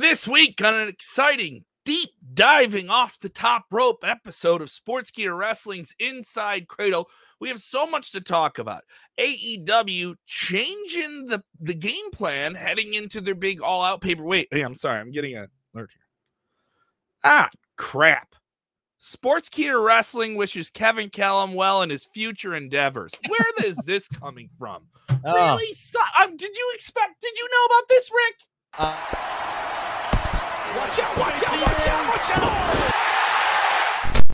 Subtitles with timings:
[0.00, 5.36] This week on an exciting, deep diving off the top rope episode of Sports Sportskeeda
[5.36, 7.06] Wrestling's InSide Kradle,
[7.40, 8.84] we have so much to talk about.
[9.18, 14.22] AEW changing the, the game plan heading into their big all out paper.
[14.22, 16.06] Wait, hey, I'm sorry, I'm getting a alert here.
[17.24, 18.36] Ah, crap.
[19.00, 23.14] Sports Sportskeeda Wrestling wishes Kevin Kellam well in his future endeavors.
[23.26, 24.84] Where is this coming from?
[25.24, 25.34] Oh.
[25.34, 25.74] Really?
[25.74, 27.20] So, um, did you expect?
[27.20, 28.34] Did you know about this, Rick?
[28.78, 29.64] Uh,
[30.76, 31.18] Watch out!
[31.18, 31.60] Watch out!
[31.60, 32.08] Watch out!
[32.08, 34.24] Watch out!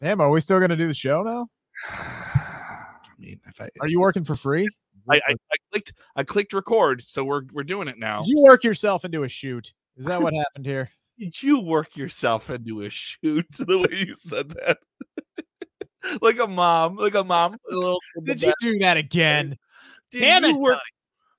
[0.00, 1.48] damn, are we still gonna do the show now?
[1.88, 4.68] I mean, if I, Are you working for free?
[5.08, 8.20] I, I, I clicked, I clicked record, so we're we're doing it now.
[8.22, 9.72] Did you work yourself into a shoot?
[9.96, 10.90] Is that what happened here?
[11.18, 13.46] Did you work yourself into a shoot?
[13.58, 14.78] The way you said that,
[16.22, 17.54] like a mom, like a mom.
[17.70, 19.56] a little- Did you do that again?
[20.10, 20.78] Did Damn you it, work?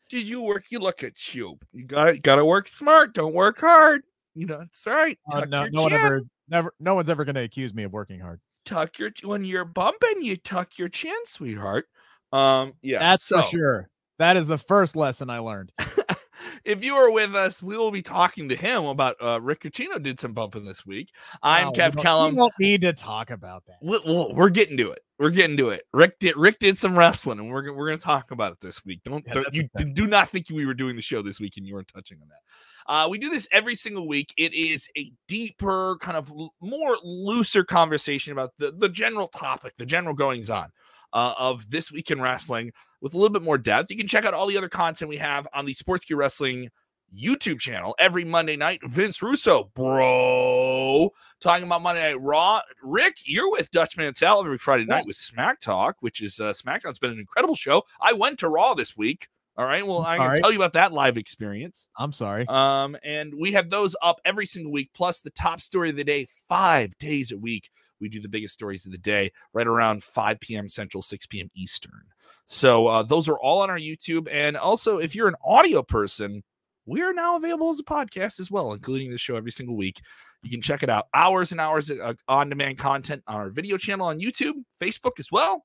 [0.09, 0.65] Did you work?
[0.69, 1.57] You look at you.
[1.71, 3.13] You got got to work smart.
[3.13, 4.03] Don't work hard.
[4.35, 5.17] You know, it's all right.
[5.31, 8.39] Tuck no, no one ever, never, no one's ever gonna accuse me of working hard.
[8.65, 11.85] tuck your when you're bumping, you tuck your chin, sweetheart.
[12.31, 13.89] Um, yeah, That's so for sure.
[14.19, 15.71] That is the first lesson I learned.
[16.65, 20.01] if you are with us, we will be talking to him about uh Rick Ucchino
[20.01, 21.09] did some bumping this week.
[21.41, 22.29] I'm Kev don't- Kellam.
[22.31, 23.77] We don't need to talk about that.
[23.81, 24.99] We- well, we're getting to it.
[25.19, 25.83] We're getting to it.
[25.93, 28.83] Rick did Rick did some wrestling, and we're gonna we're gonna talk about it this
[28.83, 29.01] week.
[29.03, 29.91] Don't, Yeah, don't you okay.
[29.91, 32.27] do not think we were doing the show this week and you weren't touching on
[32.29, 32.39] that.
[32.87, 34.33] Uh, we do this every single week.
[34.37, 39.73] It is a deeper, kind of l- more looser conversation about the the general topic,
[39.77, 40.71] the general goings on
[41.13, 43.91] uh, of this week in wrestling with a little bit more depth.
[43.91, 46.69] You can check out all the other content we have on the Sportskeeda Wrestling
[47.15, 48.79] YouTube channel every Monday night.
[48.83, 52.61] Vince Russo, bro, talking about Monday Night Raw.
[52.81, 56.99] Rick, you're with Dutch Mantell every Friday night with Smack Talk, which is uh, SmackDown's
[56.99, 57.83] been an incredible show.
[58.01, 59.27] I went to Raw this week.
[59.55, 59.85] All right.
[59.85, 61.87] Well, I'm going to tell you about that live experience.
[61.97, 62.45] I'm sorry.
[62.47, 66.03] Um, and we have those up every single week, plus the top story of the
[66.03, 67.69] day, five days a week.
[68.01, 70.67] We do the biggest stories of the day right around 5 p.m.
[70.67, 71.51] Central, 6 p.m.
[71.55, 72.01] Eastern.
[72.45, 74.27] So uh, those are all on our YouTube.
[74.31, 76.43] And also, if you're an audio person,
[76.85, 80.01] we are now available as a podcast as well, including the show every single week.
[80.41, 81.07] You can check it out.
[81.13, 85.31] Hours and hours of on demand content on our video channel on YouTube, Facebook as
[85.31, 85.63] well,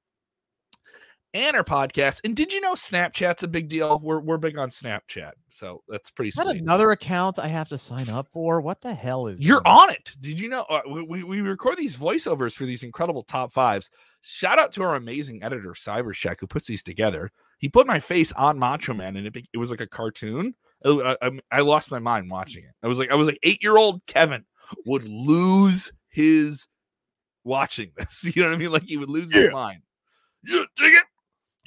[1.35, 2.21] and our podcast.
[2.25, 4.01] And did you know Snapchat's a big deal?
[4.03, 5.33] We're, we're big on Snapchat.
[5.51, 6.63] So that's pretty Is that sweet.
[6.63, 8.61] another account I have to sign up for?
[8.61, 9.41] What the hell is?
[9.41, 10.13] You're going on it.
[10.21, 10.63] Did you know?
[10.69, 13.91] Uh, we, we, we record these voiceovers for these incredible top fives.
[14.23, 17.31] Shout out to our amazing editor, Cybercheck, who puts these together.
[17.59, 20.55] He put my face on Macho Man, and it, it was like a cartoon.
[20.85, 22.71] I, I, I lost my mind watching it.
[22.83, 24.45] I was like, I was like eight year old Kevin
[24.87, 26.67] would lose his
[27.45, 28.25] watching this.
[28.25, 28.73] You know what I mean?
[28.73, 29.83] Like he would lose his mind.
[30.45, 31.03] You dig it.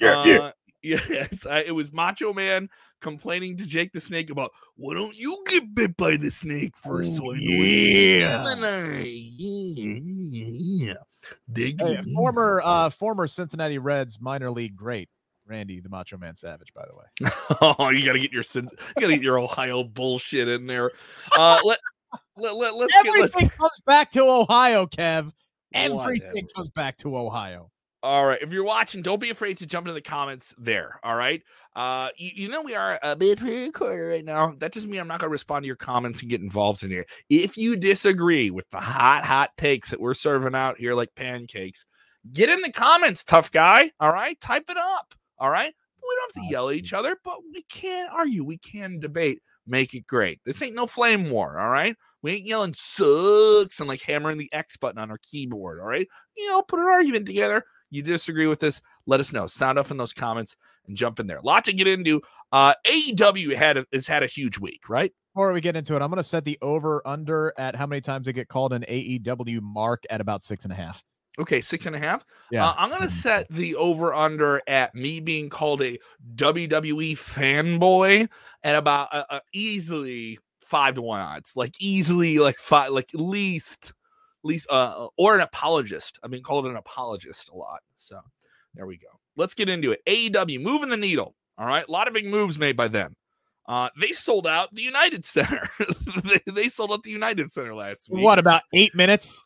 [0.00, 0.38] Yeah, yeah.
[0.38, 0.52] Uh,
[0.84, 2.68] Yes, I, it was Macho Man
[3.00, 7.16] complaining to Jake the Snake about why don't you get bit by the snake first?
[7.16, 7.72] so Oh, I know it's
[8.18, 8.54] yeah.
[9.04, 10.94] Yeah, yeah, yeah.
[11.52, 15.08] Dig Hey, former uh former Cincinnati Reds minor league great
[15.46, 17.30] Randy the Macho Man Savage, by the way.
[17.78, 20.90] oh, you gotta get your sin- you gotta get your Ohio bullshit in there.
[21.38, 21.78] Uh, let
[22.36, 25.30] let, let let's get let's Everything comes back to Ohio, Kev.
[25.74, 26.48] Everything Whatever.
[26.56, 27.70] comes back to Ohio.
[28.02, 28.42] All right.
[28.42, 30.98] If you're watching, don't be afraid to jump into the comments there.
[31.04, 31.40] All right.
[31.76, 34.54] Uh, you, you know we are a bit pre-recorded right now.
[34.58, 36.90] That doesn't mean I'm not going to respond to your comments and get involved in
[36.90, 37.06] here.
[37.30, 41.86] If you disagree with the hot, hot takes that we're serving out here like pancakes,
[42.32, 43.92] get in the comments, tough guy.
[44.00, 44.40] All right.
[44.40, 45.14] Type it up.
[45.38, 45.72] All right.
[46.02, 48.42] We don't have to yell at each other, but we can argue.
[48.42, 49.40] We can debate.
[49.64, 50.40] Make it great.
[50.44, 51.56] This ain't no flame war.
[51.60, 51.94] All right.
[52.20, 55.78] We ain't yelling sucks and like hammering the X button on our keyboard.
[55.78, 56.08] All right.
[56.36, 59.46] You know, put an argument together you disagree with this, let us know.
[59.46, 61.38] Sound off in those comments and jump in there.
[61.38, 62.22] A lot to get into.
[62.50, 65.12] Uh, AEW had a, has had a huge week, right?
[65.34, 68.28] Before we get into it, I'm gonna set the over under at how many times
[68.28, 71.04] I get called an AEW mark at about six and a half.
[71.38, 72.24] Okay, six and a half.
[72.50, 72.66] Yeah.
[72.66, 75.98] Uh, I'm gonna set the over under at me being called a
[76.34, 78.28] WWE fanboy
[78.62, 83.94] at about uh, uh, easily five to one odds, like easily like five, like least,
[84.44, 86.18] least, uh, or an apologist.
[86.22, 87.80] I've been called an apologist a lot.
[87.96, 88.20] So
[88.74, 89.08] there we go.
[89.36, 90.02] Let's get into it.
[90.06, 91.34] AEW moving the needle.
[91.58, 93.14] All right, a lot of big moves made by them.
[93.68, 95.68] Uh, they sold out the United Center.
[96.24, 98.24] they, they sold out the United Center last week.
[98.24, 99.40] What about eight minutes?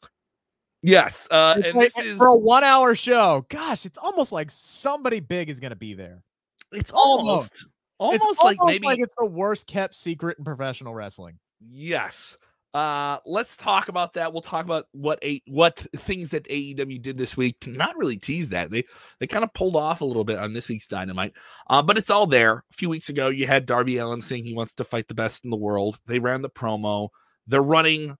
[0.82, 3.44] Yes, uh, and like- this is for a one hour show.
[3.48, 6.22] Gosh, it's almost like somebody big is gonna be there.
[6.72, 7.64] it's almost-
[7.98, 11.38] almost almost, it's like maybe like it's the worst kept secret in professional wrestling.
[11.60, 12.36] yes.
[12.76, 14.34] Uh, let's talk about that.
[14.34, 18.18] We'll talk about what a what things that AEW did this week to not really
[18.18, 18.70] tease that.
[18.70, 18.84] They
[19.18, 21.32] they kind of pulled off a little bit on this week's Dynamite.
[21.70, 22.64] Uh, but it's all there.
[22.70, 25.42] A few weeks ago, you had Darby Allin saying he wants to fight the best
[25.42, 26.00] in the world.
[26.06, 27.08] They ran the promo.
[27.46, 28.18] They're running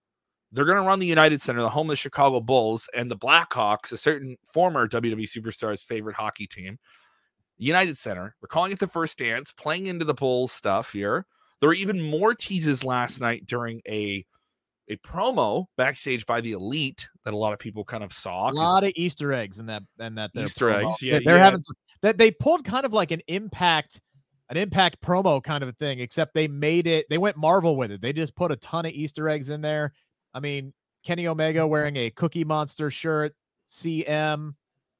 [0.52, 3.16] they're going to run the United Center, the home of the Chicago Bulls, and the
[3.16, 6.78] Blackhawks, a certain former WWE superstar's favorite hockey team.
[7.58, 8.34] United Center.
[8.40, 11.26] We're calling it the first dance, playing into the Bulls stuff here.
[11.60, 14.24] There were even more teases last night during a
[14.88, 18.50] a promo backstage by the Elite that a lot of people kind of saw.
[18.50, 20.90] A lot of Easter eggs in that and that Easter promo.
[20.90, 21.02] eggs.
[21.02, 21.44] Yeah, they're yeah.
[21.44, 24.00] having some, that they pulled kind of like an impact
[24.48, 27.06] an impact promo kind of a thing, except they made it.
[27.10, 28.00] They went Marvel with it.
[28.00, 29.92] They just put a ton of Easter eggs in there.
[30.32, 30.72] I mean,
[31.04, 33.34] Kenny Omega wearing a Cookie Monster shirt,
[33.68, 34.54] CM,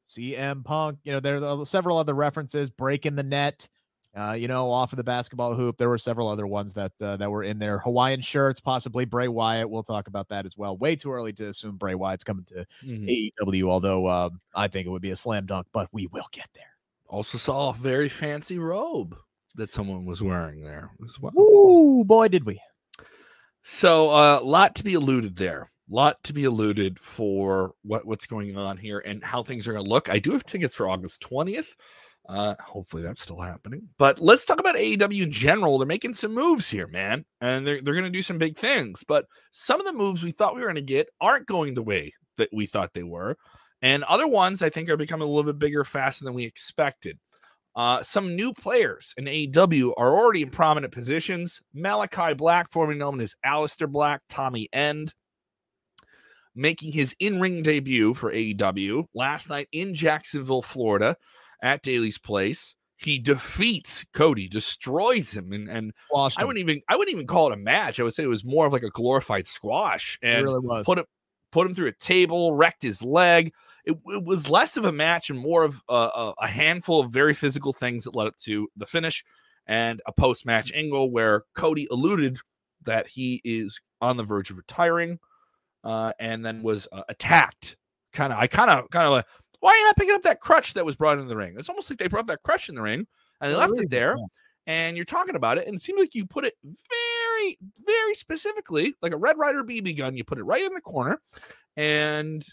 [0.08, 0.98] CM Punk.
[1.04, 2.70] You know, there are several other references.
[2.70, 3.68] Breaking the net.
[4.16, 5.76] Uh, you know, off of the basketball hoop.
[5.76, 7.78] There were several other ones that uh, that were in there.
[7.80, 9.68] Hawaiian shirts, possibly Bray Wyatt.
[9.68, 10.76] We'll talk about that as well.
[10.78, 13.30] Way too early to assume Bray Wyatt's coming to Mhm.
[13.42, 16.48] AEW, although um, I think it would be a slam dunk, but we will get
[16.54, 16.64] there.
[17.08, 19.16] Also saw a very fancy robe
[19.54, 21.32] that someone was wearing there as well.
[21.38, 22.60] Ooh, boy, did we.
[23.62, 25.68] So a uh, lot to be alluded there.
[25.88, 29.84] Lot to be alluded for what, what's going on here and how things are going
[29.84, 30.08] to look.
[30.08, 31.74] I do have tickets for August 20th.
[32.28, 33.88] Uh, hopefully that's still happening.
[33.98, 35.78] But let's talk about AEW in general.
[35.78, 39.04] They're making some moves here, man, and they're they're going to do some big things.
[39.06, 41.82] But some of the moves we thought we were going to get aren't going the
[41.82, 43.36] way that we thought they were,
[43.80, 47.18] and other ones I think are becoming a little bit bigger faster than we expected.
[47.76, 51.60] Uh, some new players in AEW are already in prominent positions.
[51.74, 55.12] Malachi Black, formerly known as Aleister Black, Tommy End,
[56.54, 61.16] making his in ring debut for AEW last night in Jacksonville, Florida,
[61.62, 62.74] at Daily's Place.
[62.98, 66.48] He defeats Cody, destroys him, and, and Washed I him.
[66.48, 68.00] wouldn't even I wouldn't even call it a match.
[68.00, 70.18] I would say it was more of like a glorified squash.
[70.22, 70.86] It And really was.
[70.86, 71.04] put him
[71.52, 73.52] put him through a table, wrecked his leg.
[73.84, 77.10] It, it was less of a match and more of a, a, a handful of
[77.12, 79.24] very physical things that led up to the finish
[79.66, 82.38] and a post match angle where Cody alluded
[82.84, 85.18] that he is on the verge of retiring,
[85.84, 87.76] uh, and then was uh, attacked.
[88.12, 89.26] Kind of, I kind of, kind of like,
[89.60, 91.56] why are you not picking up that crutch that was brought in the ring?
[91.58, 93.06] It's almost like they brought that crutch in the ring
[93.40, 94.16] and they For left it there
[94.66, 98.94] and you're talking about it, and it seems like you put it very, very specifically,
[99.00, 100.16] like a Red Ryder BB gun.
[100.16, 101.20] You put it right in the corner,
[101.76, 102.44] and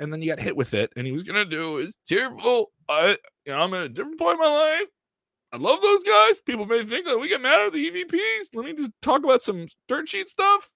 [0.00, 0.92] and then you got hit with it.
[0.96, 2.70] And he was gonna do his tearful.
[2.88, 3.16] I,
[3.46, 4.88] you know, I'm at a different point in my life.
[5.52, 6.40] I love those guys.
[6.40, 8.54] People may think that we get mad at the EVPs.
[8.54, 10.68] Let me just talk about some dirt sheet stuff.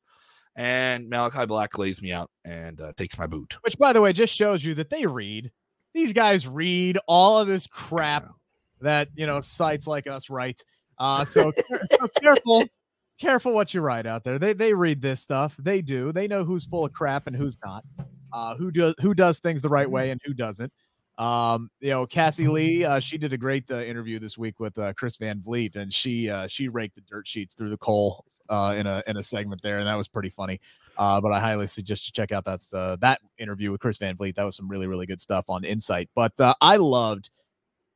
[0.56, 3.56] And Malachi Black lays me out and uh, takes my boot.
[3.62, 5.50] Which, by the way, just shows you that they read.
[5.94, 8.28] These guys read all of this crap
[8.80, 10.62] that you know sites like us write.
[10.98, 11.52] Uh, so,
[11.90, 12.64] so careful,
[13.20, 14.38] careful what you write out there.
[14.38, 15.56] They they read this stuff.
[15.58, 16.12] They do.
[16.12, 17.84] They know who's full of crap and who's not.
[18.32, 20.72] Uh, who does who does things the right way and who doesn't.
[21.18, 24.78] Um, you know, Cassie Lee, uh, she did a great uh, interview this week with
[24.78, 28.24] uh, Chris Van Vliet, and she uh, she raked the dirt sheets through the coal
[28.48, 30.60] uh, in a in a segment there, and that was pretty funny.
[30.96, 34.16] Uh, but I highly suggest you check out that uh, that interview with Chris Van
[34.16, 34.36] Vliet.
[34.36, 36.08] That was some really really good stuff on Insight.
[36.14, 37.30] But uh, I loved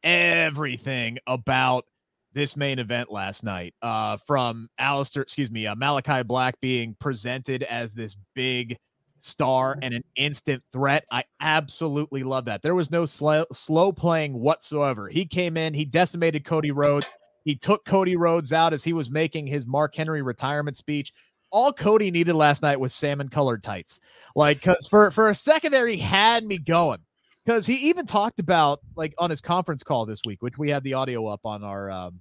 [0.02, 1.84] everything about
[2.32, 3.74] this main event last night.
[3.82, 8.76] Uh, from Aleister, excuse me, uh, Malachi Black being presented as this big
[9.22, 11.04] star and an instant threat.
[11.10, 12.60] I absolutely love that.
[12.60, 15.08] There was no slow slow playing whatsoever.
[15.08, 17.10] He came in, he decimated Cody Rhodes.
[17.44, 21.12] He took Cody Rhodes out as he was making his Mark Henry retirement speech.
[21.50, 24.00] All Cody needed last night was salmon colored tights.
[24.34, 27.00] Like, because for, for a second there, he had me going.
[27.44, 30.84] Because he even talked about, like, on his conference call this week, which we had
[30.84, 32.20] the audio up on our um,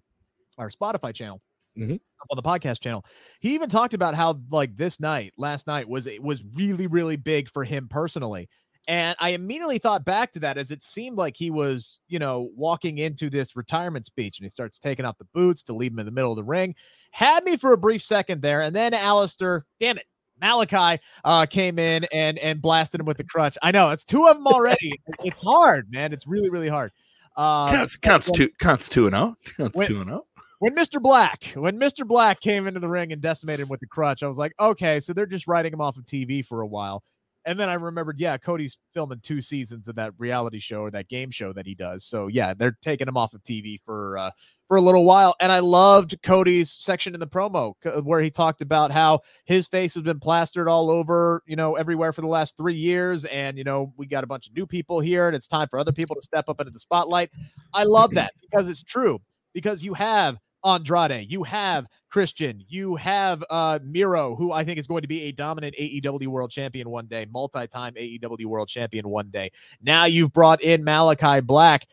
[0.58, 1.40] our Spotify channel,
[1.78, 2.00] Mhm.
[2.30, 3.06] on the podcast channel.
[3.40, 7.16] He even talked about how, like, this night, last night, was it was really, really
[7.18, 8.50] big for him personally.
[8.88, 12.50] And I immediately thought back to that as it seemed like he was, you know,
[12.56, 16.00] walking into this retirement speech and he starts taking off the boots to leave him
[16.00, 16.74] in the middle of the ring.
[17.12, 18.62] Had me for a brief second there.
[18.62, 20.06] And then Aleister, damn it,
[20.42, 23.58] Malachi uh, came in and and blasted him with the crutch.
[23.62, 24.94] I know it's two of them already.
[25.24, 26.12] it's hard, man.
[26.12, 26.92] It's really, really hard.
[27.38, 29.36] Uh, counts counts two counts two and oh.
[29.58, 29.88] Counts Wait.
[29.88, 30.26] two and oh.
[30.62, 31.02] When Mr.
[31.02, 32.06] Black, when Mr.
[32.06, 35.00] Black came into the ring and decimated him with the crutch, I was like, okay,
[35.00, 37.02] so they're just writing him off of TV for a while.
[37.46, 41.10] And then I remembered, yeah, Cody's filming two seasons of that reality show or that
[41.10, 42.06] game show that he does.
[42.06, 44.30] So yeah, they're taking him off of TV for uh,
[44.68, 45.34] for a little while.
[45.40, 49.68] And I loved Cody's section in the promo c- where he talked about how his
[49.68, 53.26] face has been plastered all over, you know, everywhere for the last three years.
[53.26, 55.80] And you know, we got a bunch of new people here, and it's time for
[55.80, 57.32] other people to step up into the spotlight.
[57.74, 59.18] I love that because it's true.
[59.54, 64.88] Because you have Andrade, you have Christian, you have uh Miro, who I think is
[64.88, 69.30] going to be a dominant AEW world champion one day, multi-time AEW world champion one
[69.30, 69.52] day.
[69.82, 71.88] Now you've brought in Malachi Black.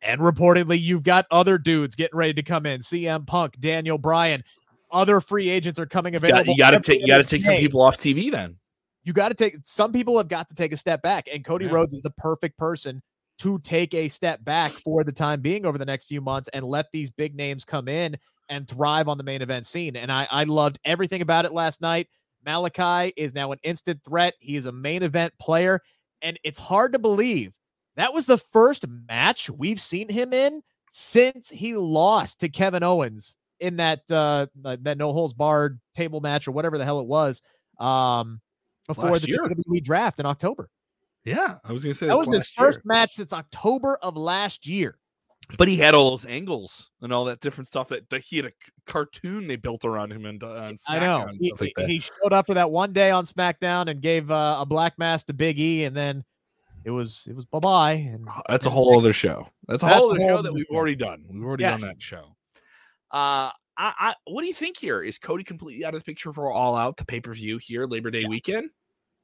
[0.00, 2.82] And reportedly, you've got other dudes getting ready to come in.
[2.82, 4.44] CM Punk, Daniel Bryan,
[4.92, 6.52] other free agents are coming available.
[6.52, 8.56] You got to take you got to take some people off TV then.
[9.02, 11.66] You got to take some people have got to take a step back, and Cody
[11.66, 11.72] yeah.
[11.72, 13.02] Rhodes is the perfect person
[13.38, 16.64] to take a step back for the time being over the next few months and
[16.64, 18.16] let these big names come in
[18.48, 19.96] and thrive on the main event scene.
[19.96, 22.08] And I, I loved everything about it last night.
[22.44, 24.34] Malachi is now an instant threat.
[24.38, 25.80] He is a main event player,
[26.22, 27.52] and it's hard to believe
[27.96, 33.36] that was the first match we've seen him in since he lost to Kevin Owens
[33.60, 37.42] in that uh that no holds barred table match or whatever the hell it was
[37.80, 38.40] um
[38.86, 39.32] before last the.
[39.32, 40.70] WWE draft in October.
[41.28, 42.94] Yeah, I was gonna say that was his first year.
[42.94, 44.98] match since October of last year.
[45.56, 48.46] But he had all those angles and all that different stuff that, that he had
[48.46, 48.52] a
[48.86, 52.54] cartoon they built around him and uh, I know he, like he, showed up for
[52.54, 55.96] that one day on SmackDown and gave uh, a black mask to Big E, and
[55.96, 56.24] then
[56.84, 57.92] it was it was bye bye.
[57.92, 59.48] And that's a whole other show.
[59.66, 61.24] That's a that's whole other show that we've already done.
[61.30, 61.80] We've already yes.
[61.80, 62.36] done that show.
[63.10, 65.02] Uh, I, I, what do you think here?
[65.02, 67.86] Is Cody completely out of the picture for All Out, the pay per view here,
[67.86, 68.28] Labor Day yeah.
[68.28, 68.70] weekend?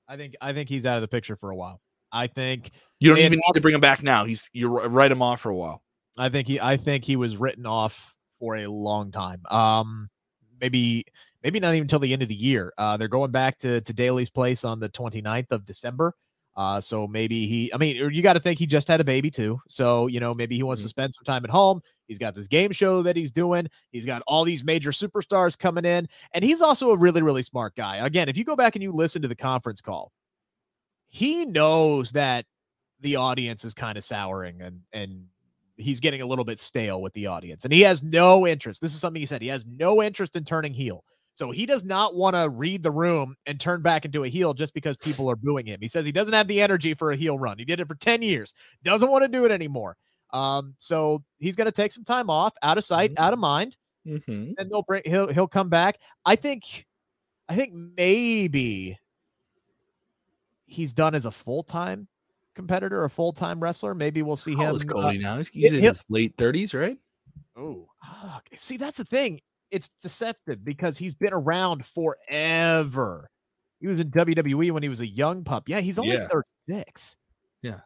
[0.08, 1.80] I think I think he's out of the picture for a while.
[2.14, 4.24] I think you don't even need to bring him back now.
[4.24, 5.82] He's you write him off for a while.
[6.16, 9.42] I think he I think he was written off for a long time.
[9.50, 10.08] Um,
[10.60, 11.04] maybe
[11.42, 12.72] maybe not even until the end of the year.
[12.78, 16.14] Uh, they're going back to to Daily's place on the 29th of December.
[16.56, 19.30] Uh, so maybe he, I mean, you got to think he just had a baby
[19.30, 19.58] too.
[19.68, 20.86] So, you know, maybe he wants mm-hmm.
[20.86, 21.80] to spend some time at home.
[22.06, 23.68] He's got this game show that he's doing.
[23.90, 26.08] He's got all these major superstars coming in.
[26.32, 27.96] And he's also a really, really smart guy.
[27.96, 30.12] Again, if you go back and you listen to the conference call,
[31.14, 32.44] he knows that
[32.98, 35.26] the audience is kind of souring and, and,
[35.76, 38.80] He's getting a little bit stale with the audience, and he has no interest.
[38.80, 39.42] This is something he said.
[39.42, 41.02] He has no interest in turning heel.
[41.32, 44.54] So he does not want to read the room and turn back into a heel
[44.54, 45.80] just because people are booing him.
[45.80, 47.58] He says he doesn't have the energy for a heel run.
[47.58, 48.54] He did it for 10 years,
[48.84, 49.96] doesn't want to do it anymore.
[50.32, 53.24] Um, so he's going to take some time off, out of sight, mm-hmm.
[53.24, 54.52] out of mind, mm-hmm.
[54.56, 55.98] and they'll bring he'll he'll come back.
[56.24, 56.86] I think,
[57.48, 58.96] I think maybe
[60.66, 62.08] he's done as a full time
[62.54, 63.94] competitor, a full time wrestler.
[63.94, 64.80] Maybe we'll see How him.
[64.80, 65.38] Cody uh, now?
[65.38, 66.98] He's, he's in his late thirties, right?
[67.56, 67.88] Oh,
[68.54, 69.40] see, that's the thing
[69.74, 73.28] it's deceptive because he's been around forever.
[73.80, 75.68] He was in WWE when he was a young pup.
[75.68, 76.28] Yeah, he's only yeah.
[76.28, 77.16] 36.
[77.62, 77.80] Yeah.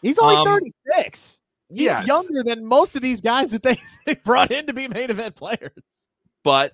[0.00, 1.40] He's only um, 36.
[1.68, 2.06] He's yes.
[2.06, 5.36] younger than most of these guys that they, they brought in to be main event
[5.36, 6.08] players.
[6.44, 6.72] But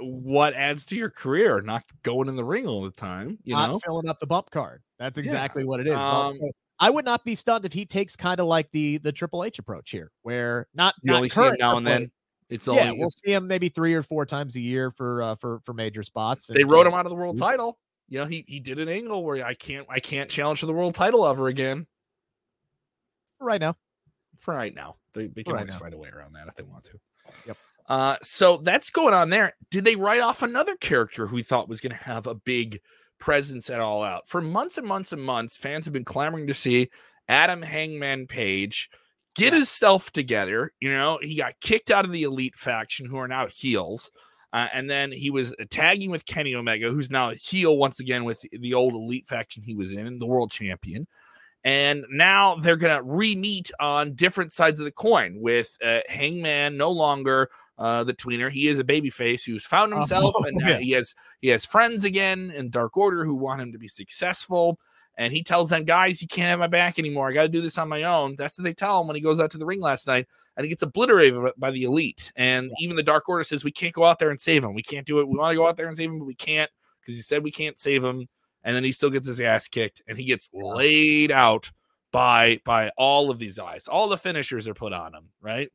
[0.00, 1.60] what adds to your career?
[1.60, 4.50] Not going in the ring all the time, you not know, filling up the bump
[4.50, 4.82] card.
[4.98, 5.66] That's exactly yeah.
[5.66, 5.94] what it is.
[5.94, 6.38] Um,
[6.78, 9.58] I would not be stunned if he takes kind of like the the Triple H
[9.58, 12.10] approach here, where not you not only see him now and then.
[12.48, 15.34] It's only yeah, we'll see him maybe three or four times a year for uh,
[15.36, 16.48] for for major spots.
[16.48, 17.78] They wrote him out of the world title.
[18.08, 20.72] You know, he he did an angle where I can't I can't challenge for the
[20.72, 21.86] world title ever again.
[23.38, 23.76] right now.
[24.40, 25.78] For right now, they they can right always now.
[25.78, 26.98] find a way around that if they want to.
[27.46, 27.56] Yep.
[27.90, 29.54] Uh, so that's going on there.
[29.68, 32.80] Did they write off another character who we thought was going to have a big
[33.18, 34.28] presence at all out?
[34.28, 36.88] For months and months and months, fans have been clamoring to see
[37.28, 38.88] Adam Hangman Page
[39.34, 40.72] get himself together.
[40.78, 44.12] You know, he got kicked out of the elite faction, who are now heels.
[44.52, 48.22] Uh, and then he was tagging with Kenny Omega, who's now a heel once again
[48.24, 51.08] with the old elite faction he was in, the world champion.
[51.64, 56.00] And now they're going to re meet on different sides of the coin with uh,
[56.08, 58.50] Hangman no longer uh, the tweener.
[58.50, 60.76] He is a babyface who's found himself, oh, and yeah.
[60.76, 64.78] he has he has friends again in Dark Order who want him to be successful.
[65.16, 67.28] And he tells them, guys, you can't have my back anymore.
[67.28, 68.36] I got to do this on my own.
[68.36, 70.26] That's what they tell him when he goes out to the ring last night.
[70.56, 72.32] And he gets obliterated by the elite.
[72.36, 74.72] And even the Dark Order says, we can't go out there and save him.
[74.72, 75.28] We can't do it.
[75.28, 76.70] We want to go out there and save him, but we can't
[77.00, 78.28] because he said we can't save him.
[78.62, 81.70] And then he still gets his ass kicked and he gets laid out
[82.12, 83.88] by by all of these guys.
[83.88, 85.70] All the finishers are put on him, right?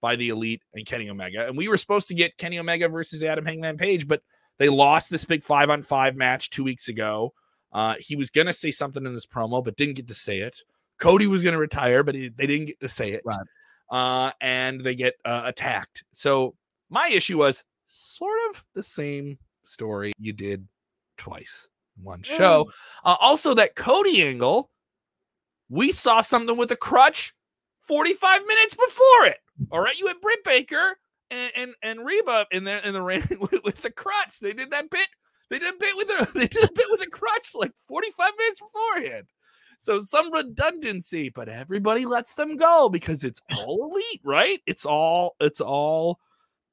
[0.00, 1.46] By the elite and Kenny Omega.
[1.46, 4.22] And we were supposed to get Kenny Omega versus Adam Hangman Page, but
[4.58, 7.32] they lost this big five on five match two weeks ago.
[7.72, 10.38] Uh, he was going to say something in this promo, but didn't get to say
[10.38, 10.60] it.
[10.98, 13.22] Cody was going to retire, but he, they didn't get to say it.
[13.24, 13.36] Right.
[13.90, 16.04] Uh, and they get uh, attacked.
[16.12, 16.54] So
[16.90, 20.66] my issue was sort of the same story you did
[21.16, 21.68] twice
[22.02, 22.70] one show.
[23.04, 24.70] Uh, also, that Cody angle,
[25.68, 27.34] we saw something with a crutch
[27.82, 29.38] 45 minutes before it.
[29.70, 30.98] All right, you had Britt Baker
[31.30, 34.38] and and, and Reba in the in the ring with, with the crutch.
[34.40, 35.08] They did that bit
[35.50, 38.32] they did a bit with a they did a bit with a crutch like 45
[38.38, 39.26] minutes beforehand.
[39.80, 44.60] So some redundancy, but everybody lets them go because it's all elite, right?
[44.66, 46.18] It's all it's all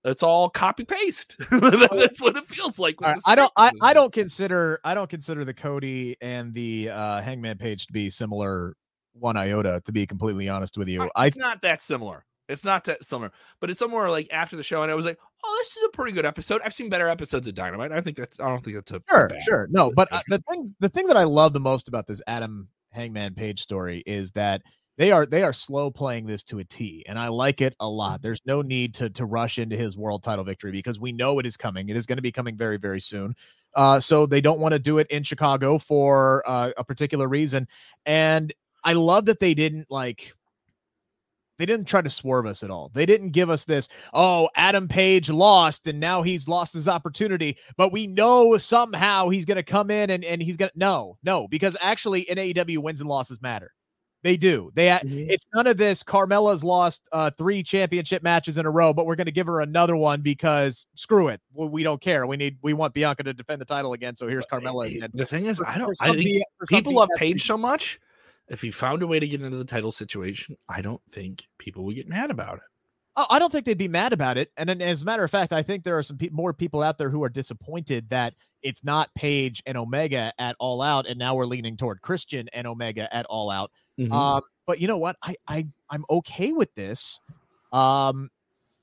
[0.04, 1.36] It's all copy paste.
[1.52, 3.00] That's what it feels like.
[3.02, 3.52] Right, I don't.
[3.58, 4.80] I, I don't consider.
[4.84, 8.76] I don't consider the Cody and the uh, Hangman page to be similar
[9.14, 9.82] one iota.
[9.86, 12.26] To be completely honest with you, it's I, not that similar.
[12.48, 15.18] It's not that similar, but it's somewhere like after the show, and I was like,
[15.44, 17.92] "Oh, this is a pretty good episode." I've seen better episodes of Dynamite.
[17.92, 18.40] I think that's.
[18.40, 19.68] I don't think that's a sure, sure.
[19.72, 22.68] No, but uh, the thing, the thing that I love the most about this Adam
[22.92, 24.62] Hangman Page story is that
[24.98, 27.88] they are they are slow playing this to a T, and I like it a
[27.88, 28.22] lot.
[28.22, 31.46] There's no need to to rush into his world title victory because we know it
[31.46, 31.90] is coming.
[31.90, 33.36] It is going to be coming very very soon.
[33.76, 37.68] Uh, so they don't want to do it in Chicago for uh, a particular reason,
[38.06, 40.34] and I love that they didn't like
[41.58, 42.92] they didn't try to swerve us at all.
[42.94, 47.58] They didn't give us this, oh, Adam Page lost and now he's lost his opportunity,
[47.78, 51.18] but we know somehow he's going to come in and, and he's going to, no,
[51.24, 53.72] no, because actually in AEW, wins and losses matter.
[54.26, 54.72] They do.
[54.74, 55.30] They mm-hmm.
[55.30, 56.02] it's none of this.
[56.02, 59.62] Carmella's lost uh, three championship matches in a row, but we're going to give her
[59.62, 61.40] another one because screw it.
[61.54, 62.26] We, we, don't care.
[62.26, 64.16] We need we want Bianca to defend the title again.
[64.16, 64.88] So here's Carmella.
[64.88, 65.12] Again.
[65.14, 65.96] The thing is, I don't.
[66.02, 68.00] I think people love Page so much.
[68.48, 71.84] If he found a way to get into the title situation, I don't think people
[71.86, 72.64] would get mad about it.
[73.18, 74.52] Oh, I don't think they'd be mad about it.
[74.58, 76.98] And, as a matter of fact, I think there are some pe- more people out
[76.98, 81.34] there who are disappointed that it's not Page and Omega at All Out, and now
[81.34, 83.72] we're leaning toward Christian and Omega at All Out.
[83.98, 84.12] Mm-hmm.
[84.12, 85.16] Um, but you know what?
[85.24, 87.20] I I I'm okay with this.
[87.72, 88.30] Um,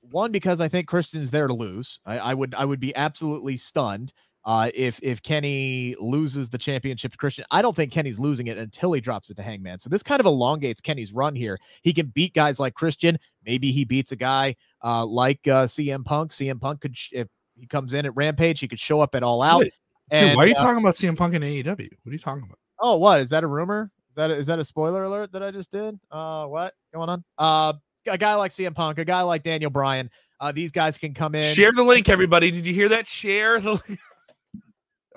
[0.00, 2.00] one because I think Christian's there to lose.
[2.06, 4.12] I, I would I would be absolutely stunned
[4.44, 7.44] uh, if if Kenny loses the championship to Christian.
[7.50, 9.78] I don't think Kenny's losing it until he drops it to Hangman.
[9.78, 11.58] So this kind of elongates Kenny's run here.
[11.82, 13.18] He can beat guys like Christian.
[13.44, 16.32] Maybe he beats a guy uh, like uh, CM Punk.
[16.32, 19.42] CM Punk could if he comes in at Rampage, he could show up at All
[19.42, 19.60] Out.
[19.60, 19.72] Wait,
[20.10, 21.66] and, dude, why are you uh, talking about CM Punk in AEW?
[21.66, 22.58] What are you talking about?
[22.80, 23.90] Oh, what is that a rumor?
[24.10, 25.98] Is that a, is that a spoiler alert that I just did?
[26.10, 27.24] Uh, what going on?
[27.38, 27.74] Uh,
[28.06, 30.10] a guy like CM Punk, a guy like Daniel Bryan.
[30.40, 31.54] Uh, these guys can come in.
[31.54, 32.50] Share the link, everybody.
[32.50, 33.06] Did you hear that?
[33.06, 34.00] Share the link.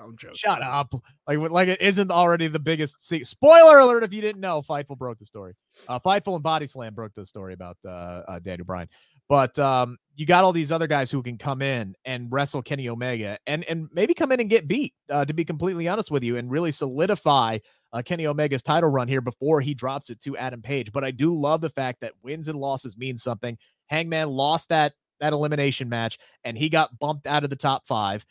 [0.00, 0.36] I'm joking.
[0.36, 0.94] Shut up.
[1.26, 3.04] Like, like it isn't already the biggest.
[3.04, 5.54] See, spoiler alert if you didn't know, Fightful broke the story.
[5.88, 8.88] Uh, Fightful and Body Slam broke the story about uh, uh, Daniel Bryan.
[9.28, 12.88] But um, you got all these other guys who can come in and wrestle Kenny
[12.88, 14.94] Omega and and maybe come in and get beat.
[15.10, 17.58] Uh, to be completely honest with you, and really solidify
[17.92, 20.92] uh, Kenny Omega's title run here before he drops it to Adam Page.
[20.92, 23.58] But I do love the fact that wins and losses mean something.
[23.86, 28.24] Hangman lost that that elimination match and he got bumped out of the top five.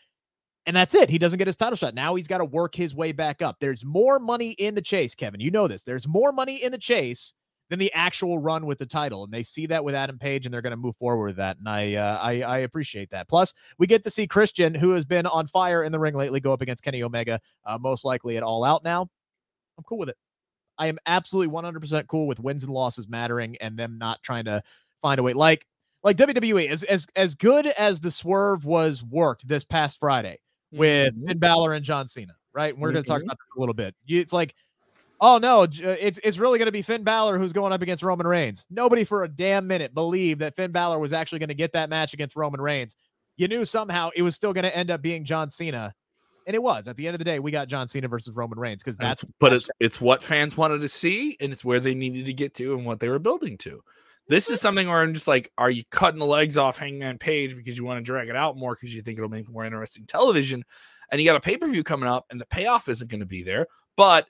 [0.66, 1.10] And that's it.
[1.10, 1.94] He doesn't get his title shot.
[1.94, 3.58] Now he's got to work his way back up.
[3.60, 5.40] There's more money in the chase, Kevin.
[5.40, 5.84] You know this.
[5.84, 7.34] There's more money in the chase
[7.70, 9.24] than the actual run with the title.
[9.24, 11.58] And they see that with Adam Page and they're going to move forward with that.
[11.58, 13.28] And I, uh, I, I appreciate that.
[13.28, 16.40] Plus, we get to see Christian, who has been on fire in the ring lately,
[16.40, 19.02] go up against Kenny Omega, uh, most likely at All Out now.
[19.78, 20.18] I'm cool with it.
[20.78, 24.62] I am absolutely 100% cool with wins and losses mattering and them not trying to
[25.02, 25.34] find a way.
[25.34, 25.66] Like,
[26.04, 30.38] like WWE, as as as good as the swerve was worked this past Friday
[30.76, 31.28] with mm-hmm.
[31.28, 32.78] Finn Balor and John Cena, right?
[32.78, 32.96] We're mm-hmm.
[32.96, 33.96] going to talk about this a little bit.
[34.08, 34.56] It's like
[35.22, 35.68] oh no, uh,
[36.00, 38.66] it's it's really going to be Finn Balor who's going up against Roman Reigns.
[38.70, 41.90] Nobody for a damn minute believed that Finn Balor was actually going to get that
[41.90, 42.96] match against Roman Reigns.
[43.38, 45.94] You knew somehow it was still going to end up being John Cena.
[46.48, 48.60] And it was at the end of the day, we got John Cena versus Roman
[48.60, 51.96] Reigns because that's but it's it's what fans wanted to see, and it's where they
[51.96, 53.82] needed to get to and what they were building to.
[54.28, 57.56] This is something where I'm just like, are you cutting the legs off Hangman Page
[57.56, 60.06] because you want to drag it out more because you think it'll make more interesting
[60.06, 60.64] television?
[61.12, 63.28] And you got a pay per view coming up, and the payoff isn't going to
[63.28, 63.68] be there.
[63.96, 64.28] But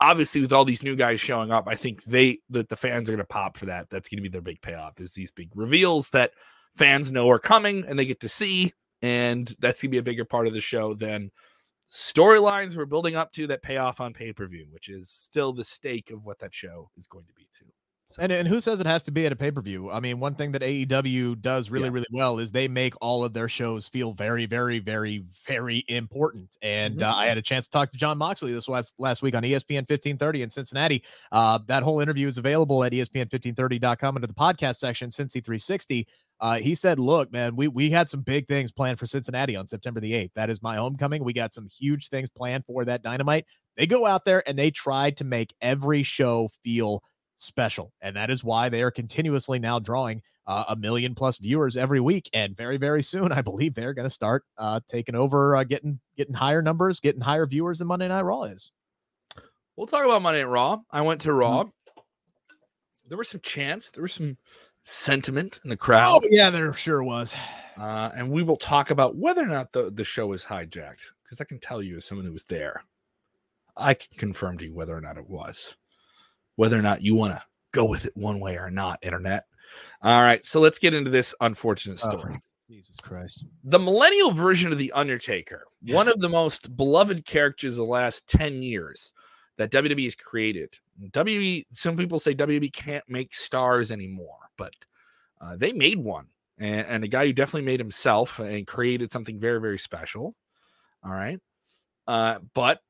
[0.00, 3.12] obviously with all these new guys showing up, I think they that the fans are
[3.12, 3.88] going to pop for that.
[3.90, 6.32] That's going to be their big payoff is these big reveals that
[6.76, 10.02] fans know are coming and they get to see, and that's going to be a
[10.02, 11.30] bigger part of the show than
[11.92, 15.52] storylines we're building up to that pay off on pay per view, which is still
[15.52, 17.66] the stake of what that show is going to be too.
[18.18, 19.90] And and who says it has to be at a pay per view?
[19.90, 21.92] I mean, one thing that AEW does really yeah.
[21.92, 26.56] really well is they make all of their shows feel very very very very important.
[26.62, 27.10] And mm-hmm.
[27.10, 29.42] uh, I had a chance to talk to Jon Moxley this last last week on
[29.42, 31.02] ESPN 1530 in Cincinnati.
[31.32, 36.06] Uh, that whole interview is available at ESPN1530.com under the podcast section, Cincy 360.
[36.40, 39.66] Uh, he said, "Look, man, we we had some big things planned for Cincinnati on
[39.66, 40.30] September the 8th.
[40.34, 41.24] That is my homecoming.
[41.24, 43.46] We got some huge things planned for that Dynamite.
[43.76, 47.02] They go out there and they tried to make every show feel."
[47.36, 47.92] Special.
[48.00, 52.00] And that is why they are continuously now drawing uh, a million plus viewers every
[52.00, 52.28] week.
[52.32, 56.00] And very, very soon, I believe they're going to start uh, taking over, uh, getting
[56.16, 58.72] getting higher numbers, getting higher viewers than Monday Night Raw is.
[59.76, 60.80] We'll talk about Monday Night Raw.
[60.90, 61.64] I went to Raw.
[61.64, 62.00] Mm-hmm.
[63.08, 63.90] There was some chance.
[63.90, 64.38] There was some
[64.82, 66.20] sentiment in the crowd.
[66.22, 67.34] Oh yeah, there sure was.
[67.76, 71.40] Uh, and we will talk about whether or not the, the show is hijacked because
[71.40, 72.84] I can tell you as someone who was there,
[73.76, 75.74] I can confirm to you whether or not it was
[76.56, 79.44] whether or not you want to go with it one way or not, internet.
[80.02, 82.40] All right, so let's get into this unfortunate story.
[82.70, 83.44] Jesus Christ.
[83.62, 88.26] The millennial version of The Undertaker, one of the most beloved characters of the last
[88.26, 89.12] 10 years
[89.56, 90.78] that WWE has created.
[91.10, 94.74] WWE, some people say WWE can't make stars anymore, but
[95.40, 96.26] uh, they made one.
[96.58, 100.34] And, and a guy who definitely made himself and created something very, very special.
[101.04, 101.40] All right.
[102.06, 102.80] Uh, but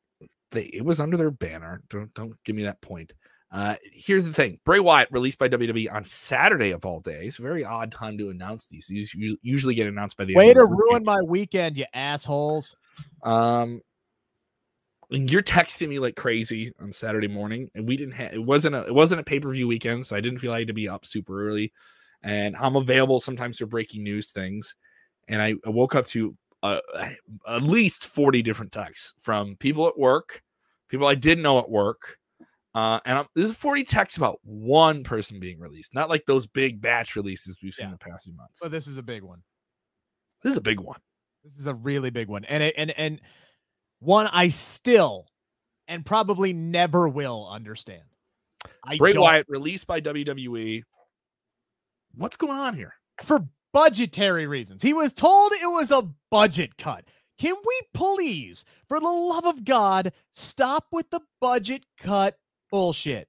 [0.50, 1.82] they, it was under their banner.
[1.88, 3.12] Don't, don't give me that point.
[3.54, 7.36] Uh, here's the thing Bray Wyatt released by WWE on Saturday of all days.
[7.36, 8.88] Very odd time to announce these.
[8.88, 12.76] These usually get announced by the way to ruin my weekend, you assholes.
[13.22, 13.80] Um,
[15.08, 18.86] you're texting me like crazy on Saturday morning, and we didn't have it wasn't a
[18.86, 20.74] it wasn't a pay per view weekend, so I didn't feel like I had to
[20.74, 21.72] be up super early.
[22.24, 24.74] And I'm available sometimes for breaking news things.
[25.28, 26.80] And I, I woke up to uh,
[27.46, 30.42] at least 40 different texts from people at work,
[30.88, 32.18] people I didn't know at work,
[32.74, 36.80] uh, and I'm, there's 40 texts about one person being released, not like those big
[36.80, 37.92] batch releases we've seen yeah.
[37.92, 38.58] in the past few months.
[38.60, 39.42] But this is a big one.
[40.42, 41.00] This is a big one.
[41.44, 43.20] This is a really big one, and and and
[44.00, 45.26] one I still
[45.86, 48.02] and probably never will understand.
[48.82, 50.82] I Bray Wyatt released by WWE.
[52.14, 52.94] What's going on here?
[53.22, 57.04] For budgetary reasons, he was told it was a budget cut.
[57.38, 62.38] Can we please, for the love of God, stop with the budget cut
[62.74, 63.28] bullshit.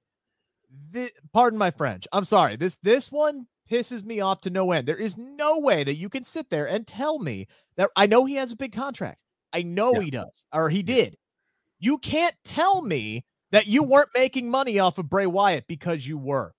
[0.90, 2.08] This, pardon my French.
[2.12, 2.56] I'm sorry.
[2.56, 4.88] This this one pisses me off to no end.
[4.88, 8.24] There is no way that you can sit there and tell me that I know
[8.24, 9.20] he has a big contract.
[9.52, 10.00] I know yeah.
[10.00, 11.14] he does, or he did.
[11.78, 16.18] You can't tell me that you weren't making money off of Bray Wyatt because you
[16.18, 16.52] were.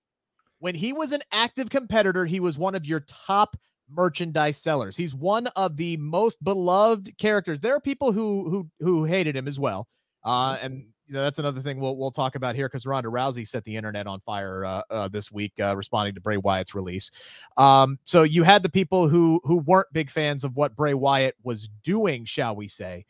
[0.58, 3.54] When he was an active competitor, he was one of your top
[3.90, 4.96] merchandise sellers.
[4.96, 7.60] He's one of the most beloved characters.
[7.60, 9.86] There are people who who who hated him as well.
[10.24, 10.66] Uh, mm-hmm.
[10.66, 13.64] and you know, that's another thing we'll we'll talk about here because Ronda Rousey set
[13.64, 17.10] the internet on fire uh, uh, this week, uh, responding to Bray Wyatt's release.
[17.56, 21.34] Um, so you had the people who who weren't big fans of what Bray Wyatt
[21.42, 23.06] was doing, shall we say?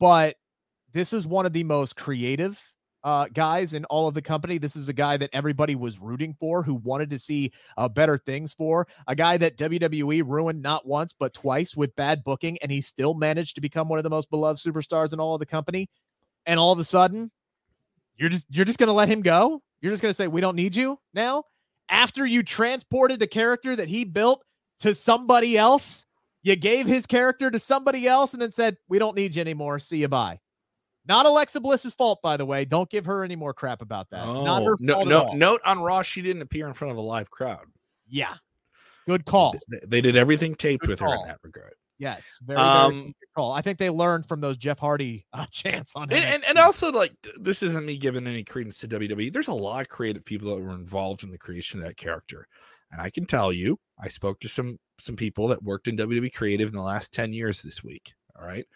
[0.00, 0.36] But
[0.92, 2.60] this is one of the most creative
[3.04, 4.58] uh, guys in all of the company.
[4.58, 8.18] This is a guy that everybody was rooting for, who wanted to see uh, better
[8.18, 8.88] things for.
[9.06, 13.14] A guy that WWE ruined not once but twice with bad booking, and he still
[13.14, 15.88] managed to become one of the most beloved superstars in all of the company
[16.46, 17.30] and all of a sudden
[18.16, 19.62] you're just you're just going to let him go?
[19.80, 21.44] You're just going to say we don't need you now
[21.88, 24.44] after you transported the character that he built
[24.80, 26.04] to somebody else?
[26.42, 29.78] You gave his character to somebody else and then said, "We don't need you anymore.
[29.78, 30.38] See you bye."
[31.08, 32.64] Not Alexa Bliss's fault, by the way.
[32.64, 34.26] Don't give her any more crap about that.
[34.26, 37.00] Oh, Not her no, no, Note on Raw, she didn't appear in front of a
[37.00, 37.66] live crowd.
[38.08, 38.34] Yeah,
[39.06, 39.54] good call.
[39.70, 41.10] They, they did everything taped good with call.
[41.10, 41.74] her in that regard.
[41.98, 43.52] Yes, very, um, call.
[43.52, 46.92] I think they learned from those Jeff Hardy uh, chants on and, and, and also
[46.92, 49.32] like this isn't me giving any credence to WWE.
[49.32, 52.48] There's a lot of creative people that were involved in the creation of that character,
[52.92, 56.32] and I can tell you, I spoke to some some people that worked in WWE
[56.34, 58.12] creative in the last ten years this week.
[58.38, 58.66] All right,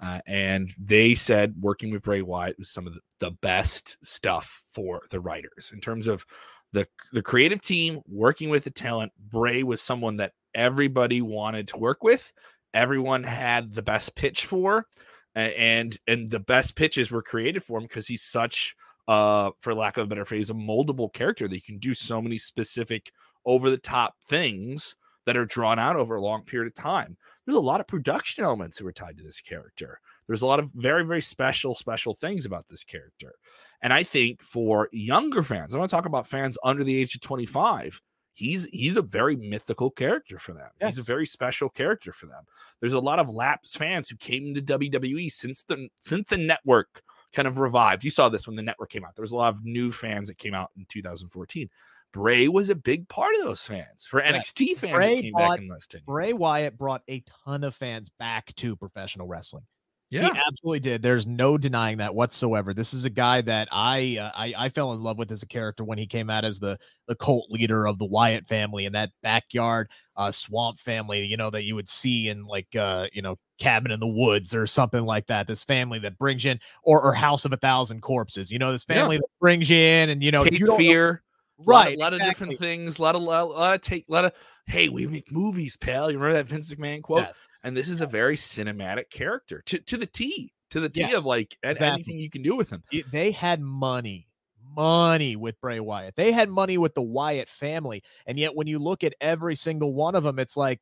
[0.00, 4.62] uh, and they said working with Bray Wyatt was some of the, the best stuff
[4.72, 6.24] for the writers in terms of
[6.72, 9.12] the the creative team working with the talent.
[9.18, 12.32] Bray was someone that everybody wanted to work with
[12.74, 14.86] everyone had the best pitch for
[15.34, 18.74] and and the best pitches were created for him because he's such
[19.06, 22.20] uh for lack of a better phrase a moldable character that you can do so
[22.20, 23.12] many specific
[23.46, 27.16] over the top things that are drawn out over a long period of time.
[27.44, 30.00] There's a lot of production elements that are tied to this character.
[30.26, 33.34] There's a lot of very very special special things about this character.
[33.82, 37.14] And i think for younger fans i want to talk about fans under the age
[37.14, 38.00] of 25
[38.38, 40.68] he's he's a very mythical character for them.
[40.80, 40.96] Yes.
[40.96, 42.44] He's a very special character for them.
[42.80, 47.02] There's a lot of Laps fans who came to WWE since the since the network
[47.32, 48.04] kind of revived.
[48.04, 49.16] You saw this when the network came out.
[49.16, 51.68] There was a lot of new fans that came out in 2014.
[52.12, 55.58] Bray was a big part of those fans for NXT fans Bray that came back
[55.58, 59.64] in last 10 Bray Wyatt brought a ton of fans back to professional wrestling.
[60.10, 61.02] Yeah, he absolutely did.
[61.02, 62.72] There's no denying that whatsoever.
[62.72, 65.46] This is a guy that I, uh, I I fell in love with as a
[65.46, 68.94] character when he came out as the the cult leader of the Wyatt family and
[68.94, 71.26] that backyard uh, swamp family.
[71.26, 74.54] You know that you would see in like uh, you know cabin in the woods
[74.54, 75.46] or something like that.
[75.46, 78.50] This family that brings you in, or or House of a Thousand Corpses.
[78.50, 79.20] You know this family yeah.
[79.20, 81.22] that brings you in, and you know Cape you Fear.
[81.66, 82.28] Right, a lot, of, lot exactly.
[82.28, 82.98] of different things.
[82.98, 84.32] A lot of, a lot of take, a lot of.
[84.66, 86.10] Hey, we make movies, pal.
[86.10, 87.24] You remember that Vince McMahon quote?
[87.24, 87.40] Yes.
[87.64, 91.16] And this is a very cinematic character to to the T, to the T yes,
[91.16, 91.86] of like exactly.
[91.94, 92.82] anything you can do with him.
[93.10, 94.28] They had money,
[94.76, 96.16] money with Bray Wyatt.
[96.16, 99.92] They had money with the Wyatt family, and yet when you look at every single
[99.94, 100.80] one of them, it's like,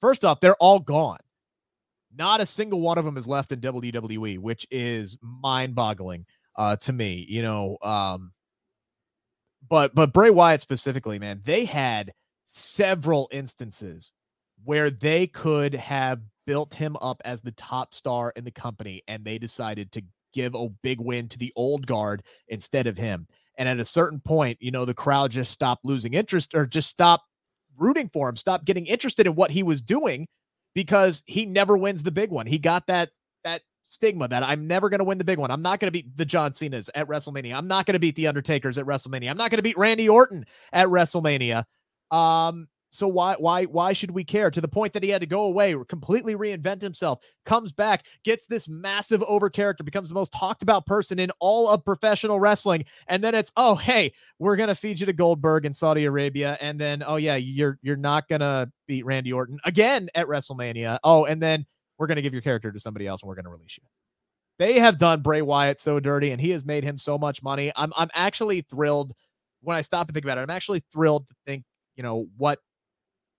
[0.00, 1.18] first off, they're all gone.
[2.14, 6.92] Not a single one of them is left in WWE, which is mind-boggling uh, to
[6.92, 7.24] me.
[7.28, 8.32] You know, um,
[9.68, 12.12] but but Bray Wyatt specifically, man, they had
[12.46, 14.12] several instances
[14.64, 19.24] where they could have built him up as the top star in the company and
[19.24, 23.26] they decided to give a big win to the old guard instead of him.
[23.58, 26.88] And at a certain point, you know, the crowd just stopped losing interest or just
[26.88, 27.24] stopped
[27.76, 30.26] rooting for him, stopped getting interested in what he was doing
[30.74, 32.46] because he never wins the big one.
[32.46, 33.10] He got that
[33.44, 35.50] that stigma that I'm never going to win the big one.
[35.50, 37.54] I'm not going to beat the John Cena's at WrestleMania.
[37.54, 39.30] I'm not going to beat the Undertakers at WrestleMania.
[39.30, 41.64] I'm not going to beat Randy Orton at WrestleMania.
[42.10, 44.50] Um, so why why why should we care?
[44.50, 48.46] To the point that he had to go away, completely reinvent himself, comes back, gets
[48.46, 52.84] this massive over character, becomes the most talked about person in all of professional wrestling,
[53.06, 56.80] and then it's oh hey, we're gonna feed you to Goldberg in Saudi Arabia, and
[56.80, 60.98] then oh yeah, you're you're not gonna beat Randy Orton again at WrestleMania.
[61.04, 61.64] Oh, and then
[61.96, 63.86] we're gonna give your character to somebody else, and we're gonna release you.
[64.58, 67.70] They have done Bray Wyatt so dirty, and he has made him so much money.
[67.76, 69.12] I'm I'm actually thrilled
[69.62, 70.42] when I stop and think about it.
[70.42, 71.62] I'm actually thrilled to think
[71.94, 72.58] you know what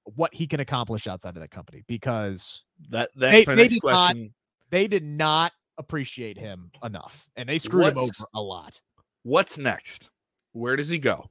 [0.06, 4.24] what he can accomplish outside of that company because that that's they, my next question.
[4.24, 4.32] Not,
[4.70, 8.80] they did not appreciate him enough, and they screwed What's, him over a lot.
[9.24, 10.10] What's next?
[10.54, 11.30] Where does he go?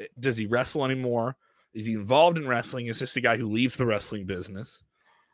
[0.00, 1.36] Eh, does he wrestle anymore?
[1.74, 2.86] Is he involved in wrestling?
[2.86, 4.82] Is this a guy who leaves the wrestling business?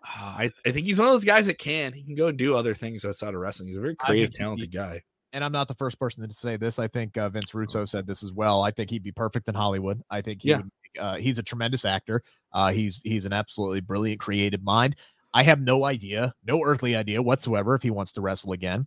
[0.05, 1.93] I, I think he's one of those guys that can.
[1.93, 3.69] He can go and do other things outside of wrestling.
[3.69, 5.03] He's a very creative, talented guy.
[5.33, 6.81] And I'm not the first person to say this.
[6.81, 8.63] I think uh, Vince Russo said this as well.
[8.63, 10.03] I think he'd be perfect in Hollywood.
[10.11, 10.57] I think he yeah.
[10.59, 12.23] would uh, he's a tremendous actor.
[12.53, 14.97] Uh, he's he's an absolutely brilliant creative mind.
[15.35, 18.87] I have no idea, no earthly idea whatsoever if he wants to wrestle again.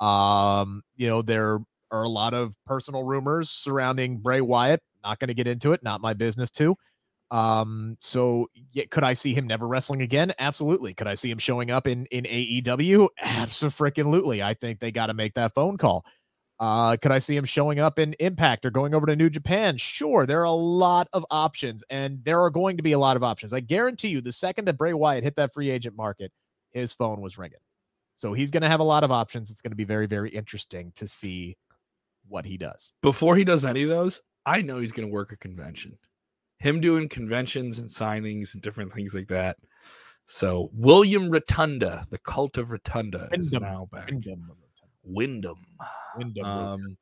[0.00, 4.80] Um, you know, there are a lot of personal rumors surrounding Bray Wyatt.
[5.04, 5.82] Not going to get into it.
[5.82, 6.76] Not my business too.
[7.30, 10.32] Um, so yeah, could I see him never wrestling again?
[10.38, 10.94] Absolutely.
[10.94, 13.08] Could I see him showing up in in AEW?
[13.20, 14.42] Absolutely.
[14.42, 16.04] I think they got to make that phone call.
[16.64, 19.76] Uh, could I see him showing up in Impact or going over to New Japan?
[19.76, 23.18] Sure, there are a lot of options, and there are going to be a lot
[23.18, 23.52] of options.
[23.52, 26.32] I guarantee you, the second that Bray Wyatt hit that free agent market,
[26.70, 27.58] his phone was ringing.
[28.16, 29.50] So he's going to have a lot of options.
[29.50, 31.58] It's going to be very, very interesting to see
[32.28, 32.92] what he does.
[33.02, 35.98] Before he does any of those, I know he's going to work a convention.
[36.60, 39.58] Him doing conventions and signings and different things like that.
[40.24, 44.08] So William Rotunda, the cult of Rotunda, is now back.
[45.04, 45.64] Wyndham.
[46.16, 46.44] Wyndham.
[46.44, 46.96] Um,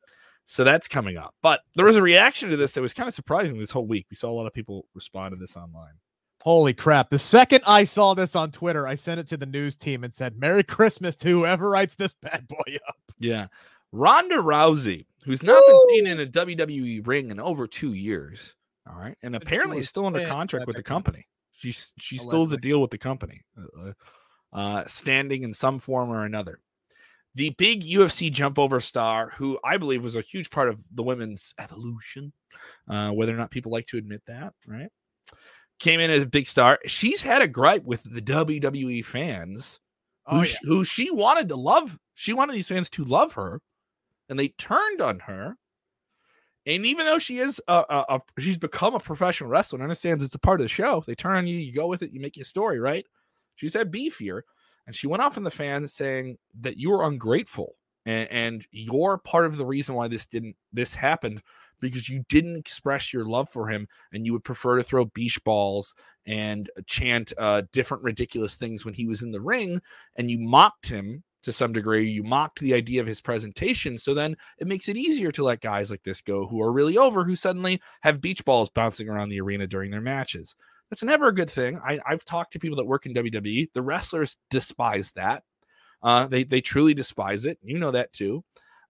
[0.46, 1.34] so that's coming up.
[1.42, 4.06] But there was a reaction to this that was kind of surprising this whole week.
[4.10, 5.94] We saw a lot of people respond to this online.
[6.42, 7.08] Holy crap.
[7.08, 10.12] The second I saw this on Twitter, I sent it to the news team and
[10.12, 12.96] said, Merry Christmas to whoever writes this bad boy up.
[13.18, 13.46] Yeah.
[13.92, 18.54] Ronda Rousey, who's not been seen in a WWE ring in over two years.
[18.90, 19.16] All right.
[19.22, 21.28] And apparently is still under contract with the company.
[21.52, 23.92] She's she still has a deal with the company, uh,
[24.52, 26.58] uh, standing in some form or another
[27.34, 31.02] the big UFC jump over star, who I believe was a huge part of the
[31.02, 32.32] women's evolution,
[32.88, 34.90] uh, whether or not people like to admit that, right?
[35.78, 36.78] Came in as a big star.
[36.86, 39.80] She's had a gripe with the WWE fans
[40.28, 40.54] who, oh, yeah.
[40.62, 41.98] who she wanted to love.
[42.14, 43.60] She wanted these fans to love her,
[44.28, 45.56] and they turned on her.
[46.64, 50.22] And even though she is a, a, a she's become a professional wrestler and understands
[50.22, 52.20] it's a part of the show, they turn on you, you go with it, you
[52.20, 53.04] make your story, right?
[53.56, 54.44] She's had beef here.
[54.86, 59.18] And she went off in the fans saying that you were ungrateful and, and you're
[59.18, 61.42] part of the reason why this didn't this happened
[61.80, 65.42] because you didn't express your love for him and you would prefer to throw beach
[65.44, 65.94] balls
[66.26, 69.80] and chant uh, different ridiculous things when he was in the ring
[70.16, 72.08] and you mocked him to some degree.
[72.08, 73.98] You mocked the idea of his presentation.
[73.98, 76.96] So then it makes it easier to let guys like this go who are really
[76.96, 80.54] over who suddenly have beach balls bouncing around the arena during their matches
[80.92, 81.80] that's never a good thing.
[81.82, 83.70] I, have talked to people that work in WWE.
[83.72, 85.42] The wrestlers despise that.
[86.02, 87.56] Uh, they they truly despise it.
[87.62, 88.44] You know that too.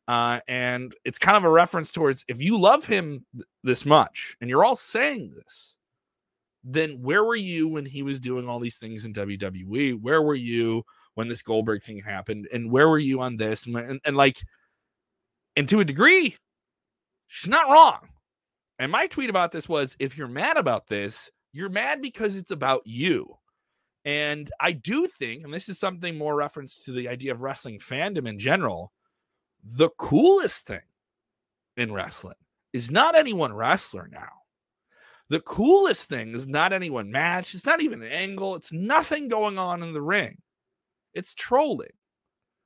[0.09, 4.37] Uh, and it's kind of a reference towards if you love him th- this much,
[4.41, 5.77] and you're all saying this,
[6.65, 10.01] then where were you when he was doing all these things in WWE?
[10.01, 10.83] Where were you
[11.15, 12.49] when this Goldberg thing happened?
[12.53, 13.65] And where were you on this?
[13.65, 14.43] And, and, and like,
[15.55, 16.37] and to a degree,
[17.29, 18.09] she's not wrong.
[18.81, 22.51] And my tweet about this was if you're mad about this, you're mad because it's
[22.51, 23.37] about you.
[24.05, 27.79] And I do think, and this is something more reference to the idea of wrestling
[27.79, 28.93] fandom in general,
[29.63, 30.81] the coolest thing
[31.77, 32.35] in wrestling
[32.73, 34.43] is not any one wrestler now.
[35.29, 37.55] The coolest thing is not any one match.
[37.55, 38.55] It's not even an angle.
[38.57, 40.39] It's nothing going on in the ring.
[41.15, 41.93] It's trolling.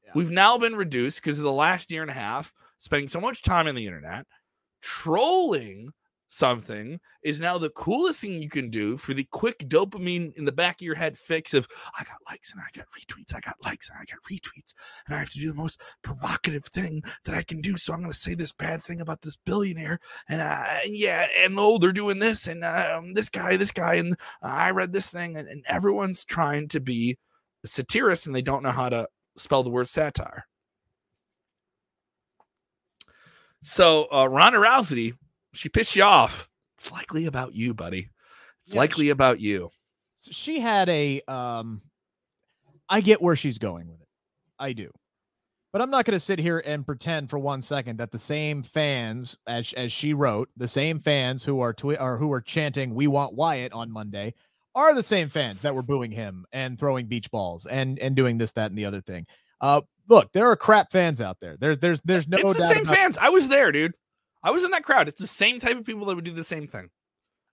[0.05, 0.13] Yeah.
[0.15, 3.43] We've now been reduced because of the last year and a half spending so much
[3.43, 4.27] time on the internet
[4.81, 5.93] trolling
[6.29, 10.53] something is now the coolest thing you can do for the quick dopamine in the
[10.53, 11.67] back of your head fix of
[11.99, 14.75] I got likes and I got retweets, I got likes and I got retweets,
[15.07, 17.77] and I have to do the most provocative thing that I can do.
[17.77, 21.59] So I'm going to say this bad thing about this billionaire, and uh, yeah, and
[21.59, 25.11] oh, they're doing this, and um, this guy, this guy, and uh, I read this
[25.11, 27.19] thing, and, and everyone's trying to be
[27.65, 30.47] a satirist, and they don't know how to spell the word satire.
[33.63, 35.15] So uh, Ronda Rousey
[35.57, 38.11] she pissed you off, it's likely about you, buddy.
[38.63, 39.71] It's yeah, likely she, about you.
[40.19, 41.83] She had a um
[42.89, 44.09] I get where she's going with it.
[44.59, 44.91] I do.
[45.73, 48.63] But I'm not going to sit here and pretend for one second that the same
[48.63, 52.95] fans as as she wrote, the same fans who are twi- or who are chanting
[52.95, 54.35] we want Wyatt on Monday
[54.75, 58.39] are the same fans that were booing him and throwing beach balls and and doing
[58.39, 59.27] this that and the other thing.
[59.61, 61.57] Uh look, there are crap fans out there.
[61.57, 63.19] There's there's there's no it's the same fans.
[63.19, 63.95] I was there, dude.
[64.47, 65.09] I was in that crowd.
[65.09, 66.89] It's the same type of people that would do the same thing.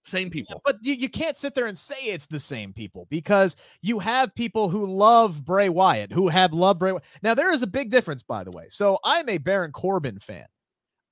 [0.06, 0.58] Same people.
[0.58, 3.98] Yeah, but you, you can't sit there and say it's the same people because you
[3.98, 6.94] have people who love Bray Wyatt, who have loved Bray.
[7.24, 8.66] Now, there is a big difference, by the way.
[8.70, 10.46] So I'm a Baron Corbin fan.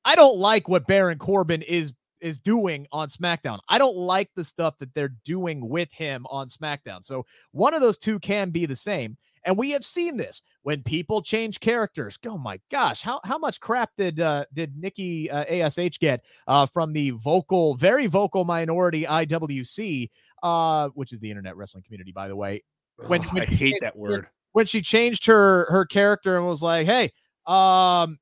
[0.05, 3.57] I don't like what Baron Corbin is is doing on SmackDown.
[3.67, 7.03] I don't like the stuff that they're doing with him on SmackDown.
[7.03, 9.17] So one of those two can be the same.
[9.43, 12.17] And we have seen this when people change characters.
[12.25, 16.65] Oh my gosh, how how much crap did uh, did Nikki uh, Ash get uh,
[16.65, 20.09] from the vocal, very vocal minority IWC,
[20.43, 22.63] uh, which is the internet wrestling community, by the way.
[23.07, 24.27] When, oh, when I hate that word.
[24.53, 27.05] When she changed her her character and was like, "Hey,
[27.45, 28.19] um,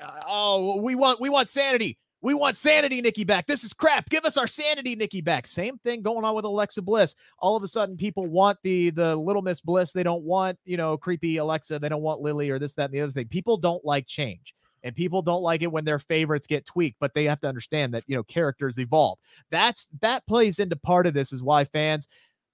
[0.00, 1.98] uh, oh, we want we want sanity.
[2.22, 3.48] We want sanity, Nikki, back.
[3.48, 4.08] This is crap.
[4.08, 5.44] Give us our sanity, Nikki, back.
[5.44, 7.16] Same thing going on with Alexa Bliss.
[7.40, 9.92] All of a sudden, people want the the Little Miss Bliss.
[9.92, 11.80] They don't want you know creepy Alexa.
[11.80, 13.26] They don't want Lilly or this, that, and the other thing.
[13.26, 14.54] People don't like change,
[14.84, 16.98] and people don't like it when their favorites get tweaked.
[17.00, 19.18] But they have to understand that you know characters evolve.
[19.50, 21.32] That's that plays into part of this.
[21.32, 22.06] Is why fans,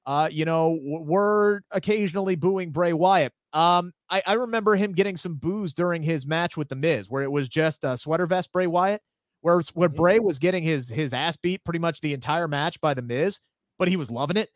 [0.06, 3.34] uh, you know, we're occasionally booing Bray Wyatt.
[3.52, 7.22] Um, I, I remember him getting some boos during his match with the Miz, where
[7.22, 9.02] it was just a sweater vest Bray Wyatt
[9.40, 10.26] where where Bray mm-hmm.
[10.26, 13.38] was getting his his ass beat pretty much the entire match by the Miz,
[13.78, 14.50] but he was loving it.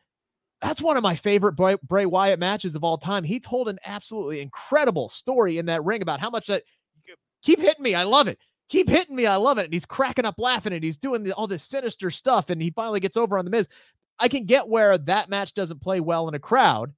[0.61, 3.25] That's one of my favorite Bray, Bray Wyatt matches of all time.
[3.25, 6.63] He told an absolutely incredible story in that ring about how much that
[7.43, 7.97] keep hitting me.
[7.97, 8.39] I love it.
[8.69, 9.27] Keep hitting me.
[9.27, 9.65] I love it.
[9.65, 12.49] And he's cracking up laughing and he's doing the, all this sinister stuff.
[12.49, 13.69] And he finally gets over on the Miz.
[14.21, 16.95] I can get where that match doesn't play well in a crowd.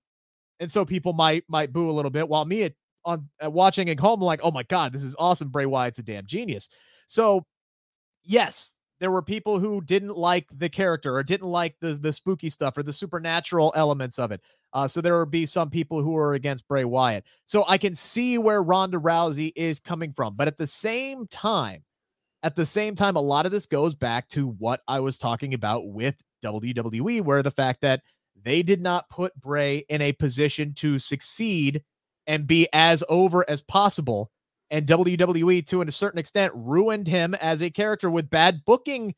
[0.61, 3.88] And so people might might boo a little bit while me at, on at watching
[3.90, 5.49] at home, I'm like, oh my God, this is awesome.
[5.49, 6.68] Bray Wyatt's a damn genius.
[7.07, 7.47] So
[8.25, 12.51] yes, there were people who didn't like the character or didn't like the the spooky
[12.51, 14.41] stuff or the supernatural elements of it.
[14.73, 17.25] Uh, so there would be some people who are against Bray Wyatt.
[17.45, 21.85] So I can see where Ronda Rousey is coming from, but at the same time,
[22.43, 25.55] at the same time, a lot of this goes back to what I was talking
[25.55, 28.03] about with WWE, where the fact that
[28.43, 31.83] they did not put Bray in a position to succeed
[32.27, 34.31] and be as over as possible
[34.70, 39.14] and WWE to a certain extent ruined him as a character with bad booking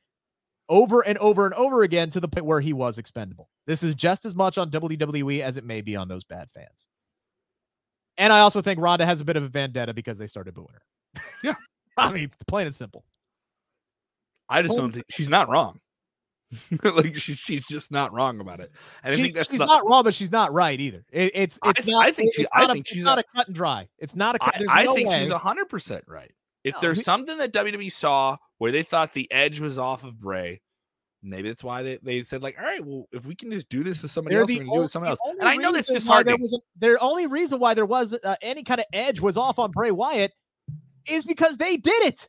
[0.69, 3.49] over and over and over again to the point where he was expendable.
[3.67, 6.87] This is just as much on WWE as it may be on those bad fans.
[8.19, 10.69] And I also think Ronda has a bit of a vendetta because they started booing
[10.73, 11.23] her.
[11.45, 11.55] Yeah.
[11.97, 13.05] I mean, plain and simple.
[14.49, 15.81] I just don't think she's not wrong.
[16.85, 18.71] like she, she's just not wrong about it.
[19.03, 21.05] And she's, I think that's she's not wrong, but she's not right either.
[21.11, 22.07] It, it's it's I, not.
[22.07, 23.89] I think she, I think a, she's not a cut and dry.
[23.99, 24.39] It's not a.
[24.43, 25.21] I, no I think way.
[25.21, 26.33] she's hundred percent right.
[26.65, 30.05] If no, there's he, something that WWE saw where they thought the edge was off
[30.05, 30.61] of Bray,
[31.23, 33.83] maybe that's why they, they said like, all right, well, if we can just do
[33.85, 35.19] this with somebody else, we can do it with someone else.
[35.39, 36.27] And I know this is hard.
[36.27, 36.59] There was
[37.01, 40.33] only reason why there was uh, any kind of edge was off on Bray Wyatt
[41.09, 42.29] is because they did it.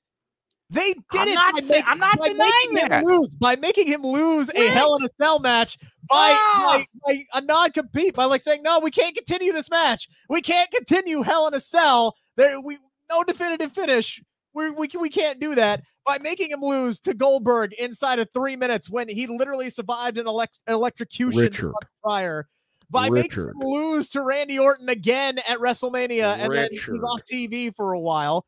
[0.69, 1.36] They did I'm it.
[1.36, 2.99] Not by say, make, I'm not by denying making that.
[2.99, 5.77] him lose by making him lose a Hell in a Cell match
[6.10, 6.84] by, Ah!
[7.06, 10.10] by, by a non-compete by like saying no, we can't continue this match.
[10.30, 12.15] We can't continue Hell in a Cell.
[12.36, 12.77] There, we
[13.10, 14.21] no definitive finish.
[14.53, 18.56] We're, we we can't do that by making him lose to Goldberg inside of three
[18.58, 21.73] minutes when he literally survived an elect- electrocution Richard.
[22.03, 22.47] prior.
[22.89, 27.03] By making him lose to Randy Orton again at WrestleMania, and then he's Richard.
[27.03, 28.45] off TV for a while.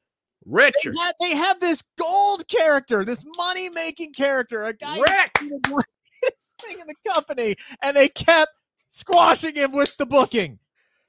[0.91, 4.97] They have, they have this gold character, this money making character, a guy
[5.39, 8.51] the greatest thing in the company, and they kept
[8.89, 10.59] squashing him with the booking.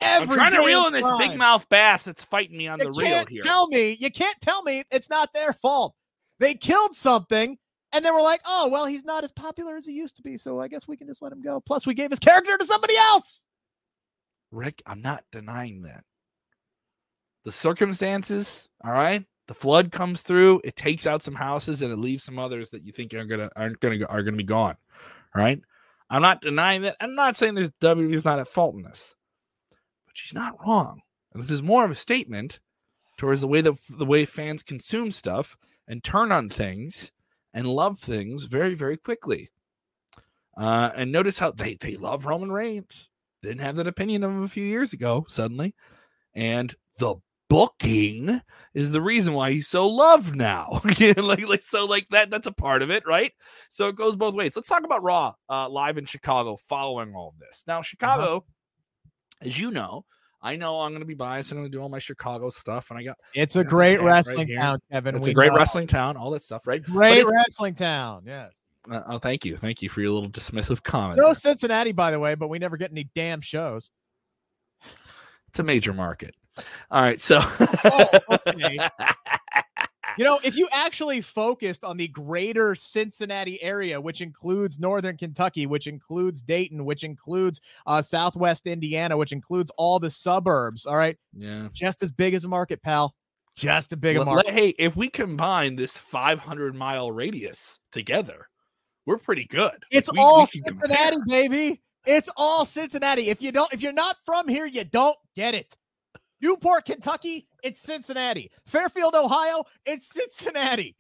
[0.02, 1.18] I'm Every trying to reel in this time.
[1.18, 3.42] big mouth bass that's fighting me on You the reel here.
[3.44, 5.94] tell me, you can't tell me it's not their fault.
[6.38, 7.58] They killed something,
[7.92, 10.38] and they were like, "Oh, well, he's not as popular as he used to be,
[10.38, 12.64] so I guess we can just let him go." Plus, we gave his character to
[12.64, 13.44] somebody else.
[14.50, 16.04] Rick, I'm not denying that.
[17.44, 21.98] The circumstances, all right, The flood comes through, it takes out some houses and it
[21.98, 24.76] leaves some others that you think are gonna aren't gonna are gonna be gone.
[25.34, 25.60] Right?
[26.08, 26.96] I'm not denying that.
[27.00, 29.16] I'm not saying there's WWE's not at fault in this,
[30.06, 31.00] but she's not wrong.
[31.32, 32.60] And this is more of a statement
[33.18, 35.56] towards the way that the way fans consume stuff
[35.88, 37.10] and turn on things
[37.52, 39.50] and love things very, very quickly.
[40.56, 43.08] Uh, and notice how they, they love Roman Reigns.
[43.42, 45.74] Didn't have that opinion of him a few years ago, suddenly.
[46.34, 47.16] And the
[47.50, 48.40] booking
[48.72, 50.80] is the reason why he's so loved now.
[50.84, 53.32] like, like so, like that, that's a part of it, right?
[53.68, 54.56] So it goes both ways.
[54.56, 57.64] Let's talk about Raw uh, live in Chicago following all of this.
[57.66, 59.48] Now, Chicago, uh-huh.
[59.48, 60.04] as you know,
[60.40, 61.50] I know I'm going to be biased.
[61.50, 64.48] I'm going to do all my Chicago stuff, and I got it's a great wrestling
[64.48, 65.16] right town, Kevin.
[65.16, 65.58] It's we a great know.
[65.58, 66.82] wrestling town, all that stuff, right?
[66.82, 68.56] Great wrestling town, yes.
[68.90, 71.20] Uh, oh, thank you, thank you for your little dismissive comment.
[71.20, 73.90] No Cincinnati, by the way, but we never get any damn shows.
[75.48, 76.34] It's a major market.
[76.90, 78.78] All right, so oh, okay.
[80.18, 85.66] You know, if you actually focused on the greater Cincinnati area, which includes northern Kentucky,
[85.66, 91.16] which includes Dayton, which includes uh, southwest Indiana, which includes all the suburbs, all right?
[91.32, 91.68] Yeah.
[91.72, 93.14] Just as big as a market, pal.
[93.56, 94.52] Just a big a market.
[94.52, 98.48] Hey, if we combine this 500 mile radius together,
[99.06, 99.84] we're pretty good.
[99.90, 101.48] It's we, all we Cincinnati, compare.
[101.48, 101.82] baby.
[102.06, 103.28] It's all Cincinnati.
[103.28, 105.74] If you don't, if you're not from here, you don't get it.
[106.40, 108.50] Newport, Kentucky, it's Cincinnati.
[108.66, 110.96] Fairfield, Ohio, it's Cincinnati.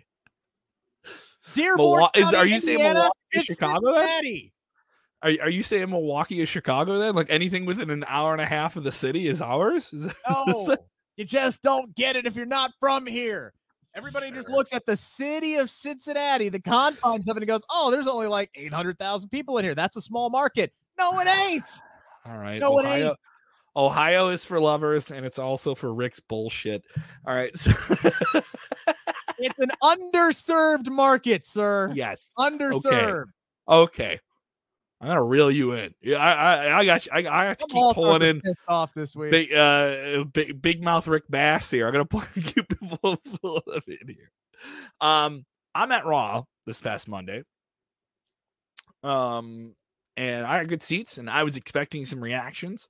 [1.54, 4.00] Dearborn, is, are you Indiana, saying Milwaukee, it's Chicago?
[4.00, 4.52] Cincinnati.
[5.22, 7.14] Are, are you saying Milwaukee is Chicago then?
[7.14, 9.90] Like anything within an hour and a half of the city is ours?
[9.92, 10.76] Is that, no,
[11.16, 13.52] you just don't get it if you're not from here.
[13.94, 17.90] Everybody just looks at the city of Cincinnati, the confines of it, and goes, "Oh,
[17.90, 19.74] there's only like 800,000 people in here.
[19.74, 21.66] That's a small market." No, it ain't.
[22.24, 22.60] All right.
[22.60, 23.16] No, Ohio, it ain't.
[23.76, 26.84] Ohio is for lovers and it's also for Rick's bullshit.
[27.26, 27.56] All right.
[27.56, 27.70] So
[29.38, 31.92] it's an underserved market, sir.
[31.94, 32.32] Yes.
[32.38, 33.26] Underserved.
[33.68, 34.04] Okay.
[34.12, 34.20] okay.
[35.00, 35.94] I'm gonna reel you in.
[36.02, 37.12] Yeah, I, I, I got you.
[37.12, 38.40] I, I have to I'm keep pulling in.
[38.42, 39.30] Pissed off this week.
[39.30, 41.86] Big, uh, big, big mouth Rick Bass here.
[41.86, 44.30] I'm gonna pull keep people full of in here.
[45.00, 47.44] Um, I'm at Raw this past Monday.
[49.02, 49.74] Um,
[50.18, 52.86] and I had good seats, and I was expecting some reactions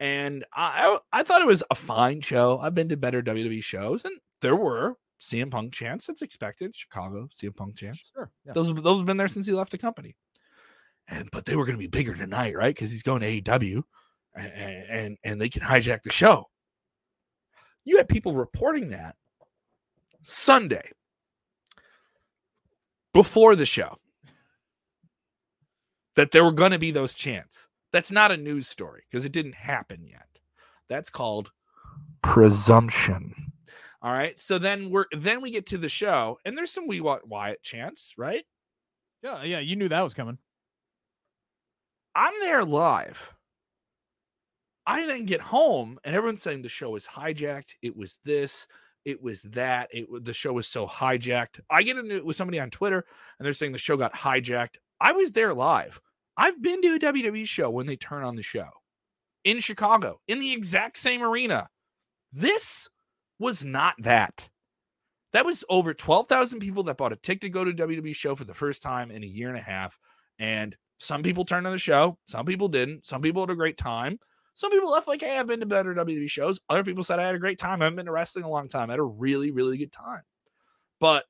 [0.00, 2.58] and I I thought it was a fine show.
[2.58, 6.06] I've been to better WWE shows, and there were CM Punk chants.
[6.06, 6.74] That's expected.
[6.74, 8.10] Chicago CM Punk chants.
[8.14, 8.52] Sure, yeah.
[8.52, 10.16] those those have been there since he left the company.
[11.08, 12.74] And but they were going to be bigger tonight, right?
[12.74, 13.82] Because he's going to AEW,
[14.36, 16.48] and, and and they can hijack the show.
[17.84, 19.16] You had people reporting that
[20.22, 20.90] Sunday
[23.14, 23.96] before the show
[26.14, 27.67] that there were going to be those chants.
[27.92, 30.26] That's not a news story because it didn't happen yet.
[30.88, 31.50] That's called
[32.22, 33.52] presumption.
[34.02, 34.38] All right.
[34.38, 37.62] So then we're then we get to the show, and there's some we want Wyatt
[37.62, 38.44] chance, right?
[39.22, 39.58] Yeah, yeah.
[39.58, 40.38] You knew that was coming.
[42.14, 43.34] I'm there live.
[44.86, 47.74] I then get home, and everyone's saying the show is hijacked.
[47.82, 48.66] It was this.
[49.04, 49.88] It was that.
[49.92, 51.60] It the show was so hijacked.
[51.68, 53.04] I get into it with somebody on Twitter,
[53.38, 54.76] and they're saying the show got hijacked.
[55.00, 56.00] I was there live.
[56.38, 58.68] I've been to a WWE show when they turn on the show
[59.42, 61.68] in Chicago in the exact same arena.
[62.32, 62.88] This
[63.40, 64.48] was not that.
[65.32, 68.36] That was over 12,000 people that bought a ticket to go to a WWE show
[68.36, 69.98] for the first time in a year and a half.
[70.38, 73.04] And some people turned on the show, some people didn't.
[73.04, 74.20] Some people had a great time.
[74.54, 76.60] Some people left like, hey, I've been to better WWE shows.
[76.68, 77.82] Other people said I had a great time.
[77.82, 78.90] I haven't been to wrestling a long time.
[78.90, 80.22] I had a really, really good time.
[81.00, 81.24] But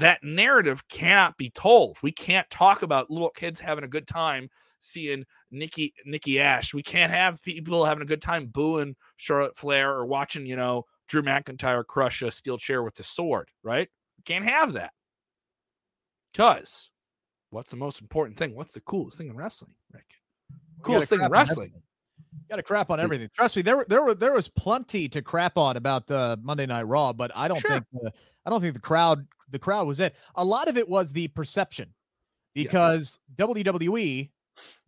[0.00, 1.98] that narrative cannot be told.
[2.02, 6.74] We can't talk about little kids having a good time seeing Nikki Nikki Ash.
[6.74, 10.86] We can't have people having a good time booing Charlotte Flair or watching, you know,
[11.06, 13.88] Drew McIntyre crush a steel chair with the sword, right?
[14.16, 14.92] We can't have that.
[16.32, 16.90] Because
[17.50, 18.54] what's the most important thing?
[18.54, 20.14] What's the coolest thing in wrestling, Rick?
[20.82, 21.72] Coolest thing in wrestling.
[22.48, 23.28] Got to crap on everything.
[23.34, 26.84] Trust me, there there were there was plenty to crap on about uh, Monday Night
[26.84, 27.70] Raw, but I don't sure.
[27.70, 28.12] think the,
[28.46, 30.14] I don't think the crowd the crowd was it.
[30.34, 31.92] A lot of it was the perception
[32.54, 33.46] because yeah.
[33.46, 34.30] WWE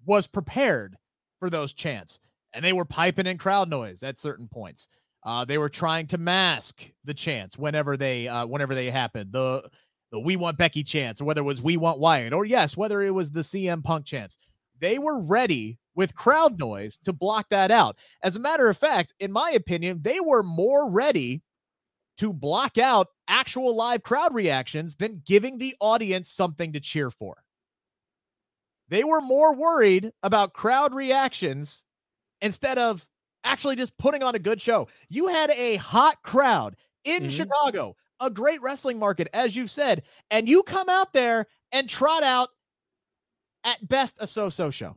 [0.05, 0.97] was prepared
[1.39, 2.21] for those chants
[2.53, 4.89] and they were piping in crowd noise at certain points.
[5.25, 9.33] Uh, they were trying to mask the chants whenever they uh, whenever they happened.
[9.33, 9.69] The
[10.11, 13.03] the we want Becky chants, or whether it was we want Wyatt, or yes, whether
[13.03, 14.37] it was the CM Punk chants.
[14.81, 17.99] They were ready with crowd noise to block that out.
[18.25, 21.43] As a matter of fact, in my opinion, they were more ready
[22.19, 27.43] to block out actual live crowd reactions than giving the audience something to cheer for.
[28.89, 31.85] They were more worried about crowd reactions
[32.41, 33.07] instead of
[33.45, 34.89] actually just putting on a good show.
[35.09, 37.29] You had a hot crowd in mm-hmm.
[37.31, 42.23] Chicago, a great wrestling market, as you've said, and you come out there and trot
[42.23, 42.51] out
[43.65, 44.97] at best a so-so show.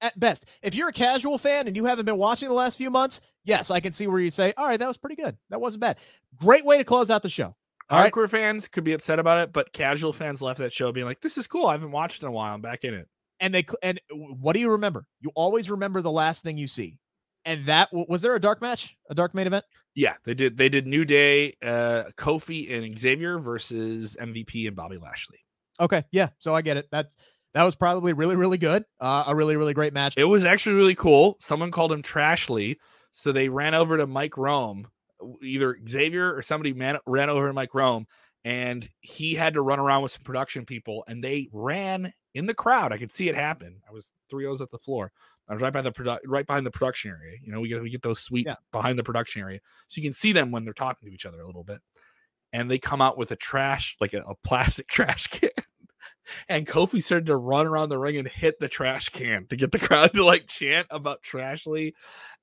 [0.00, 2.90] At best, if you're a casual fan and you haven't been watching the last few
[2.90, 5.36] months, yes, I can see where you'd say, "All right, that was pretty good.
[5.50, 5.98] That wasn't bad."
[6.36, 7.56] Great way to close out the show.
[7.90, 8.30] All Hardcore right.
[8.30, 11.36] fans could be upset about it, but casual fans left that show being like, "This
[11.36, 11.66] is cool.
[11.66, 12.54] I haven't watched in a while.
[12.54, 13.08] I'm back in it."
[13.40, 15.06] And they and what do you remember?
[15.20, 16.98] You always remember the last thing you see.
[17.44, 19.64] And that was there a dark match, a dark main event?
[19.94, 20.56] Yeah, they did.
[20.58, 25.38] They did New Day, uh, Kofi and Xavier versus MVP and Bobby Lashley.
[25.80, 26.28] Okay, yeah.
[26.38, 26.88] So I get it.
[26.90, 27.16] That's
[27.54, 28.84] that was probably really, really good.
[29.00, 30.14] Uh, a really, really great match.
[30.16, 31.36] It was actually really cool.
[31.40, 32.76] Someone called him Trashly,
[33.10, 34.88] so they ran over to Mike Rome.
[35.42, 38.06] Either Xavier or somebody man, ran over to Mike Rome,
[38.44, 42.54] and he had to run around with some production people, and they ran in the
[42.54, 42.92] crowd.
[42.92, 43.80] I could see it happen.
[43.88, 45.10] I was three O's at the floor.
[45.48, 47.38] I was right by the produ- right behind the production area.
[47.42, 48.56] You know, we get we get those sweet Yeah.
[48.70, 51.40] behind the production area, so you can see them when they're talking to each other
[51.40, 51.80] a little bit.
[52.52, 55.50] And they come out with a trash, like a, a plastic trash can.
[56.48, 59.72] And Kofi started to run around the ring and hit the trash can to get
[59.72, 61.92] the crowd to like chant about Trashly.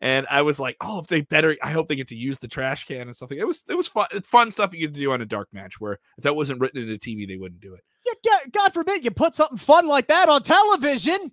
[0.01, 2.47] And I was like, oh, if they better, I hope they get to use the
[2.47, 3.31] trash can and stuff.
[3.31, 4.07] It was, it was fun.
[4.11, 6.81] It's fun stuff you to do on a dark match where if that wasn't written
[6.81, 7.81] into TV, they wouldn't do it.
[8.05, 11.31] Yeah, God, God forbid you put something fun like that on television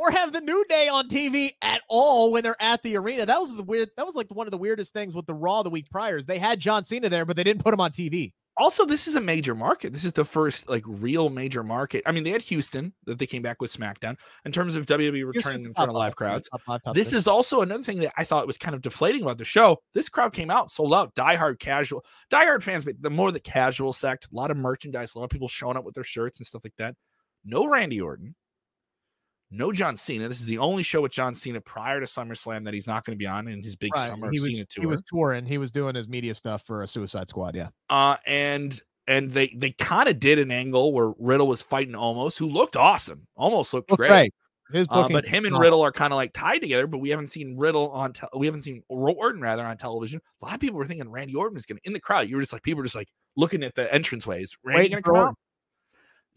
[0.00, 3.26] or have the new day on TV at all when they're at the arena.
[3.26, 5.62] That was the weird that was like one of the weirdest things with the Raw
[5.62, 7.90] the week prior is they had John Cena there, but they didn't put him on
[7.90, 8.32] TV.
[8.60, 9.90] Also, this is a major market.
[9.90, 12.02] This is the first like real major market.
[12.04, 15.26] I mean, they had Houston that they came back with SmackDown in terms of WWE
[15.26, 16.46] returning in front of live crowds.
[16.94, 19.78] This is also another thing that I thought was kind of deflating about the show.
[19.94, 23.94] This crowd came out sold out, diehard casual, diehard fans, but the more the casual
[23.94, 26.46] sect, a lot of merchandise, a lot of people showing up with their shirts and
[26.46, 26.94] stuff like that.
[27.46, 28.34] No Randy Orton,
[29.50, 30.28] no John Cena.
[30.28, 33.16] This is the only show with John Cena prior to SummerSlam that he's not going
[33.16, 34.82] to be on in his big Right, summer he was, Cena tour.
[34.82, 35.46] He was touring.
[35.46, 37.56] He was doing his media stuff for a Suicide Squad.
[37.56, 37.68] Yeah.
[37.88, 42.36] uh, and and they they kind of did an angle where Riddle was fighting Omos,
[42.38, 44.08] who looked awesome, almost looked great.
[44.08, 44.34] Great.
[44.72, 47.26] His Uh, but him and Riddle are kind of like tied together, but we haven't
[47.26, 48.12] seen Riddle on.
[48.12, 50.20] Te- we haven't seen Orton rather on television.
[50.40, 52.28] A lot of people were thinking Randy Orton is going to in the crowd.
[52.28, 54.50] You were just like people were just like looking at the entranceways.
[54.64, 55.34] Randy going to come out?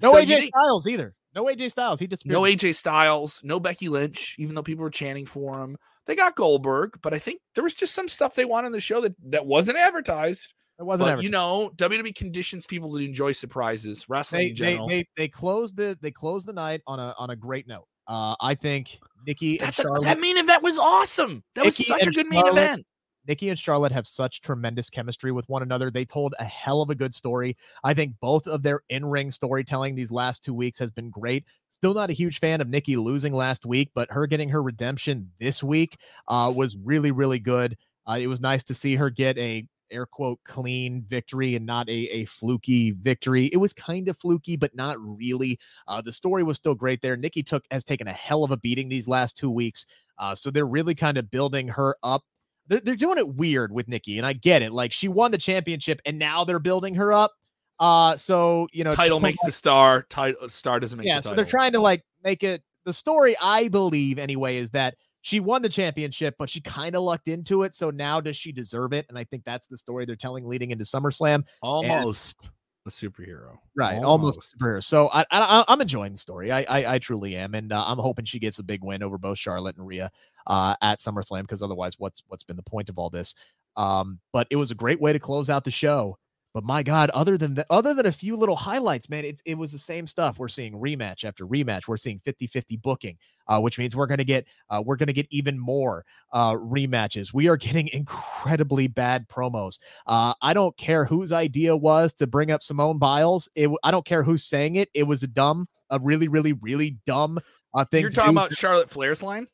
[0.02, 1.14] No So AJ Styles either.
[1.36, 2.00] No AJ Styles.
[2.00, 2.34] He disappeared.
[2.34, 5.78] no AJ Styles, no Becky Lynch, even though people were chanting for him.
[6.06, 8.80] They got Goldberg, but I think there was just some stuff they wanted in the
[8.82, 10.54] show that that wasn't advertised.
[10.80, 14.10] It wasn't But you know, WWE conditions people to enjoy surprises.
[14.10, 14.88] Wrestling they, in they general.
[14.88, 17.88] they they closed the they closed the night on a on a great note.
[18.08, 20.04] Uh, I think Nikki and That's a, Charlotte.
[20.04, 21.44] that main event was awesome.
[21.56, 22.86] That was such a and good main event.
[23.28, 25.90] Nikki and Charlotte have such tremendous chemistry with one another.
[25.90, 27.56] They told a hell of a good story.
[27.84, 31.46] I think both of their in ring storytelling these last two weeks has been great.
[31.70, 35.32] Still not a huge fan of Nikki losing last week, but her getting her redemption
[35.40, 35.98] this week
[36.28, 37.78] uh, was really, really good.
[38.06, 41.88] Uh, it was nice to see her get a air quote clean victory and not
[41.88, 43.46] a, a fluky victory.
[43.54, 45.60] It was kind of fluky, but not really.
[45.88, 47.16] Uh, the story was still great there.
[47.16, 49.86] Nikki took has taken a hell of a beating these last two weeks.
[50.18, 52.24] Uh, so they're really kind of building her up
[52.68, 54.72] they're, they're doing it weird with Nikki, and I get it.
[54.72, 57.32] Like she won the championship, and now they're building her up.
[57.80, 60.04] Uh, so you know, Title makes much- the star.
[60.10, 61.18] Title star doesn't make yeah.
[61.18, 62.64] the So they're trying to like make it.
[62.86, 67.04] The story, I believe, anyway, is that she won the championship, but she kind of
[67.04, 67.74] lucked into it.
[67.76, 69.06] So now, does she deserve it?
[69.08, 71.46] And I think that's the story they're telling leading into SummerSlam.
[71.62, 72.50] almost
[72.86, 73.58] a superhero.
[73.76, 74.84] Right, almost, a superhero.
[74.84, 76.52] So I, I, I'm enjoying the story.
[76.52, 79.18] I, I, I truly am, and uh, I'm hoping she gets a big win over
[79.18, 80.12] both Charlotte and Rhea
[80.48, 81.42] uh, at SummerSlam.
[81.42, 83.36] Because otherwise, what's what's been the point of all this?
[83.76, 86.18] Um, but it was a great way to close out the show.
[86.54, 89.58] But my God, other than that, other than a few little highlights, man, it, it
[89.58, 90.38] was the same stuff.
[90.38, 91.88] We're seeing rematch after rematch.
[91.88, 95.58] We're seeing 50-50 booking, uh, which means we're gonna get uh, we're gonna get even
[95.58, 97.34] more uh, rematches.
[97.34, 99.80] We are getting incredibly bad promos.
[100.06, 103.50] Uh, I don't care whose idea was to bring up Simone Biles.
[103.56, 104.90] It, I don't care who's saying it.
[104.94, 107.40] It was a dumb, a really, really, really dumb
[107.74, 108.02] uh, thing.
[108.02, 108.40] You're talking do.
[108.40, 109.48] about Charlotte Flair's line.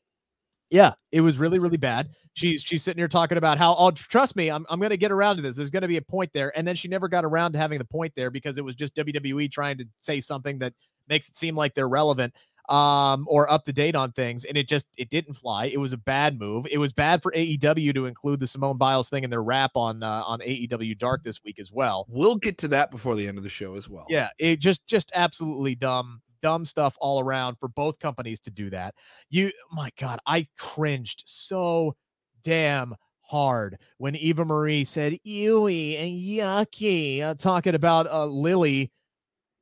[0.70, 2.10] Yeah, it was really, really bad.
[2.34, 5.36] She's she's sitting here talking about how, oh, trust me, I'm I'm gonna get around
[5.36, 5.56] to this.
[5.56, 7.84] There's gonna be a point there, and then she never got around to having the
[7.84, 10.72] point there because it was just WWE trying to say something that
[11.08, 12.32] makes it seem like they're relevant
[12.68, 15.92] um or up to date on things and it just it didn't fly it was
[15.92, 19.30] a bad move it was bad for AEW to include the Simone Biles thing in
[19.30, 22.92] their wrap on uh, on AEW Dark this week as well We'll get to that
[22.92, 24.06] before the end of the show as well.
[24.08, 28.70] yeah, it just just absolutely dumb, dumb stuff all around for both companies to do
[28.70, 28.94] that.
[29.28, 31.94] You, my God, I cringed so
[32.42, 38.90] damn hard when Eva Marie said "ewy" and "yucky," uh, talking about uh, Lilly.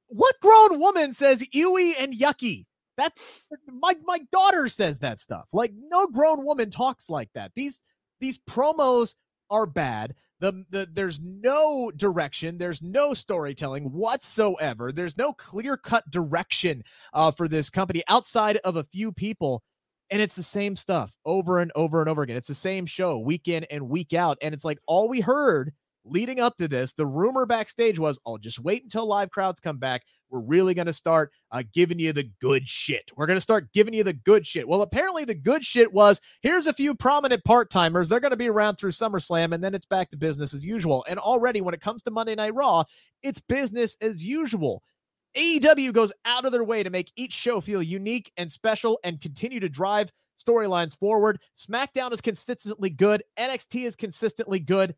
[0.09, 2.65] What grown woman says "ewy" and "yucky"?
[2.97, 3.13] That
[3.73, 5.49] my my daughter says that stuff.
[5.53, 7.53] Like no grown woman talks like that.
[7.55, 7.81] These
[8.21, 9.15] these promos
[9.51, 10.15] are bad.
[10.41, 14.93] The, the there's no direction, there's no storytelling whatsoever.
[14.93, 19.63] There's no clear-cut direction uh, for this company outside of a few people
[20.11, 22.37] and it's the same stuff over and over and over again.
[22.37, 25.73] It's the same show week in and week out and it's like all we heard
[26.05, 29.79] leading up to this, the rumor backstage was, I'll just wait until live crowds come
[29.79, 30.03] back.
[30.31, 33.11] We're really going to start uh, giving you the good shit.
[33.17, 36.21] We're going to start giving you the good shit." Well, apparently the good shit was
[36.43, 38.09] here's a few prominent part timers.
[38.09, 41.05] They're going to be around through SummerSlam, and then it's back to business as usual.
[41.09, 42.85] And already, when it comes to Monday Night Raw,
[43.23, 44.83] it's business as usual.
[45.37, 49.21] AEW goes out of their way to make each show feel unique and special and
[49.21, 51.41] continue to drive storylines forward.
[51.57, 53.23] SmackDown is consistently good.
[53.39, 54.95] NXT is consistently good.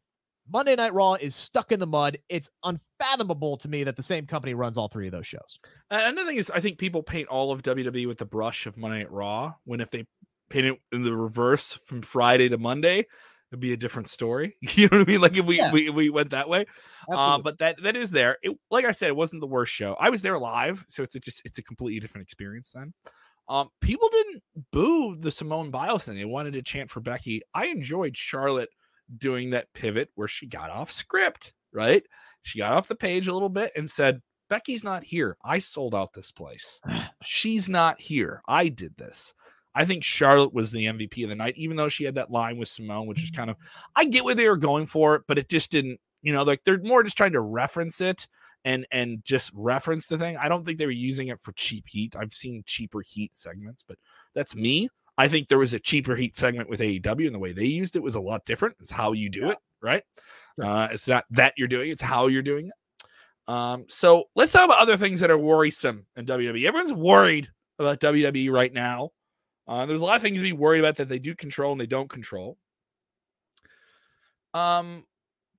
[0.53, 2.19] Monday Night Raw is stuck in the mud.
[2.29, 5.59] It's unfathomable to me that the same company runs all three of those shows.
[5.91, 8.99] Another thing is, I think people paint all of WWE with the brush of Monday
[8.99, 10.07] Night Raw, when if they
[10.49, 13.07] paint it in the reverse from Friday to Monday,
[13.51, 14.57] it'd be a different story.
[14.75, 15.21] You know what I mean?
[15.21, 15.73] Like if we yeah.
[15.73, 16.67] we, we went that way.
[17.11, 18.39] Uh, but that that is there.
[18.43, 19.97] It, like I said, it wasn't the worst show.
[19.99, 22.93] I was there live, so it's a, just it's a completely different experience then.
[23.49, 26.17] Um, people didn't boo the Simone Biles thing.
[26.17, 27.43] They wanted to chant for Becky.
[27.53, 28.69] I enjoyed Charlotte
[29.17, 32.03] doing that pivot where she got off script, right?
[32.43, 35.37] She got off the page a little bit and said, Becky's not here.
[35.45, 36.81] I sold out this place.
[37.23, 38.43] She's not here.
[38.49, 39.35] I did this.
[39.75, 42.59] I think Charlotte was the MVP of the night, even though she had that line
[42.59, 43.41] with Simone, which is mm-hmm.
[43.41, 43.57] kind of,
[43.95, 46.81] I get what they were going for, but it just didn't, you know, like they're
[46.81, 48.27] more just trying to reference it
[48.65, 50.37] and and just reference the thing.
[50.37, 52.17] I don't think they were using it for cheap heat.
[52.17, 53.97] I've seen cheaper heat segments, but
[54.35, 54.89] that's me.
[55.21, 57.95] I think there was a cheaper heat segment with AEW, and the way they used
[57.95, 58.77] it was a lot different.
[58.81, 59.51] It's how you do yeah.
[59.51, 60.03] it, right?
[60.61, 63.53] Uh, it's not that you're doing; it's how you're doing it.
[63.53, 66.67] Um, so let's talk about other things that are worrisome in WWE.
[66.67, 69.11] Everyone's worried about WWE right now.
[69.69, 71.81] Uh, there's a lot of things to be worried about that they do control and
[71.81, 72.57] they don't control.
[74.55, 75.05] Um,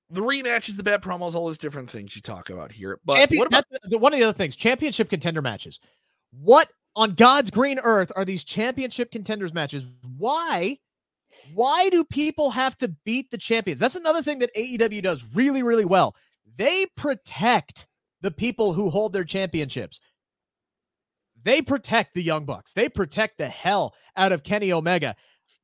[0.09, 2.99] the rematches, the bad promos, all those different things you talk about here.
[3.05, 5.79] But Champion, about- the, one of the other things, championship contender matches.
[6.31, 9.85] What on God's green earth are these championship contenders matches?
[10.17, 10.77] Why?
[11.53, 13.79] Why do people have to beat the champions?
[13.79, 16.15] That's another thing that AEW does really, really well.
[16.57, 17.87] They protect
[18.21, 19.99] the people who hold their championships.
[21.43, 22.73] They protect the Young Bucks.
[22.73, 25.15] They protect the hell out of Kenny Omega.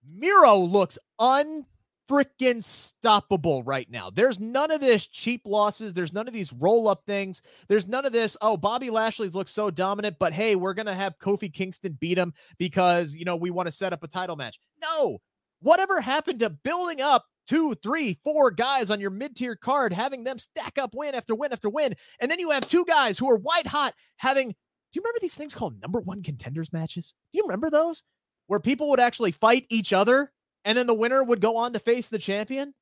[0.03, 1.65] Miro looks un
[2.07, 4.09] freaking stoppable right now.
[4.09, 5.93] There's none of this cheap losses.
[5.93, 7.41] There's none of these roll up things.
[7.67, 8.37] There's none of this.
[8.41, 12.17] Oh, Bobby Lashley's looks so dominant, but hey, we're going to have Kofi Kingston beat
[12.17, 14.59] him because, you know, we want to set up a title match.
[14.81, 15.19] No.
[15.61, 20.23] Whatever happened to building up two, three, four guys on your mid tier card, having
[20.23, 21.95] them stack up win after win after win.
[22.19, 24.49] And then you have two guys who are white hot having.
[24.49, 24.53] Do
[24.93, 27.13] you remember these things called number one contenders matches?
[27.33, 28.03] Do you remember those?
[28.47, 30.31] Where people would actually fight each other
[30.67, 32.73] and then the winner would go on to face the champion?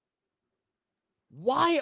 [1.30, 1.80] Why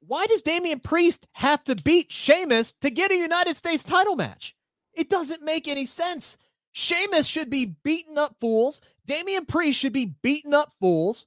[0.00, 4.56] why does Damian Priest have to beat Sheamus to get a United States title match?
[4.92, 6.36] It doesn't make any sense.
[6.72, 8.80] Sheamus should be beating up fools.
[9.06, 11.26] Damian Priest should be beating up fools.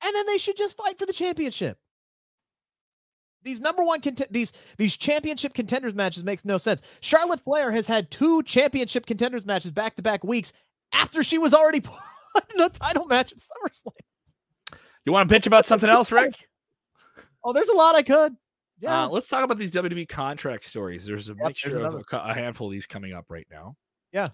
[0.00, 1.78] And then they should just fight for the championship.
[3.42, 6.82] These number one cont- these these championship contenders matches makes no sense.
[7.00, 10.52] Charlotte Flair has had two championship contenders matches back to back weeks
[10.92, 11.80] after she was already
[12.56, 14.78] no title match at SummerSlam.
[15.04, 16.48] You want to bitch about something else, Rick?
[17.42, 18.32] Oh, there's a lot I could.
[18.32, 18.36] Uh,
[18.80, 19.04] yeah.
[19.04, 21.04] Uh, let's talk about these WWE contract stories.
[21.04, 23.76] There's a yep, mixture of a, a, handful of these coming up right now.
[24.12, 24.28] Yeah.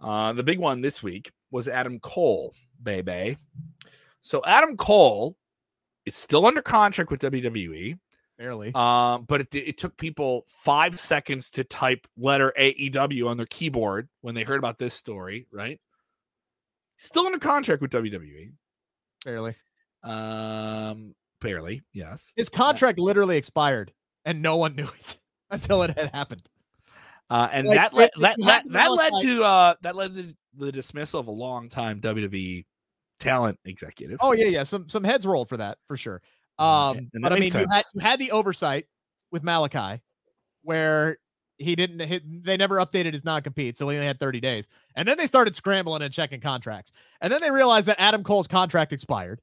[0.00, 3.36] Uh, the big one this week was Adam Cole, baby.
[4.22, 5.36] So Adam Cole
[6.06, 7.98] is still under contract with WWE.
[8.38, 8.72] Barely.
[8.74, 14.08] Um, but it, it took people five seconds to type letter AEW on their keyboard
[14.22, 15.78] when they heard about this story, right?
[17.00, 18.52] Still under contract with WWE.
[19.24, 19.54] Barely.
[20.02, 21.82] Um, barely.
[21.94, 22.30] Yes.
[22.36, 23.92] His contract literally expired,
[24.26, 25.18] and no one knew it
[25.50, 26.42] until it had happened.
[27.30, 30.72] Uh, and like, that led, that that, that led to uh that led to the
[30.72, 32.66] dismissal of a long time WWE
[33.18, 34.18] talent executive.
[34.20, 34.64] Oh yeah, yeah.
[34.64, 36.20] Some some heads rolled for that for sure.
[36.58, 38.86] Um, but I mean, you had, you had the oversight
[39.30, 40.00] with Malakai,
[40.62, 41.16] where
[41.60, 44.68] he didn't hit they never updated his non-compete so he only had 30 days.
[44.96, 46.92] And then they started scrambling and checking contracts.
[47.20, 49.40] And then they realized that adam cole's contract expired.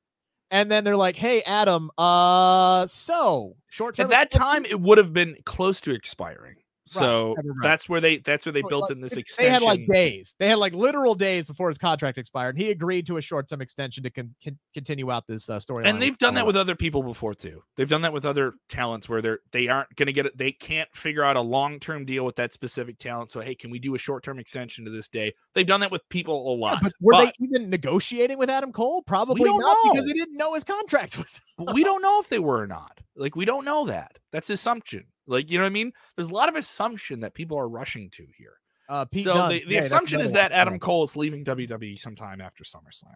[0.49, 4.97] And then they're like hey adam uh so short term at that time it would
[4.97, 6.55] have been close to expiring
[6.87, 9.45] So right, that's where they that's where they built like, in this extension.
[9.45, 10.35] They had like days.
[10.39, 12.55] They had like literal days before his contract expired.
[12.55, 15.59] And he agreed to a short term extension to con- con- continue out this uh,
[15.59, 15.87] storyline.
[15.87, 17.63] and they've done that with other people before too.
[17.75, 20.37] They've done that with other talents where they're they aren't going to get it.
[20.37, 23.31] They can't figure out a long term deal with that specific talent.
[23.31, 25.33] So hey, can we do a short term extension to this day?
[25.53, 26.79] They've done that with people a Yeah, lot.
[26.83, 29.01] but were but they even negotiating with Adam Cole?
[29.01, 31.41] Probably not because they didn't know his contract was.
[31.73, 32.99] we don't know if they were or not.
[33.17, 34.17] Like we don't know that.
[34.31, 35.05] That's assumption.
[35.25, 35.91] Like you know what I mean?
[36.15, 38.53] There's a lot of assumption that people are rushing to here.
[38.89, 40.51] Uh, so the, the that's assumption is that.
[40.51, 43.15] Adam Cole is leaving WWE sometime after SummerSlam.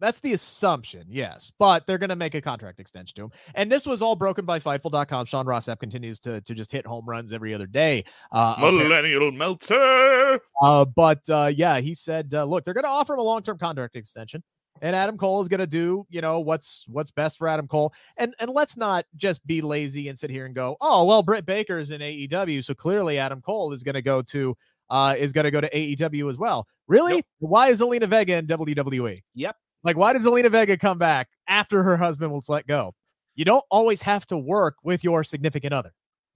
[0.00, 1.50] That's the assumption, yes.
[1.58, 3.30] But they're going to make a contract extension to him.
[3.54, 5.26] And this was all broken by Fightful.com.
[5.26, 8.04] Sean Ross Sapp continues to, to just hit home runs every other day.
[8.30, 8.56] Uh.
[8.60, 10.40] Millennial Melter.
[10.62, 13.42] Uh, but uh, yeah, he said, uh, look, they're going to offer him a long
[13.42, 14.42] term contract extension,
[14.82, 17.92] and Adam Cole is going to do, you know, what's what's best for Adam Cole.
[18.16, 21.46] And and let's not just be lazy and sit here and go, oh well, Britt
[21.46, 24.56] Baker is in AEW, so clearly Adam Cole is going to go to
[24.90, 26.66] uh is going to go to AEW as well.
[26.86, 27.14] Really?
[27.14, 27.24] Nope.
[27.40, 29.22] Why is Zelina Vega in WWE?
[29.34, 29.56] Yep.
[29.84, 32.94] Like, why does Zelina Vega come back after her husband was let go?
[33.36, 35.92] You don't always have to work with your significant other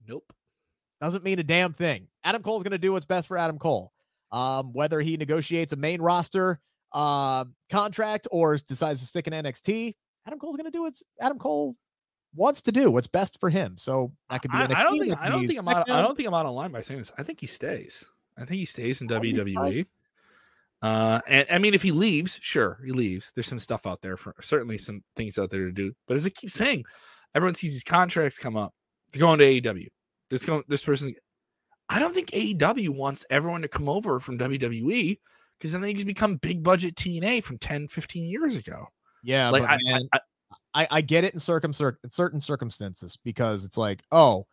[0.07, 0.31] Nope.
[1.01, 2.07] doesn't mean a damn thing.
[2.23, 3.91] Adam Cole's going to do what's best for Adam Cole.
[4.31, 6.59] Um, whether he negotiates a main roster
[6.93, 9.95] uh, contract or decides to stick in NXT,
[10.27, 11.75] Adam Cole's going to do what's Adam Cole
[12.35, 12.91] wants to do.
[12.91, 13.77] What's best for him.
[13.77, 14.57] So that could be.
[14.57, 15.89] I, NXT, I don't think I don't think I'm out.
[15.89, 17.11] I don't think I'm out of line by saying this.
[17.17, 18.05] I think he stays.
[18.37, 19.77] I think he stays in I'd be surprised.
[19.77, 19.85] WWE.
[20.81, 23.31] Uh, and I mean, if he leaves, sure, he leaves.
[23.33, 25.93] There's some stuff out there for certainly some things out there to do.
[26.07, 26.83] But as I keep saying,
[27.33, 28.73] everyone sees these contracts come up.
[29.11, 29.87] They're going to AEW.
[30.29, 31.15] This going this person.
[31.87, 35.19] I don't think AEW wants everyone to come over from WWE
[35.63, 38.85] because then they just become big budget TNA from 10, 15 years ago.
[39.23, 40.19] Yeah, Like but I, man, I,
[40.73, 44.45] I, I get it in circum in certain circumstances because it's like, oh,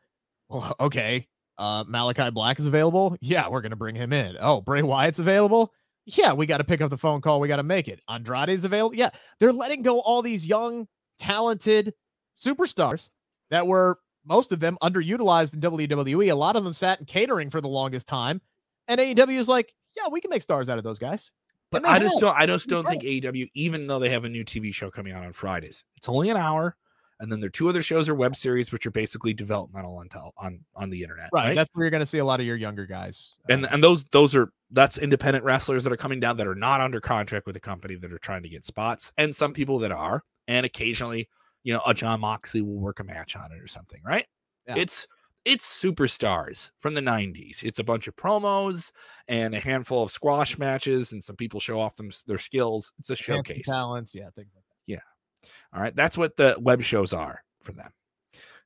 [0.48, 1.26] well, okay,
[1.58, 3.16] uh, Malakai Black is available.
[3.20, 4.36] Yeah, we're gonna bring him in.
[4.38, 5.72] Oh, Bray Wyatt's available.
[6.06, 7.40] Yeah, we got to pick up the phone call.
[7.40, 8.00] We got to make it.
[8.08, 8.96] Andrade's available.
[8.96, 10.86] Yeah, they're letting go all these young,
[11.18, 11.92] talented
[12.40, 13.11] superstars
[13.50, 16.30] that were most of them underutilized in WWE.
[16.30, 18.40] A lot of them sat in catering for the longest time,
[18.86, 21.32] and AEW is like, yeah, we can make stars out of those guys.
[21.70, 22.36] But I just don't.
[22.36, 25.24] I just don't think AEW, even though they have a new TV show coming out
[25.24, 26.74] on Fridays, it's only an hour,
[27.20, 30.34] and then their two other shows are web series, which are basically developmental on tel-
[30.36, 31.28] on on the internet.
[31.32, 31.55] Right, Right.
[31.55, 33.36] that's where you're going to see a lot of your younger guys.
[33.49, 36.57] and uh, and those those are that's independent wrestlers that are coming down that are
[36.57, 39.78] not under contract with a company that are trying to get spots, and some people
[39.78, 41.28] that are, and occasionally,
[41.62, 44.01] you know, a Jon Moxley will work a match on it or something.
[44.05, 44.26] Right.
[44.66, 44.74] Yeah.
[44.78, 45.07] It's
[45.45, 47.62] it's superstars from the 90s.
[47.62, 48.93] It's a bunch of promos
[49.28, 52.93] and a handful of squash matches, and some people show off them their skills.
[52.99, 53.66] It's a showcase.
[53.66, 54.76] talents, yeah, things like that.
[54.86, 55.49] Yeah.
[55.74, 57.91] All right, that's what the web shows are for them.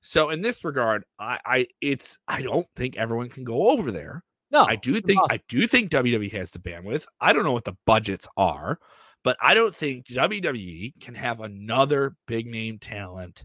[0.00, 4.22] So in this regard, I, I it's I don't think everyone can go over there.
[4.50, 5.34] No, I do think impossible.
[5.34, 7.06] I do think WWE has the bandwidth.
[7.20, 8.78] I don't know what the budgets are,
[9.22, 13.44] but I don't think WWE can have another big name talent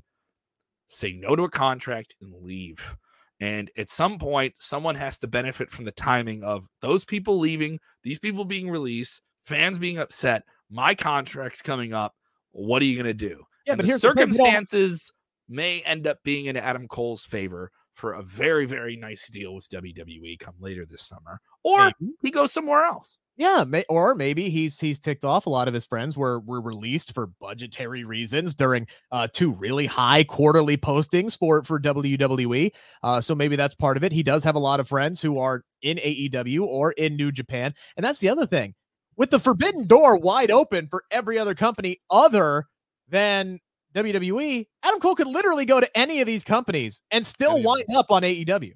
[0.89, 2.97] say no to a contract and leave.
[3.39, 7.79] And at some point, someone has to benefit from the timing of those people leaving,
[8.03, 10.43] these people being released, fans being upset.
[10.69, 12.15] My contract's coming up.
[12.51, 13.43] What are you going to do?
[13.65, 15.11] Yeah, And but here's circumstances
[15.47, 19.69] may end up being in Adam Cole's favor for a very, very nice deal with
[19.69, 23.17] WWE come later this summer, or he goes somewhere else.
[23.39, 26.59] Yeah, may, or maybe he's he's ticked off a lot of his friends were were
[26.59, 32.71] released for budgetary reasons during uh two really high quarterly postings for for WWE.
[33.01, 34.11] Uh so maybe that's part of it.
[34.11, 37.73] He does have a lot of friends who are in AEW or in New Japan.
[37.95, 38.75] And that's the other thing.
[39.15, 42.65] With the forbidden door wide open for every other company other
[43.07, 43.59] than
[43.95, 48.11] WWE, Adam Cole could literally go to any of these companies and still wind up
[48.11, 48.73] on AEW.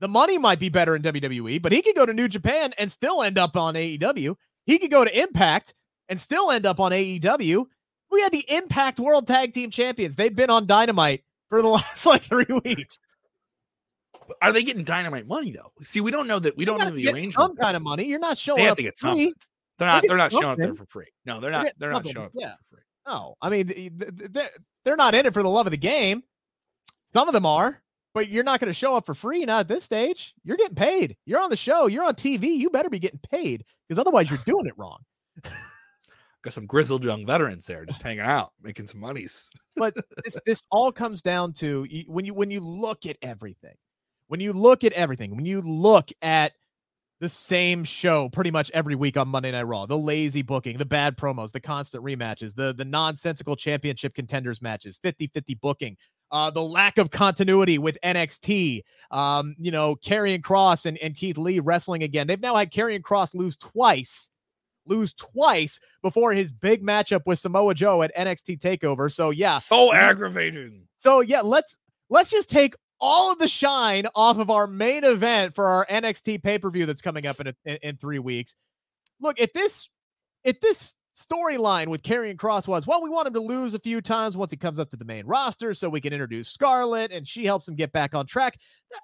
[0.00, 2.90] The money might be better in WWE, but he could go to New Japan and
[2.90, 4.36] still end up on AEW.
[4.66, 5.74] He could go to Impact
[6.08, 7.64] and still end up on AEW.
[8.10, 10.16] We had the Impact World Tag Team Champions.
[10.16, 12.98] They've been on Dynamite for the last like three weeks.
[14.42, 15.72] Are they getting dynamite money though?
[15.82, 16.56] See, we don't know that.
[16.56, 17.32] We You don't know the arrangement.
[17.32, 18.04] some kind of money.
[18.04, 19.08] You're not showing they have up to get free.
[19.08, 19.32] something.
[19.78, 20.02] They're not.
[20.02, 21.06] get They're not showing up there for free.
[21.24, 21.68] No, they're not.
[21.78, 22.48] They're not showing up yeah.
[22.48, 22.82] there for free.
[23.06, 24.48] No, I mean th- th- th- they're,
[24.84, 26.22] they're not in it for the love of the game.
[27.12, 27.80] Some of them are,
[28.18, 29.44] but you're not going to show up for free.
[29.44, 30.34] Not at this stage.
[30.42, 31.16] You're getting paid.
[31.24, 31.86] You're on the show.
[31.86, 32.56] You're on TV.
[32.56, 34.98] You better be getting paid because otherwise you're doing it wrong.
[36.42, 39.48] Got some grizzled young veterans there, just hanging out, making some monies.
[39.76, 39.94] but
[40.24, 43.76] this this all comes down to when you when you look at everything
[44.26, 46.54] when you look at everything when you look at
[47.20, 50.84] the same show pretty much every week on Monday Night Raw the lazy booking the
[50.84, 55.96] bad promos the constant rematches the the nonsensical championship contenders matches 50-50 booking
[56.30, 61.38] uh, the lack of continuity with NXT, um, you know, Karrion Kross and, and Keith
[61.38, 62.26] Lee wrestling again.
[62.26, 64.30] They've now had Karrion Kross lose twice,
[64.86, 69.10] lose twice before his big matchup with Samoa Joe at NXT Takeover.
[69.10, 70.82] So yeah, so aggravating.
[70.96, 71.78] So yeah, let's
[72.10, 76.42] let's just take all of the shine off of our main event for our NXT
[76.42, 78.54] pay per view that's coming up in, a, in in three weeks.
[79.20, 79.88] Look, at this
[80.44, 84.00] if this storyline with Karrion Kross was, well, we want him to lose a few
[84.00, 87.26] times once he comes up to the main roster so we can introduce Scarlett and
[87.26, 88.58] she helps him get back on track.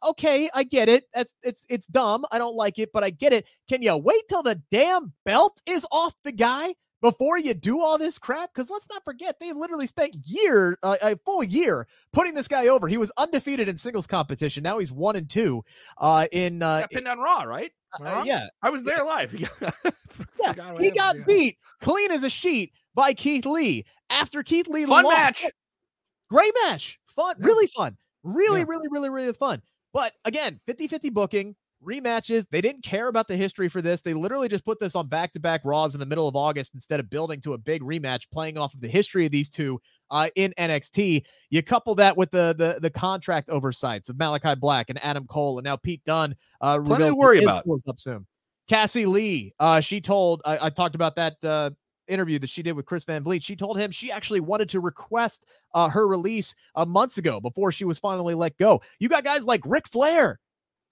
[0.04, 1.04] Okay, I get it.
[1.12, 2.24] That's it's it's dumb.
[2.32, 3.46] I don't like it, but I get it.
[3.68, 6.74] Can you wait till the damn belt is off the guy
[7.04, 8.54] before you do all this crap?
[8.54, 12.68] Because let's not forget, they literally spent year uh, a full year putting this guy
[12.68, 12.88] over.
[12.88, 14.62] He was undefeated in singles competition.
[14.62, 15.62] Now he's one and two
[15.98, 17.72] uh, in uh, got pinned on Raw, right?
[18.00, 19.34] Uh, yeah, I was there live.
[20.40, 25.04] yeah, he got beat clean as a sheet by Keith Lee after Keith Lee fun
[25.04, 25.14] lost.
[25.14, 25.44] match,
[26.30, 28.66] great match, fun, really fun, really, yeah.
[28.66, 29.60] really, really, really fun.
[29.92, 32.48] But again, 50-50 booking, rematches.
[32.48, 34.02] They didn't care about the history for this.
[34.02, 37.10] They literally just put this on back-to-back Raws in the middle of August instead of
[37.10, 39.80] building to a big rematch, playing off of the history of these two
[40.10, 41.24] uh, in NXT.
[41.50, 45.58] You couple that with the the the contract oversights of Malakai Black and Adam Cole,
[45.58, 46.34] and now Pete Dunne.
[46.60, 47.64] Uh, Plenty to worry about.
[47.88, 48.26] Up soon.
[48.68, 51.70] Cassie Lee, uh, she told I, I talked about that uh,
[52.08, 53.42] interview that she did with Chris Van Vliet.
[53.42, 57.72] She told him she actually wanted to request uh, her release uh, months ago before
[57.72, 58.80] she was finally let go.
[58.98, 60.40] You got guys like Ric Flair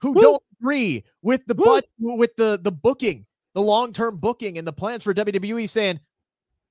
[0.03, 0.21] who Woo.
[0.21, 3.25] don't agree with the but with the the booking,
[3.55, 6.01] the long term booking, and the plans for WWE, saying,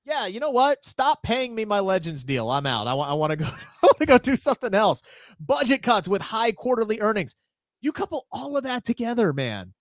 [0.04, 0.84] "Yeah, you know what?
[0.84, 2.50] Stop paying me my Legends deal.
[2.50, 2.86] I'm out.
[2.86, 3.46] I want I want to go.
[3.82, 5.02] I want to go do something else.
[5.40, 7.34] Budget cuts with high quarterly earnings.
[7.80, 9.74] You couple all of that together, man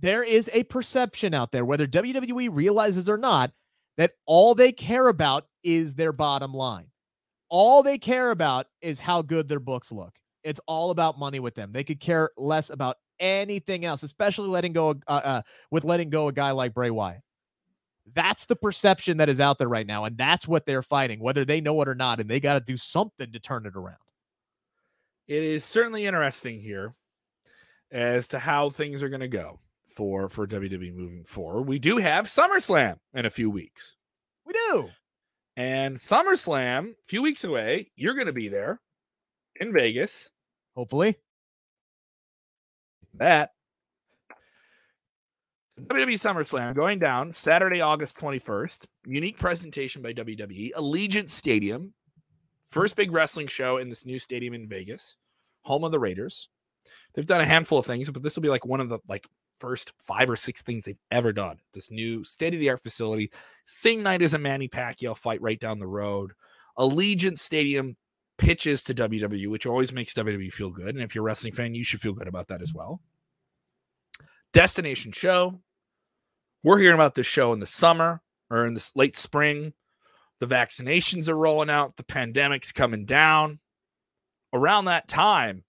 [0.00, 3.52] there is a perception out there, whether WWE realizes or not,
[3.96, 6.88] that all they care about is their bottom line.
[7.48, 10.14] All they care about is how good their books look.
[10.46, 11.72] It's all about money with them.
[11.72, 15.42] They could care less about anything else, especially letting go uh, uh,
[15.72, 17.22] with letting go a guy like Bray Wyatt.
[18.14, 21.44] That's the perception that is out there right now, and that's what they're fighting, whether
[21.44, 22.20] they know it or not.
[22.20, 23.96] And they got to do something to turn it around.
[25.26, 26.94] It is certainly interesting here
[27.90, 29.58] as to how things are going to go
[29.96, 31.62] for for WWE moving forward.
[31.62, 33.96] We do have SummerSlam in a few weeks.
[34.44, 34.90] We do.
[35.56, 38.80] And SummerSlam, a few weeks away, you're going to be there
[39.58, 40.30] in Vegas.
[40.76, 41.16] Hopefully.
[43.14, 43.50] That
[45.80, 48.86] WWE SummerSlam going down Saturday, August 21st.
[49.06, 51.92] Unique presentation by WWE, Allegiant Stadium.
[52.70, 55.16] First big wrestling show in this new stadium in Vegas,
[55.62, 56.48] home of the Raiders.
[57.14, 59.26] They've done a handful of things, but this will be like one of the like
[59.60, 61.58] first five or six things they've ever done.
[61.74, 63.30] This new state of the art facility.
[63.66, 66.32] Same night as a Manny Pacquiao fight right down the road.
[66.78, 67.96] Allegiant Stadium
[68.38, 70.94] pitches to WWE, which always makes WWE feel good.
[70.94, 73.00] And if you're a wrestling fan, you should feel good about that as well.
[74.52, 75.60] Destination show.
[76.62, 79.72] We're hearing about this show in the summer or in the late spring.
[80.40, 83.60] The vaccinations are rolling out, the pandemic's coming down.
[84.52, 85.64] Around that time,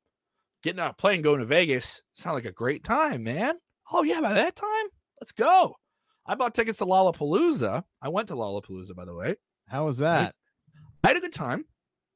[0.63, 3.55] getting on a plane going to Vegas sound like a great time, man.
[3.91, 4.85] Oh, yeah, by that time,
[5.19, 5.75] let's go.
[6.25, 7.83] I bought tickets to Lollapalooza.
[8.01, 9.35] I went to Lollapalooza, by the way.
[9.67, 10.35] How was that?
[11.03, 11.65] I, I had a good time,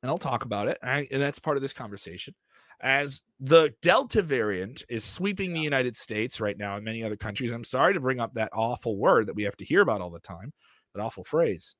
[0.02, 0.78] and I'll talk about it.
[0.82, 2.34] I, and that's part of this conversation.
[2.82, 7.52] As the Delta variant is sweeping the United States right now and many other countries,
[7.52, 10.10] I'm sorry to bring up that awful word that we have to hear about all
[10.10, 10.52] the time,
[10.96, 11.76] that awful phrase.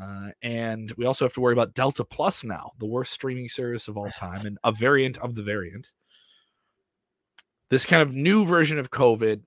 [0.00, 3.88] Uh, and we also have to worry about Delta Plus now, the worst streaming service
[3.88, 5.90] of all time, and a variant of the variant
[7.70, 9.42] this kind of new version of COVID,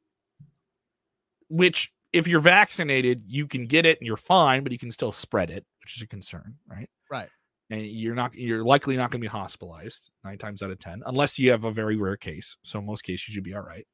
[1.49, 5.11] which if you're vaccinated, you can get it and you're fine, but you can still
[5.11, 6.89] spread it, which is a concern, right?
[7.11, 7.29] Right.
[7.73, 11.01] And you're not you're likely not going to be hospitalized nine times out of ten,
[11.07, 12.55] unless you have a very rare case.
[12.61, 13.87] So in most cases you'd be all right.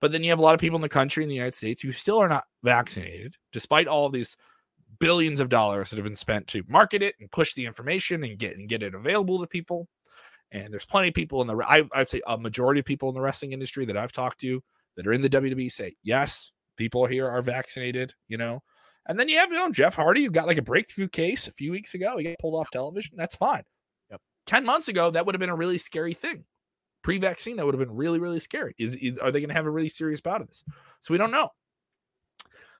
[0.00, 1.82] But then you have a lot of people in the country in the United States
[1.82, 4.36] who still are not vaccinated, despite all these
[4.98, 8.40] billions of dollars that have been spent to market it and push the information and
[8.40, 9.86] get and get it available to people.
[10.50, 13.14] And there's plenty of people in the I, I'd say a majority of people in
[13.14, 14.64] the wrestling industry that I've talked to
[14.96, 18.14] that are in the WWE say yes, people here are vaccinated.
[18.26, 18.64] You know,
[19.08, 21.52] and then you have you know Jeff Hardy, who got like a breakthrough case a
[21.52, 22.16] few weeks ago.
[22.18, 23.14] He got pulled off television.
[23.16, 23.62] That's fine.
[24.10, 24.20] Yep.
[24.46, 26.44] Ten months ago, that would have been a really scary thing.
[27.02, 28.74] Pre-vaccine, that would have been really really scary.
[28.78, 30.64] Is, is are they going to have a really serious bout of this?
[31.00, 31.50] So we don't know.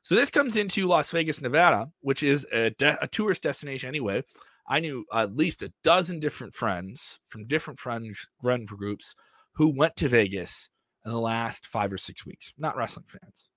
[0.02, 4.22] So this comes into Las Vegas, Nevada, which is a, de- a tourist destination anyway.
[4.68, 9.16] I knew at least a dozen different friends from different friends run for groups
[9.56, 10.70] who went to Vegas
[11.04, 13.48] in the last five or six weeks, not wrestling fans.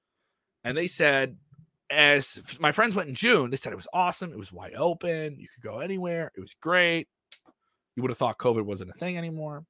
[0.63, 1.37] And they said,
[1.89, 4.31] as my friends went in June, they said it was awesome.
[4.31, 5.37] It was wide open.
[5.39, 6.31] You could go anywhere.
[6.35, 7.07] It was great.
[7.95, 9.65] You would have thought COVID wasn't a thing anymore.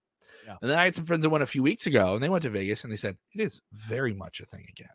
[0.45, 0.57] Yeah.
[0.61, 2.43] And then I had some friends that went a few weeks ago and they went
[2.43, 4.89] to Vegas and they said it is very much a thing again.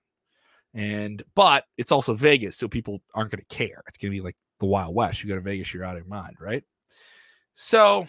[0.74, 3.82] And but it's also Vegas, so people aren't going to care.
[3.88, 5.22] It's going to be like the Wild West.
[5.22, 6.64] You go to Vegas, you're out of your mind, right?
[7.54, 8.06] So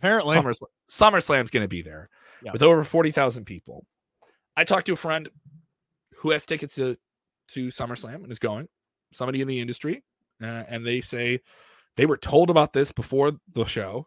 [0.00, 2.08] Apparently, SummerSlam, SummerSlam's going to be there
[2.42, 2.52] Yeah.
[2.52, 3.84] with over 40,000 people.
[4.56, 5.28] I talked to a friend
[6.16, 6.96] who has tickets to,
[7.52, 8.68] to SummerSlam and is going,
[9.12, 10.02] somebody in the industry,
[10.42, 11.40] uh, and they say
[11.96, 14.06] they were told about this before the show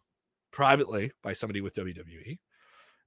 [0.52, 2.38] privately by somebody with WWE.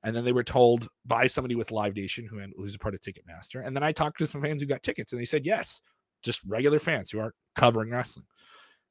[0.03, 3.01] And then they were told by somebody with Live Nation who who's a part of
[3.01, 3.67] Ticketmaster.
[3.67, 5.81] And then I talked to some fans who got tickets and they said, yes,
[6.23, 8.27] just regular fans who aren't covering wrestling.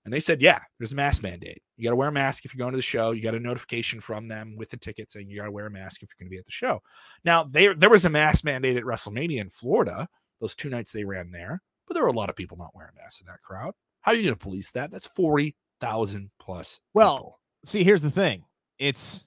[0.04, 1.64] And they said, yeah, there's a mask mandate.
[1.78, 3.12] You got to wear a mask if you're going to the show.
[3.12, 5.72] You got a notification from them with the ticket saying you got to wear a
[5.72, 6.82] mask if you're going to be at the show.
[7.24, 10.08] Now, there there was a mask mandate at WrestleMania in Florida,
[10.40, 12.94] those two nights they ran there, but there were a lot of people not wearing
[12.96, 13.74] masks in that crowd.
[14.02, 14.92] How are you going to police that?
[14.92, 16.80] That's 40,000 plus.
[16.94, 17.40] Well, people.
[17.64, 18.44] see, here's the thing.
[18.78, 19.26] It's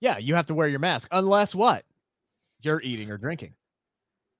[0.00, 1.84] yeah, you have to wear your mask unless what?
[2.62, 3.54] You're eating or drinking.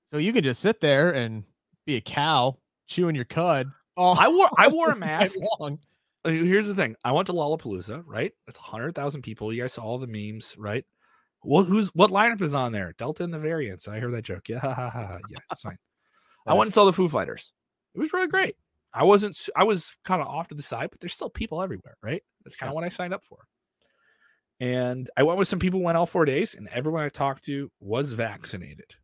[0.07, 1.43] So you can just sit there and
[1.85, 2.57] be a cow
[2.87, 3.67] chewing your cud.
[3.97, 5.35] Oh, I wore I wore a mask.
[5.59, 5.79] long.
[6.25, 6.95] Uh, Here's the thing.
[7.03, 8.31] I went to Lollapalooza, right?
[8.45, 9.51] That's 100,000 people.
[9.51, 10.85] You guys saw all the memes, right?
[11.43, 12.93] Well, who's what lineup is on there?
[12.97, 13.87] Delta and the Variants.
[13.87, 14.49] I heard that joke.
[14.49, 15.77] Yeah, ha, ha, ha, yeah, it's fine.
[16.45, 17.51] I went and saw the Foo Fighters.
[17.95, 18.55] It was really great.
[18.93, 19.37] I wasn't.
[19.55, 22.23] I was kind of off to the side, but there's still people everywhere, right?
[22.43, 23.39] That's kind of what I signed up for.
[24.59, 27.71] And I went with some people went all four days, and everyone I talked to
[27.79, 28.95] was vaccinated.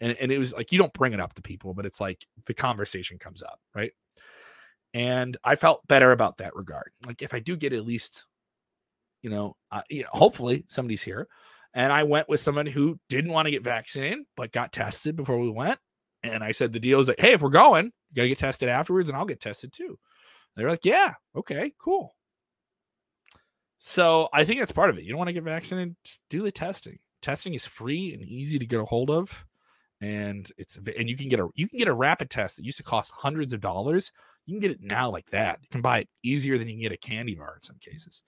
[0.00, 2.26] And and it was like you don't bring it up to people, but it's like
[2.46, 3.92] the conversation comes up, right?
[4.92, 6.90] And I felt better about that regard.
[7.06, 8.26] Like if I do get at least,
[9.22, 11.26] you know, uh, you know, hopefully somebody's here.
[11.76, 15.38] And I went with someone who didn't want to get vaccinated, but got tested before
[15.38, 15.78] we went.
[16.22, 18.70] And I said the deal is like, hey, if we're going, you gotta get tested
[18.70, 19.98] afterwards, and I'll get tested too.
[20.56, 22.16] They're like, yeah, okay, cool.
[23.78, 25.04] So I think that's part of it.
[25.04, 26.98] You don't want to get vaccinated, just do the testing.
[27.20, 29.44] Testing is free and easy to get a hold of,
[30.00, 32.78] and it's and you can get a you can get a rapid test that used
[32.78, 34.12] to cost hundreds of dollars.
[34.46, 35.58] You can get it now like that.
[35.60, 38.22] You can buy it easier than you can get a candy bar in some cases.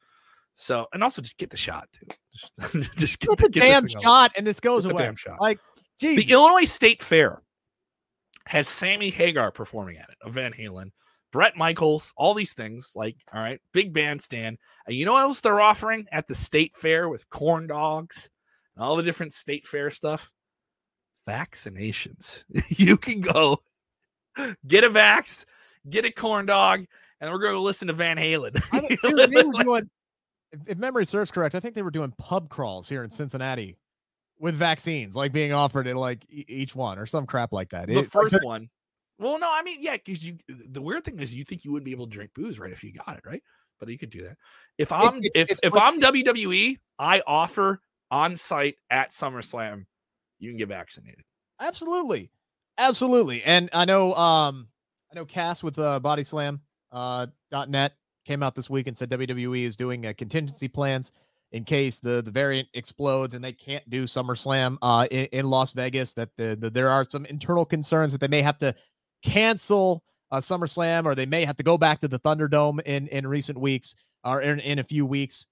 [0.61, 2.17] So and also just get the shot dude.
[2.35, 3.89] Just, just get, Get the, get damn over.
[3.89, 5.15] shot and this goes Get away.
[5.39, 5.61] Like,
[6.01, 6.27] Jesus.
[6.27, 7.43] The Illinois State Fair
[8.47, 10.91] has Sammy Hagar performing at it, of Van Halen,
[11.31, 12.91] Bret Michaels, all these things.
[12.97, 14.59] Like, all right, big bandstand.
[14.87, 18.29] And you know what else they're offering at the state fair with corn dogs
[18.75, 20.33] and all the different state fair stuff?
[21.29, 22.43] Vaccinations.
[22.69, 23.59] you can go
[24.67, 25.45] get a vax,
[25.89, 26.85] get a corn dog,
[27.21, 28.57] and we're going to listen to Van Halen.
[28.73, 29.91] I think they, they were doing,
[30.53, 33.77] if, if memory serves correct, I think they were doing pub crawls here in Cincinnati
[34.39, 37.87] with vaccines, like being offered at like e- each one or some crap like that.
[37.87, 38.71] the It- like, first one.
[39.21, 40.39] Well, no, I mean, yeah, because you.
[40.49, 42.71] The weird thing is, you think you wouldn't be able to drink booze, right?
[42.73, 43.43] If you got it, right?
[43.81, 44.37] But you could do that.
[44.79, 47.81] If I'm it's- if it's if I'm WWE, I offer
[48.13, 49.87] on site at SummerSlam,
[50.39, 51.25] you can get vaccinated.
[51.61, 52.31] Absolutely.
[52.79, 53.43] Absolutely.
[53.43, 54.69] And I know um
[55.11, 56.61] I know Cass with uh Body Slam
[56.93, 57.95] uh dot net
[58.29, 61.13] came out this week and said WWE is doing uh, contingency plans
[61.53, 65.73] in case the the variant explodes and they can't do SummerSlam uh in, in Las
[65.73, 68.75] Vegas that the, the there are some internal concerns that they may have to
[69.23, 73.27] cancel uh SummerSlam or they may have to go back to the Thunderdome in in
[73.27, 75.47] recent weeks or in, in a few weeks.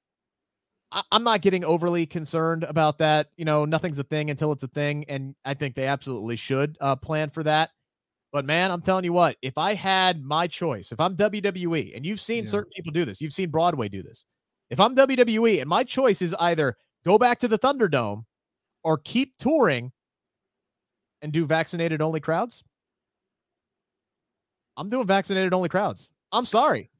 [0.93, 3.31] I- I'm not getting overly concerned about that.
[3.39, 6.77] You know, nothing's a thing until it's a thing, and I think they absolutely should
[6.81, 7.71] uh, plan for that.
[8.33, 12.05] But man, I'm telling you what, if I had my choice, if I'm WWE, and
[12.05, 12.51] you've seen Yeah.
[12.51, 14.27] certain people do this, you've seen Broadway do this.
[14.69, 18.25] If I'm WWE, and my choice is either go back to the Thunderdome
[18.83, 19.93] or keep touring
[21.23, 22.63] and do vaccinated only crowds,
[24.77, 26.11] I'm doing vaccinated only crowds.
[26.33, 26.91] I'm sorry.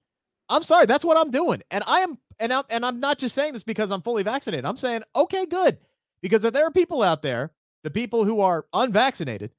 [0.49, 0.87] I'm sorry.
[0.87, 1.63] That's what I'm doing.
[1.71, 4.65] And I am and I'm and I'm not just saying this because I'm fully vaccinated.
[4.65, 5.79] I'm saying, okay, good.
[6.23, 7.53] Because if there are people out there,
[7.83, 9.51] the people who are unvaccinated,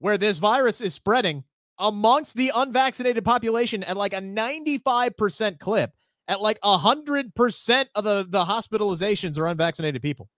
[0.00, 1.44] where this virus is spreading
[1.78, 5.92] amongst the unvaccinated population at like a 95% clip,
[6.28, 10.28] at like a hundred percent of the, the hospitalizations are unvaccinated people.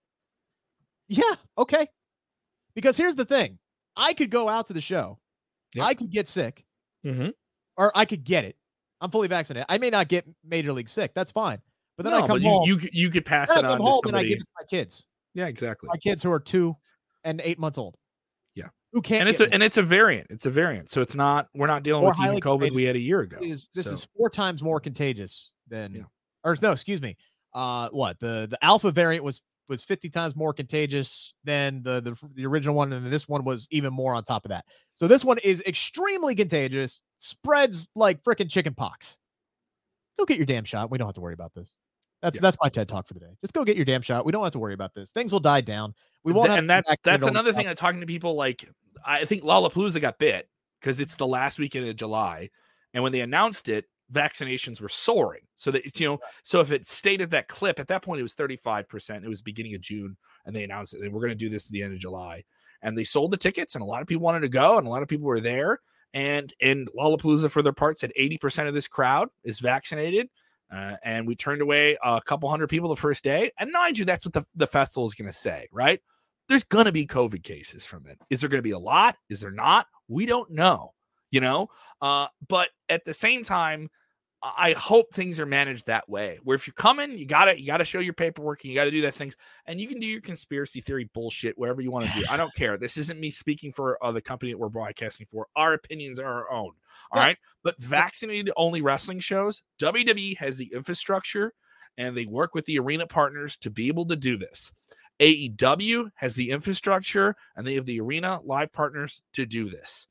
[1.08, 1.86] Yeah, okay.
[2.74, 3.58] Because here's the thing.
[3.96, 5.18] I could go out to the show.
[5.74, 5.84] Yeah.
[5.84, 6.64] I could get sick
[7.04, 7.30] Mm-hmm.
[7.76, 8.56] or I could get it.
[9.00, 9.66] I'm fully vaccinated.
[9.68, 11.12] I may not get major league sick.
[11.14, 11.58] That's fine.
[11.96, 12.68] But then I come you, home.
[12.68, 14.64] you you could pass it on come to home and I give it to my
[14.70, 15.04] kids.
[15.34, 15.88] Yeah, exactly.
[15.88, 16.76] My kids who are two
[17.24, 17.96] and eight months old.
[18.92, 20.26] Who can't And it's a and it's a variant.
[20.30, 20.90] It's a variant.
[20.90, 21.48] So it's not.
[21.54, 23.38] We're not dealing More with even COVID we had a year ago.
[23.40, 26.02] this is this So- is four times more contagious than Yeah.
[26.44, 27.16] or no, excuse me.
[27.54, 28.18] Uh what?
[28.20, 32.74] The the alpha variant was was 50 times more contagious than the the, the original
[32.74, 34.66] one and this one was even more on top of that.
[34.94, 39.18] So this one is extremely contagious, spreads like freaking chicken pox.
[40.18, 40.90] Go get your damn shot.
[40.90, 41.72] We don't have to worry about this.
[42.22, 42.42] That's Yeah.
[42.42, 43.36] that's my TED talk for the day.
[43.40, 44.24] Just go get your damn shot.
[44.24, 45.10] We don't have to worry about this.
[45.10, 45.94] Things will die down.
[46.24, 47.68] We won't and that's that's another thing.
[47.68, 48.68] I'm talking to people like
[49.04, 50.48] I think Lollapalooza got bit
[50.80, 52.50] because it's the last weekend of July,
[52.94, 55.42] and when they announced it, vaccinations were soaring.
[55.56, 58.20] So that it's, you know, so if it stayed at that clip, at that point
[58.20, 59.24] it was 35 percent.
[59.24, 60.16] It was beginning of June,
[60.46, 61.00] and they announced it.
[61.12, 62.44] we're going to do this at the end of July,
[62.82, 64.90] and they sold the tickets, and a lot of people wanted to go, and a
[64.90, 65.80] lot of people were there.
[66.14, 70.28] And and Lollapalooza, for their part, said 80 percent of this crowd is vaccinated.
[70.72, 73.52] Uh, and we turned away a couple hundred people the first day.
[73.58, 76.00] And mind you, that's what the, the festival is going to say, right?
[76.48, 78.18] There's going to be COVID cases from it.
[78.30, 79.16] Is there going to be a lot?
[79.28, 79.86] Is there not?
[80.08, 80.94] We don't know,
[81.30, 81.68] you know?
[82.00, 83.90] Uh, but at the same time,
[84.42, 86.40] I hope things are managed that way.
[86.42, 88.76] Where if you're coming, you got to you got to show your paperwork and you
[88.76, 89.36] got to do that things,
[89.66, 92.26] and you can do your conspiracy theory bullshit wherever you want to do.
[92.28, 92.76] I don't care.
[92.76, 95.46] This isn't me speaking for uh, the company that we're broadcasting for.
[95.54, 96.72] Our opinions are our own.
[97.12, 97.26] All Yeah.
[97.26, 101.52] right, but vaccinated only wrestling shows, WWE has the infrastructure
[101.96, 104.72] and they work with the arena partners to be able to do this.
[105.20, 110.08] AEW has the infrastructure and they have the arena live partners to do this.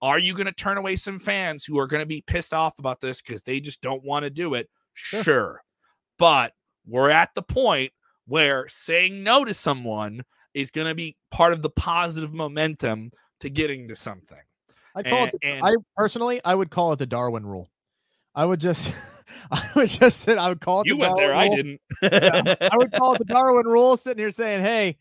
[0.00, 2.78] Are you going to turn away some fans who are going to be pissed off
[2.78, 4.68] about this because they just don't want to do it?
[4.94, 5.62] Sure.
[6.18, 6.52] But
[6.86, 7.92] we're at the point
[8.26, 10.24] where saying no to someone
[10.54, 14.38] is going to be part of the positive momentum to getting to something.
[14.94, 15.32] I call it.
[15.32, 17.70] The, and- I personally, I would call it the Darwin rule.
[18.34, 18.92] I would just,
[19.50, 20.86] I would just say, I would call it.
[20.86, 21.80] You the went there, Darwin I didn't.
[22.02, 23.96] Yeah, I would call it the Darwin rule.
[23.96, 24.96] Sitting here saying, "Hey,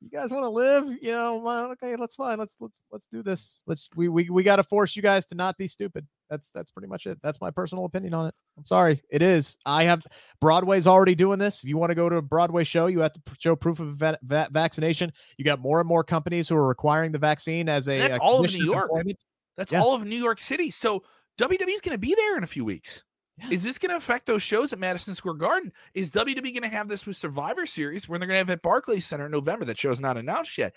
[0.00, 0.86] you guys want to live?
[1.02, 2.38] You know, okay, let's fine.
[2.38, 3.62] Let's let's let's do this.
[3.66, 6.06] Let's we we we got to force you guys to not be stupid.
[6.28, 7.18] That's that's pretty much it.
[7.22, 8.34] That's my personal opinion on it.
[8.58, 9.56] I'm sorry, it is.
[9.64, 10.02] I have
[10.40, 11.62] Broadway's already doing this.
[11.62, 13.96] If you want to go to a Broadway show, you have to show proof of
[13.96, 15.12] va- va- vaccination.
[15.38, 18.20] You got more and more companies who are requiring the vaccine as a, That's a
[18.20, 18.84] all of New York.
[18.90, 19.24] employment.
[19.56, 19.80] That's Yeah.
[19.80, 20.70] all of New York City.
[20.70, 21.02] So
[21.38, 23.02] WWE's going to be there in a few weeks.
[23.38, 23.48] Yeah.
[23.50, 25.72] Is this going to affect those shows at Madison Square Garden?
[25.94, 28.54] Is WWE going to have this with Survivor Series when they're going to have it
[28.54, 29.64] at Barclays Center in November?
[29.66, 30.72] That show's not announced yet.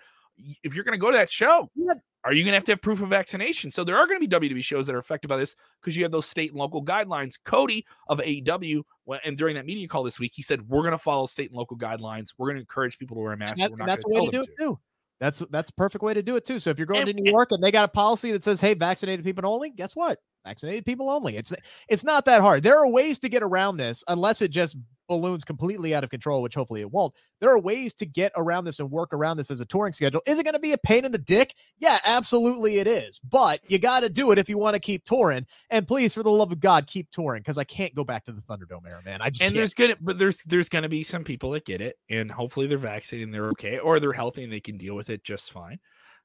[0.64, 1.94] If you're going to go to that show, Yeah.
[2.24, 3.72] are you going to have to have proof of vaccination?
[3.72, 6.04] So there are going to be WWE shows that are affected by this because you
[6.04, 7.34] have those state and local guidelines.
[7.44, 8.84] Cody of AEW,
[9.24, 11.58] and during that media call this week, he said we're going to follow state and
[11.58, 12.34] local guidelines.
[12.38, 13.60] We're going to encourage people to wear And masks.
[13.60, 14.80] that- that's a going way to to do it too.
[15.22, 16.60] That's that's a perfect way to do it too.
[16.60, 18.62] So if you're going And- to New York and they got a policy that says,
[18.62, 20.20] "Hey, vaccinated people only," guess what?
[20.46, 21.38] Vaccinated people only.
[21.38, 21.54] It's
[21.90, 22.64] it's not that hard.
[22.64, 24.78] There are ways to get around this, unless it just
[25.10, 27.14] balloons completely out of control, which hopefully it won't.
[27.42, 30.22] There are ways to get around this and work around this as a touring schedule.
[30.26, 31.56] Is it going to be a pain in the dick?
[31.80, 33.20] Yeah, absolutely it is.
[33.20, 35.46] But you got to do it if you want to keep touring.
[35.70, 38.32] And please, for the love of God, keep touring because I can't go back to
[38.32, 39.22] the Thunderdome era, man.
[39.22, 39.56] I just and can't.
[39.56, 42.78] there's gonna but there's there's gonna be some people that get it and hopefully they're
[42.78, 45.80] vaccinated and they're okay or they're healthy and they can deal with it just fine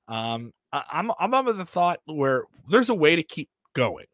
[0.08, 4.06] um I, i'm i'm of the thought where there's a way to keep going.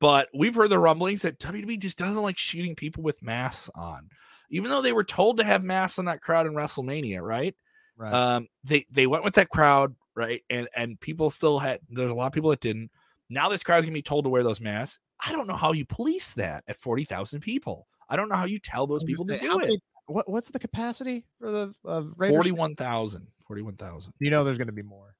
[0.00, 4.08] But we've heard the rumblings that wwe just doesn't like shooting people with masks on
[4.50, 7.54] even though they were told to have masks on that crowd in wrestlemania right?
[7.96, 8.12] Right.
[8.12, 10.42] um they they went with that crowd right?
[10.50, 12.90] And and people still had there's a lot of people that didn't.
[13.30, 14.98] Now this crowd's gonna be told to wear those masks.
[15.24, 17.86] I don't know how you police that at 40,000 people.
[18.08, 19.60] I don't know how you tell those people gonna do how it.
[19.62, 22.34] many- what what's the capacity for the uh, Raiders?
[22.34, 25.16] 41,000 41,000 You know, there's going to be more,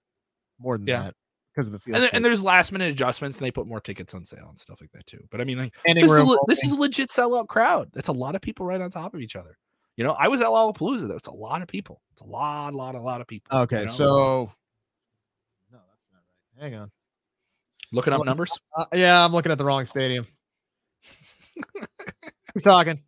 [0.58, 1.02] more than Yeah.
[1.04, 1.14] that
[1.54, 1.96] because of the field.
[1.96, 4.80] and, and there's last minute adjustments and they put more tickets on sale and stuff
[4.80, 6.76] like that too but i mean like this is, a, room le- this is a
[6.76, 9.56] legit sellout crowd that's a lot of people right on top of each other
[9.96, 12.94] you know i was at Lollapalooza that's a lot of people it's a lot lot
[12.94, 13.84] a lot of people you okay.
[13.84, 13.86] know?
[13.86, 14.52] So
[15.72, 16.22] no, that's not
[16.56, 16.70] right.
[16.70, 16.90] Hang on.
[17.92, 20.26] looking up numbers Uh, yeah, I'm looking at the wrong stadium.
[22.54, 23.00] Keep talking.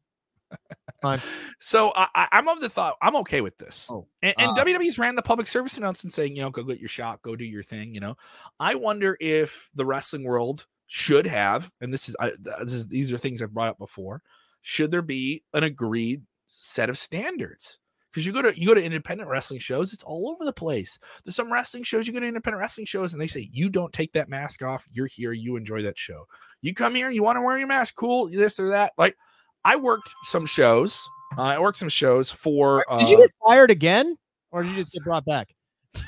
[1.02, 1.20] Fine.
[1.60, 3.86] So I, I'm of the thought I'm okay with this.
[3.90, 6.80] Oh, and, and uh, WWE's ran the public service announcement saying, you know, go get
[6.80, 7.94] your shot, go do your thing.
[7.94, 8.16] You know,
[8.58, 13.12] I wonder if the wrestling world should have, and this is, I, this is these
[13.12, 14.22] are things I've brought up before.
[14.62, 17.78] Should there be an agreed set of standards?
[18.10, 20.98] Because you go to you go to independent wrestling shows, it's all over the place.
[21.22, 23.92] There's some wrestling shows you go to independent wrestling shows, and they say you don't
[23.92, 24.86] take that mask off.
[24.90, 26.26] You're here, you enjoy that show.
[26.62, 28.30] You come here, you want to wear your mask, cool.
[28.30, 28.92] This or that.
[28.96, 29.18] Like
[29.66, 31.08] I worked some shows.
[31.36, 32.84] Uh, I worked some shows for.
[32.88, 34.16] Uh, Did you get fired again,
[34.52, 35.48] or did you just get brought back?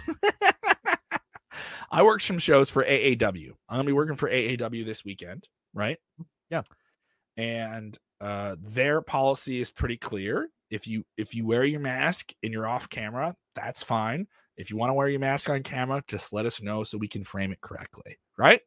[1.90, 3.50] I worked some shows for AAW.
[3.68, 5.98] I'm gonna be working for AAW this weekend, right?
[6.50, 6.62] Yeah.
[7.36, 10.48] And uh, their policy is pretty clear.
[10.70, 14.28] If you if you wear your mask and you're off camera, that's fine.
[14.56, 17.08] If you want to wear your mask on camera, just let us know so we
[17.08, 18.60] can frame it correctly, right?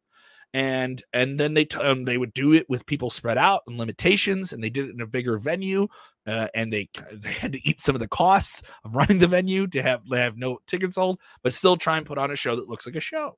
[0.53, 3.78] And and then they t- um, they would do it with people spread out and
[3.78, 5.88] limitations, and they did it in a bigger venue,
[6.28, 9.68] uh, and they they had to eat some of the costs of running the venue
[9.68, 12.68] to have have no tickets sold, but still try and put on a show that
[12.68, 13.38] looks like a show.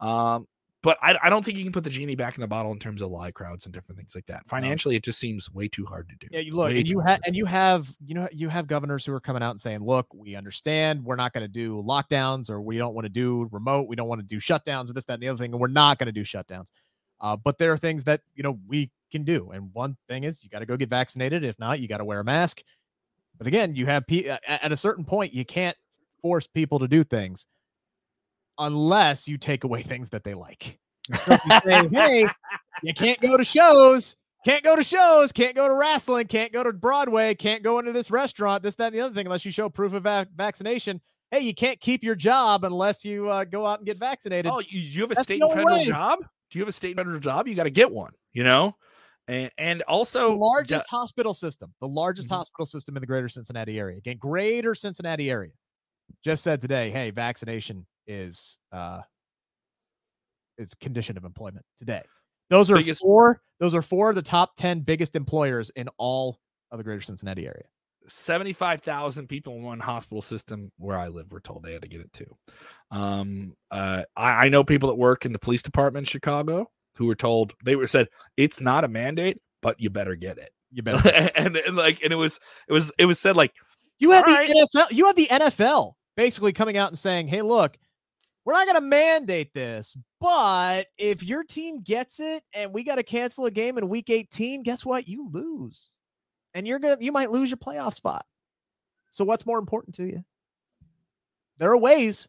[0.00, 0.46] Um,
[0.82, 2.78] but I, I don't think you can put the genie back in the bottle in
[2.78, 4.46] terms of live crowds and different things like that.
[4.46, 6.28] Financially, it just seems way too hard to do.
[6.30, 9.04] Yeah, you look, Way and you have and you have you know you have governors
[9.04, 12.48] who are coming out and saying, "Look, we understand we're not going to do lockdowns,
[12.48, 15.04] or we don't want to do remote, we don't want to do shutdowns, and this,
[15.06, 16.70] that, and the other thing, and we're not going to do shutdowns."
[17.20, 20.44] Uh, but there are things that you know we can do, and one thing is
[20.44, 21.42] you got to go get vaccinated.
[21.42, 22.62] If not, you got to wear a mask.
[23.36, 25.76] But again, you have pe- at a certain point, you can't
[26.22, 27.46] force people to do things
[28.58, 30.78] unless you take away things that they like.
[31.24, 32.28] So you say, hey,
[32.82, 34.14] you can't go to shows,
[34.44, 37.92] can't go to shows, can't go to wrestling, can't go to Broadway, can't go into
[37.92, 41.00] this restaurant, this, that, and the other thing, unless you show proof of va- vaccination.
[41.30, 44.52] Hey, you can't keep your job unless you uh, go out and get vaccinated.
[44.52, 45.84] Oh, you, you have a That's state and federal way.
[45.86, 46.18] job?
[46.50, 47.48] Do you have a state and federal job?
[47.48, 48.76] You got to get one, you know?
[49.28, 52.36] And, and the also, largest hospital system, the largest Mhm.
[52.36, 53.98] hospital system in the greater Cincinnati area.
[53.98, 55.52] Again, greater Cincinnati area.
[56.24, 59.02] Just said today, hey, vaccination is uh
[60.58, 62.02] is condition of employment today.
[62.50, 66.40] Those are Biggest- four, those are four of the top 10 biggest employers in all
[66.72, 67.64] of the greater Cincinnati area.
[68.08, 72.00] 75,000 people in one hospital system where I live were told they had to get
[72.00, 72.36] it too.
[72.90, 77.06] Um, uh, I, I know people that work in the police department in Chicago who
[77.06, 80.50] were told they were said it's not a mandate, but you better get it.
[80.72, 81.06] You better
[81.36, 83.52] and, and like, and it was, it was, it was said like,
[83.98, 84.50] You have the right.
[84.74, 84.92] NFL.
[84.92, 87.78] You have the NFL basically coming out and saying, "Hey, look,
[88.48, 92.94] we're not going to mandate this, but if your team gets it and we got
[92.94, 95.06] to cancel a game in Week 18, guess what?
[95.06, 95.92] You lose,
[96.54, 98.24] and you're gonna you might lose your playoff spot.
[99.10, 100.24] So what's more important to you?
[101.58, 102.26] There are ways.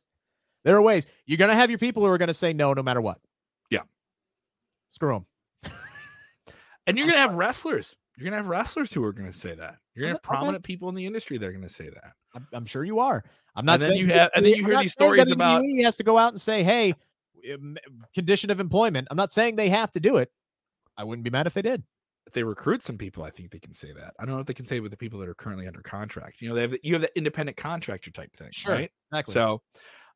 [0.66, 1.06] There are ways.
[1.26, 3.20] You're going to have your people who are going to say no, no matter what.
[3.72, 3.84] Yeah.
[4.92, 5.24] Screw
[5.64, 5.72] them.
[6.86, 7.96] and you're gonna have wrestlers.
[8.18, 9.78] You're gonna have wrestlers who are gonna say that.
[9.96, 10.38] You're gonna have Okay, okay.
[10.38, 12.12] prominent people in the industry that are gonna say that.
[12.36, 13.24] I'm, I'm sure you are.
[13.56, 15.84] I'm not And saying you have- and then you I'm hear these stories about- WWE
[15.84, 16.94] has to go out and say, "Hey,
[17.54, 17.78] um,
[18.14, 20.32] condition of employment." I'm not saying they have to do it.
[20.98, 21.84] I wouldn't be mad if they did.
[22.28, 24.14] If they recruit some people, I think they can say that.
[24.20, 25.82] I don't know if they can say it with the people that are currently under
[25.82, 26.42] contract.
[26.42, 28.74] You know, they have the, you have the independent contractor type thing, Sure.
[28.76, 28.92] right?
[29.12, 29.34] Exactly.
[29.34, 29.64] So,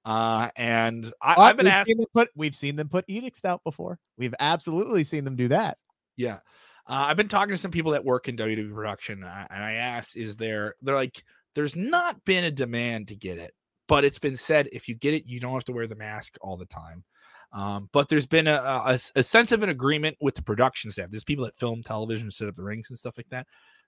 [0.05, 3.45] uh, and I, I've been we've asked, seen them put we've seen them put edicts
[3.45, 3.97] out before.
[4.17, 5.77] We've absolutely seen them do that.
[6.17, 6.35] yeah,
[6.87, 9.73] uh, I've been talking to some people that work in WWE production, uh, and I
[9.73, 11.23] asked, "Is there?" They're like,
[11.55, 13.53] "There's not been a demand to get it,
[13.87, 16.35] but it's been said if you get it, you don't have to wear the mask
[16.41, 17.03] all the time."
[17.53, 21.11] Um, but there's been a sense of an agreement with the production staff.
[21.11, 23.45] There's people that film television, set up the rings and stuff like that.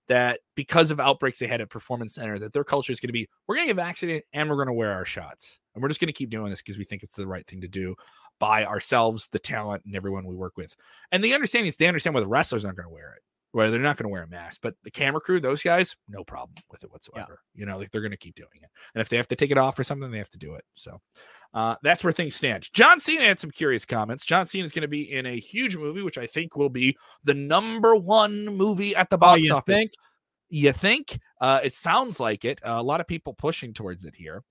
[0.08, 3.14] That because of outbreaks they had at Performance Center, that their culture is going to
[3.14, 5.90] be we're going to get vaccinated and we're going to wear our shots, and we're
[5.90, 7.96] just going to keep doing this because we think it's the right thing to do
[8.40, 10.76] by ourselves, the talent, and everyone we work with.
[11.12, 13.24] And the understanding is they understand why the wrestlers aren't going to wear it,
[13.56, 16.26] where they're not going to wear a mask, but the camera crew, those guys, no
[16.26, 17.40] problem with it whatsoever.
[17.54, 19.50] You know, like they're going to keep doing it, and if they have to take
[19.50, 20.66] it off or something, they have to do it.
[20.74, 21.00] So.
[21.54, 22.68] Uh, that's where things stand.
[22.74, 24.26] John Cena had some curious comments.
[24.26, 26.98] John Cena is going to be in a huge movie, which I think will be
[27.24, 29.74] the number one movie at the box Oh, you office.
[29.74, 29.92] think?
[30.50, 31.18] You think?
[31.40, 32.60] Uh, it sounds like it.
[32.62, 34.44] Uh, a lot of people pushing towards it here.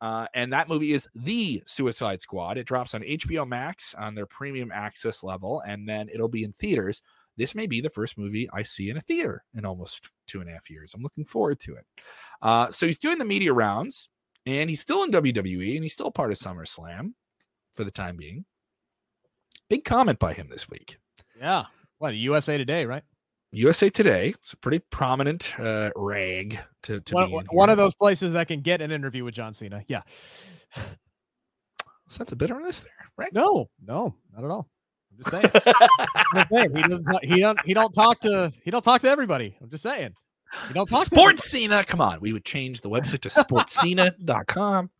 [0.00, 2.58] Uh, and that movie is The Suicide Squad.
[2.58, 6.52] It drops on HBO Max on their premium access level, and then it'll be in
[6.52, 7.02] theaters.
[7.36, 10.50] This may be the first movie I see in a theater in almost two and
[10.50, 10.92] a half years.
[10.94, 11.86] I'm looking forward to it.
[12.40, 14.08] Uh, so he's doing the media rounds,
[14.44, 17.12] and he's still in WWE, and he's still part of SummerSlam
[17.74, 18.44] for the time being.
[19.68, 20.98] Big comment by him this week.
[21.38, 21.64] Yeah.
[21.98, 23.02] What USA Today, right?
[23.52, 27.76] USA Today, it's a pretty prominent uh, rag to, to One, be in one of
[27.76, 29.84] those places that can get an interview with John Cena.
[29.88, 30.02] Yeah.
[32.08, 33.32] sense of bitterness there, right?
[33.32, 34.68] No, no, not at all.
[35.12, 35.74] I'm just saying.
[35.76, 36.76] I'm just saying.
[36.76, 37.04] He doesn't.
[37.04, 37.64] Talk, he don't.
[37.66, 38.52] He don't talk to.
[38.64, 39.56] He don't talk to everybody.
[39.60, 40.14] I'm just saying.
[40.68, 41.04] He don't talk.
[41.04, 41.84] to Sports Cena.
[41.84, 42.20] Come on.
[42.20, 44.90] We would change the website to sportscena.com.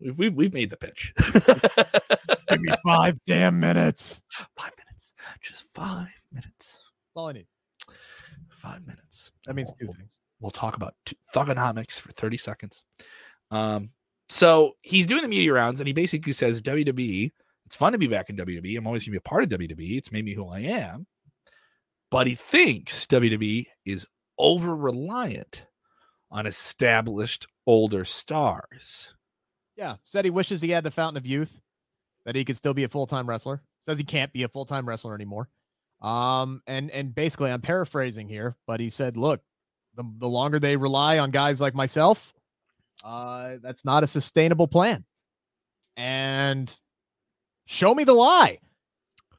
[0.00, 1.12] We've, we've, we've made the pitch.
[2.48, 4.22] Give me five damn minutes.
[4.30, 5.12] five minutes.
[5.42, 6.82] Just five minutes.
[6.82, 6.82] That's
[7.14, 7.46] all I need.
[8.48, 9.32] Five minutes.
[9.46, 10.12] That means We'll- two we'll- things.
[10.40, 12.84] we'll talk about t- thuganomics for 30 seconds.
[13.50, 13.90] Um,
[14.28, 17.32] so he's doing the media rounds and he basically says, WWE,
[17.68, 18.78] it's fun to be back in WWE.
[18.78, 19.98] I'm always going to be a part of WWE.
[19.98, 21.06] It's made me who I am.
[22.10, 24.06] But he thinks WWE is
[24.38, 25.66] over reliant
[26.30, 29.14] on established older stars.
[29.76, 29.96] Yeah.
[30.02, 31.60] Said he wishes he had the fountain of youth,
[32.24, 33.62] that he could still be a full time wrestler.
[33.80, 35.50] Says he can't be a full time wrestler anymore.
[36.00, 39.42] Um, and and basically, I'm paraphrasing here, but he said, look,
[39.94, 42.32] the, the longer they rely on guys like myself,
[43.04, 45.04] uh, that's not a sustainable plan.
[45.98, 46.74] And
[47.68, 48.58] show me the lie.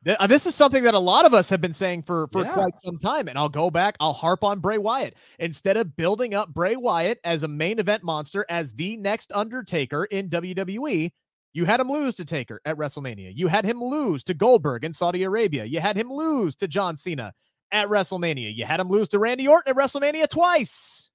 [0.07, 2.53] Uh, This is something that a lot of us have been saying for, for Yeah.
[2.53, 3.27] quite some time.
[3.27, 5.15] And I'll go back, I'll harp on Bray Wyatt.
[5.39, 10.05] Instead of building up Bray Wyatt as a main event monster, as the next Undertaker
[10.05, 11.11] in WWE,
[11.53, 13.31] You had him lose to Taker at WrestleMania.
[13.35, 15.65] You had him lose to Goldberg in Saudi Arabia.
[15.65, 17.33] You had him lose to John Cena
[17.71, 18.55] at WrestleMania.
[18.55, 21.09] You had him lose to Randy Orton at WrestleMania twice.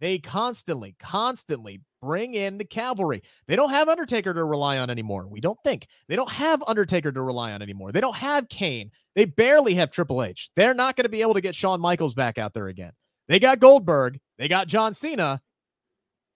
[0.00, 3.22] They constantly, constantly bring in the cavalry.
[3.48, 5.26] They don't have Undertaker to rely on anymore.
[5.26, 5.86] We don't think.
[6.08, 7.92] They don't have Undertaker to rely on anymore.
[7.92, 8.90] They don't have Kane.
[9.14, 10.50] They barely have Triple H.
[10.56, 12.92] They're not going to be able to get Shawn Michaels back out there again.
[13.28, 14.18] They got Goldberg.
[14.38, 15.40] They got John Cena.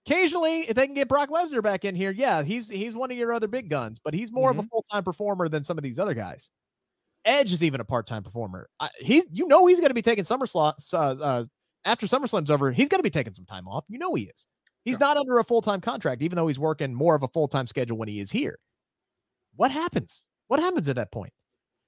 [0.05, 3.17] Occasionally, if they can get Brock Lesnar back in here, yeah, he's he's one of
[3.17, 4.59] your other big guns, but he's more mm-hmm.
[4.59, 6.49] of a full time performer than some of these other guys.
[7.23, 8.67] Edge is even a part time performer.
[8.79, 11.43] I, he's you know he's going to be taking summer slots uh, uh,
[11.85, 12.71] after SummerSlam's over.
[12.71, 13.85] He's going to be taking some time off.
[13.87, 14.47] You know he is.
[14.83, 17.47] He's not under a full time contract, even though he's working more of a full
[17.47, 18.57] time schedule when he is here.
[19.55, 20.25] What happens?
[20.47, 21.33] What happens at that point?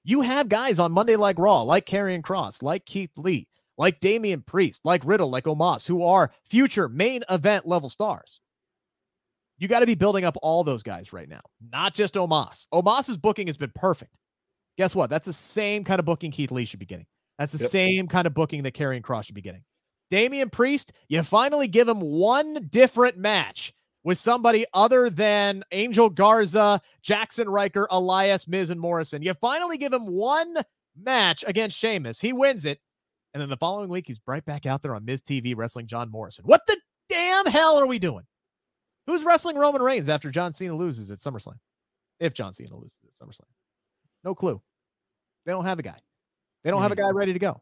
[0.04, 3.48] You have guys on Monday like Raw, like Karrion Kross, like Keith Lee,
[3.78, 8.40] like Damian Priest, like Riddle, like Omos, who are future main event level stars.
[9.58, 11.40] You got to be building up all those guys right now,
[11.72, 12.66] not just Omos.
[12.72, 14.14] Omos's booking has been perfect.
[14.76, 15.10] Guess what?
[15.10, 17.06] That's the same kind of booking Keith Lee should be getting.
[17.38, 17.70] That's the yep.
[17.70, 19.62] same kind of booking that Karrion Kross should be getting.
[20.14, 23.74] Damian Priest, you finally give him one different match
[24.04, 29.22] with somebody other than Angel Garza, Jaxson Ryker, Elias, Miz, and Morrison.
[29.22, 30.54] You finally give him one
[30.96, 32.20] match against Sheamus.
[32.20, 32.78] He wins it.
[33.32, 36.12] And then the following week, he's right back out there on Miz TV wrestling John
[36.12, 36.44] Morrison.
[36.44, 36.76] What the
[37.08, 38.22] damn hell are we doing?
[39.08, 41.58] Who's wrestling Roman Reigns after John Cena loses at SummerSlam?
[42.20, 43.48] If John Cena loses at SummerSlam.
[44.22, 44.62] No clue.
[45.44, 45.98] They don't have the guy.
[46.62, 47.00] They don't have a hmm.
[47.00, 47.60] guy ready to go.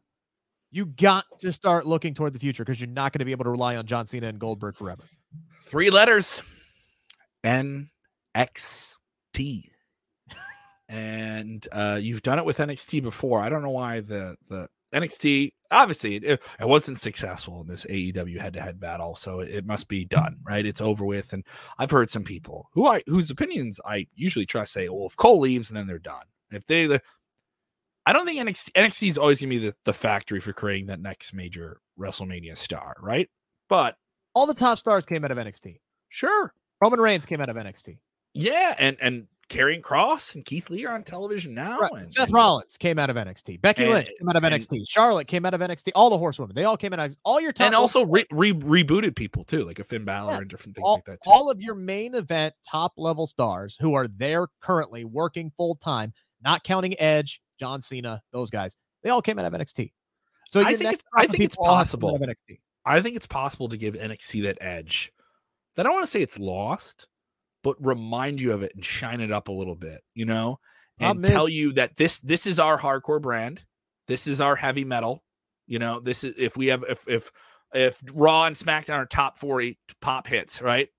[0.73, 3.43] You got to start looking toward the future because you're not going to be able
[3.43, 5.03] to rely on John Cena and Goldberg forever.
[5.61, 6.41] Three letters
[7.43, 7.89] NXT.
[10.89, 13.39] and uh, you've done it with NXT before.
[13.39, 18.41] I don't know why the the NXT obviously it, it wasn't successful in this AEW
[18.41, 20.65] head to head battle, so it, it, must be done, right?
[20.65, 21.33] It's over with.
[21.33, 21.43] And
[21.77, 25.39] I've heard some people who I whose opinions I usually trust say, well, if Cole
[25.39, 26.25] leaves and then they're done.
[26.51, 27.01] If they, the,
[28.05, 30.99] I don't think NXT, NXT is always gonna be the, the factory for creating that
[30.99, 33.29] next major WrestleMania star, right?
[33.69, 33.95] But
[34.33, 35.79] all the top stars came out of NXT.
[36.09, 37.97] Sure, Roman Reigns came out of NXT.
[38.33, 41.77] Yeah, and and Karrion Kross and Keith Lee are on television now.
[41.77, 41.91] Right.
[41.93, 43.61] And, Seth Rollins came out of NXT.
[43.61, 44.83] Becky and, Lynch came out of NXT.
[44.89, 45.91] Charlotte came out of NXT.
[45.95, 48.53] All the horsewomen, they all came out of all your top and also re, re,
[48.53, 50.37] rebooted people too, like a Finn Balor yeah.
[50.39, 51.19] and different things all, like that.
[51.23, 51.29] Too.
[51.29, 56.13] All of your main event top level stars who are there currently working full time,
[56.43, 59.91] not counting Edge, John Cena, those guys, they all came out of NXT.
[60.49, 62.19] So I think it's, I think it's possible.
[62.85, 65.11] I think it's possible to give NXT that edge.
[65.75, 67.07] That I don't want to say it's lost
[67.63, 70.59] but remind you of it and shine it up a little bit, you know,
[70.99, 73.63] and tell you that this this is our hardcore brand.
[74.07, 75.23] This is our heavy metal.
[75.65, 77.31] You know, this is if we have if if
[77.73, 80.89] if Raw and SmackDown are top 40 pop hits, right?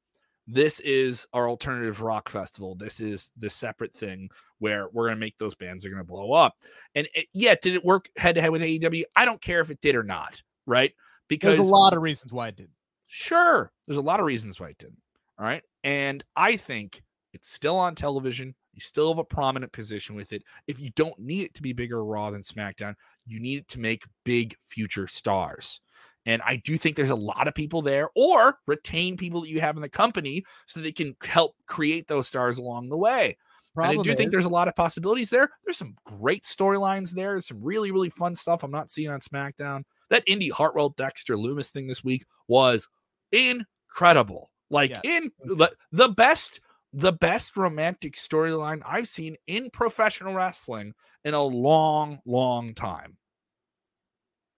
[0.46, 2.74] This is our alternative rock festival.
[2.74, 6.04] This is the separate thing where we're going to make those bands are going to
[6.04, 6.56] blow up.
[6.94, 9.04] And it, yeah, did it work head to head with AEW?
[9.16, 10.92] I don't care if it did or not, right?
[11.28, 12.70] Because there's a lot of reasons why it didn't.
[13.06, 15.00] Sure, there's a lot of reasons why it didn't.
[15.38, 15.62] All right.
[15.82, 17.02] And I think
[17.32, 18.54] it's still on television.
[18.72, 20.42] You still have a prominent position with it.
[20.66, 22.94] If you don't need it to be bigger Raw than SmackDown,
[23.26, 25.80] you need it to make big future stars.
[26.26, 29.60] And I do think there's a lot of people there, or retain people that you
[29.60, 33.36] have in the company so they can help create those stars along the way.
[33.74, 35.51] Problem and I do is, think there's a lot of possibilities there.
[35.64, 37.32] There's some great storylines there.
[37.32, 39.82] There's some really, really fun stuff I'm not seeing on SmackDown.
[40.10, 42.88] That Indi Hartwell Dexter Lumis thing this week was
[43.32, 44.51] incredible.
[44.70, 45.01] Like yeah.
[45.02, 46.60] in the, the best
[46.92, 50.94] the best romantic storyline I've seen in professional wrestling
[51.24, 53.16] in a long, long time.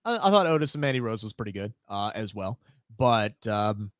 [0.06, 2.58] I, I, thought Otis and Mandy Rose was pretty good uh, as well,
[2.96, 3.90] but um,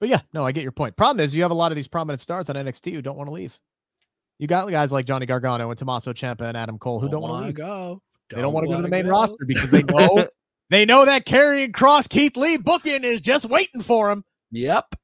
[0.00, 0.96] but yeah, no, I get your point.
[0.96, 3.28] Problem is, you have a lot of these prominent stars on NXT who don't want
[3.28, 3.58] to leave.
[4.38, 7.30] You got guys like Johnny Gargano and Tommaso Ciampa and Adam Cole who don't, don't
[7.30, 7.54] want to leave.
[7.54, 8.02] Go.
[8.30, 9.10] Don't they don't want to go to the main go.
[9.10, 10.26] roster because they know
[10.70, 14.24] they know that Karrion Kross Keith Lee booking is just waiting for him.
[14.50, 14.94] Yep.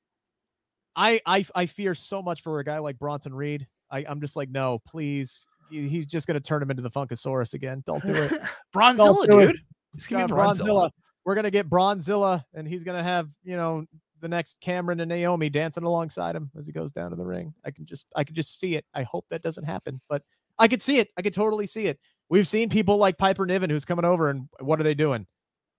[0.97, 3.69] I I I fear so much for a guy like Bronson Reed.
[3.91, 5.47] I, I'm just like, no, please.
[5.69, 7.83] He's just gonna turn him into the Funkasaurus again.
[7.85, 8.33] Don't do it.
[8.75, 9.57] Bronzilla, do dude.
[9.97, 10.57] It's gonna be Bronzilla.
[10.59, 10.91] Bronzilla.
[11.25, 13.85] We're gonna get Bronzilla, and he's gonna have you know
[14.21, 17.55] the next Cameron and Naomi dancing alongside him as he goes down to the ring.
[17.65, 18.85] I can just I can just see it.
[18.95, 20.23] I hope that doesn't happen, but
[20.59, 21.09] I could see it.
[21.17, 21.99] I could totally see it.
[22.29, 25.27] We've seen people like Piper Niven who's coming over, and what are they doing?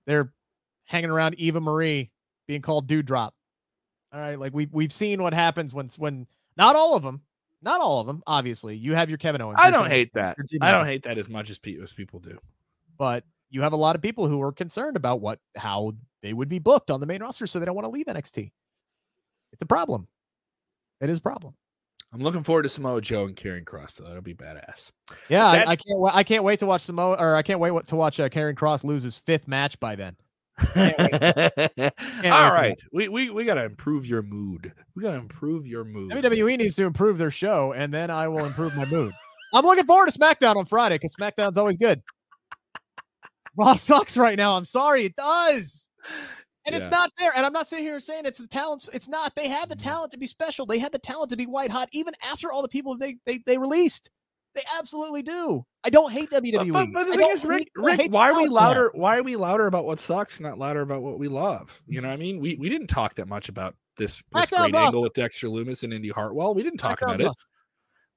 [0.06, 0.34] They're
[0.86, 2.12] hanging around Eva Marie,
[2.48, 3.32] being called Doudrop.
[4.14, 7.22] All right, like we we've seen what happens when when not all of them,
[7.62, 8.24] not all of them.
[8.26, 9.58] Obviously, you have your Kevin Owens.
[9.60, 10.38] I don't hate that.
[10.62, 12.40] I don't hate that as much as, as people do.
[12.98, 16.50] But you have a lot of people who are concerned about what how they would
[16.50, 18.52] be booked on the main roster, so they don't want to leave NXT.
[19.54, 20.08] It's a problem.
[21.02, 21.54] It is a problem.
[22.14, 23.92] I'm looking forward to Samoa Joe and Karrion Kross.
[23.92, 24.92] So that'll be badass.
[25.30, 26.16] Yeah, That- I, I can't.
[26.16, 28.84] I can't wait to watch Samoa, or I can't wait to watch uh, Karrion Kross
[28.84, 30.16] lose his fifth match by then.
[30.76, 34.74] All right, we we we gotta improve your mood.
[34.96, 36.12] We gotta improve your mood.
[36.12, 39.14] WWE needs to improve their show, and then I will improve my mood.
[39.54, 42.02] I'm looking forward to SmackDown on Friday because SmackDown's always good.
[43.58, 44.56] Raw sucks right now.
[44.56, 45.90] I'm sorry, it does.
[46.66, 46.82] And Yeah.
[46.84, 47.32] it's not fair.
[47.36, 48.90] And I'm not sitting here saying it's the talents.
[48.94, 49.34] It's not.
[49.36, 49.84] They have the Mhm.
[49.84, 50.66] talent to be special.
[50.66, 53.40] They had the talent to be white hot, even after all the people they they,
[53.46, 54.10] they released.
[54.54, 55.66] They absolutely do.
[55.84, 56.72] I don't hate WWE.
[56.74, 58.92] But, but, the I thing is, Rick, Rick, why are we louder?
[58.96, 61.82] Why are we louder about what sucks, not louder about what we love?
[61.88, 62.40] You know what I mean?
[62.40, 64.76] We we didn't talk that much about this this great awesome.
[64.76, 66.54] angle with Dexter Lumis and Indi Hartwell.
[66.56, 67.28] We didn't talk about it.
[67.28, 67.44] awesome.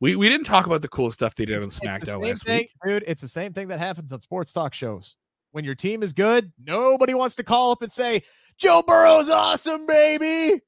[0.01, 2.61] We we didn't talk about the cool stuff they did It's- on SmackDown last thing,
[2.61, 2.71] week.
[2.85, 3.05] dude.
[3.07, 5.17] It's the same thing that happens on sports talk shows.
[5.53, 8.23] When your team is good, nobody wants to call up and say,
[8.57, 10.61] Joe Burrow's awesome, baby.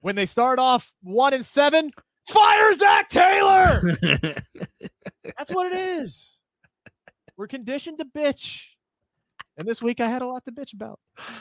[0.00, 1.90] When they start off one and seven,
[2.28, 3.80] fire Zac Taylor.
[5.38, 6.38] That's what it is.
[7.36, 8.64] We're conditioned to bitch.
[9.58, 11.00] And this week I had a lot to bitch about.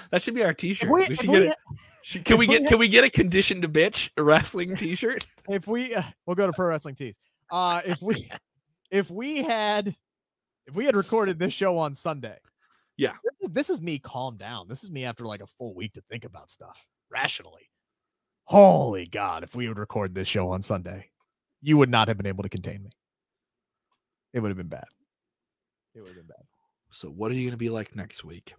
[0.09, 0.89] that should be our T-shirt.
[0.89, 1.49] we- We, should get it.
[1.49, 5.25] ha- Should, can we we get can we get a conditioned to bitch wrestling T-shirt?
[5.49, 7.19] If we uh, we'll go to pro wrestling tees.
[7.51, 8.27] Uh if we
[8.89, 9.95] if we had
[10.65, 12.37] if we had recorded this show on Sunday.
[12.97, 13.13] Yeah.
[13.23, 14.67] This is, this is me calm down.
[14.67, 17.69] This is me after like a full week to think about stuff rationally.
[18.45, 21.09] Holy God, if we would record this show on Sunday,
[21.61, 22.91] you would not have been able to contain me.
[24.33, 24.85] It would have been bad.
[25.95, 26.43] It would have been bad.
[26.91, 28.53] So what are you going to be like next week?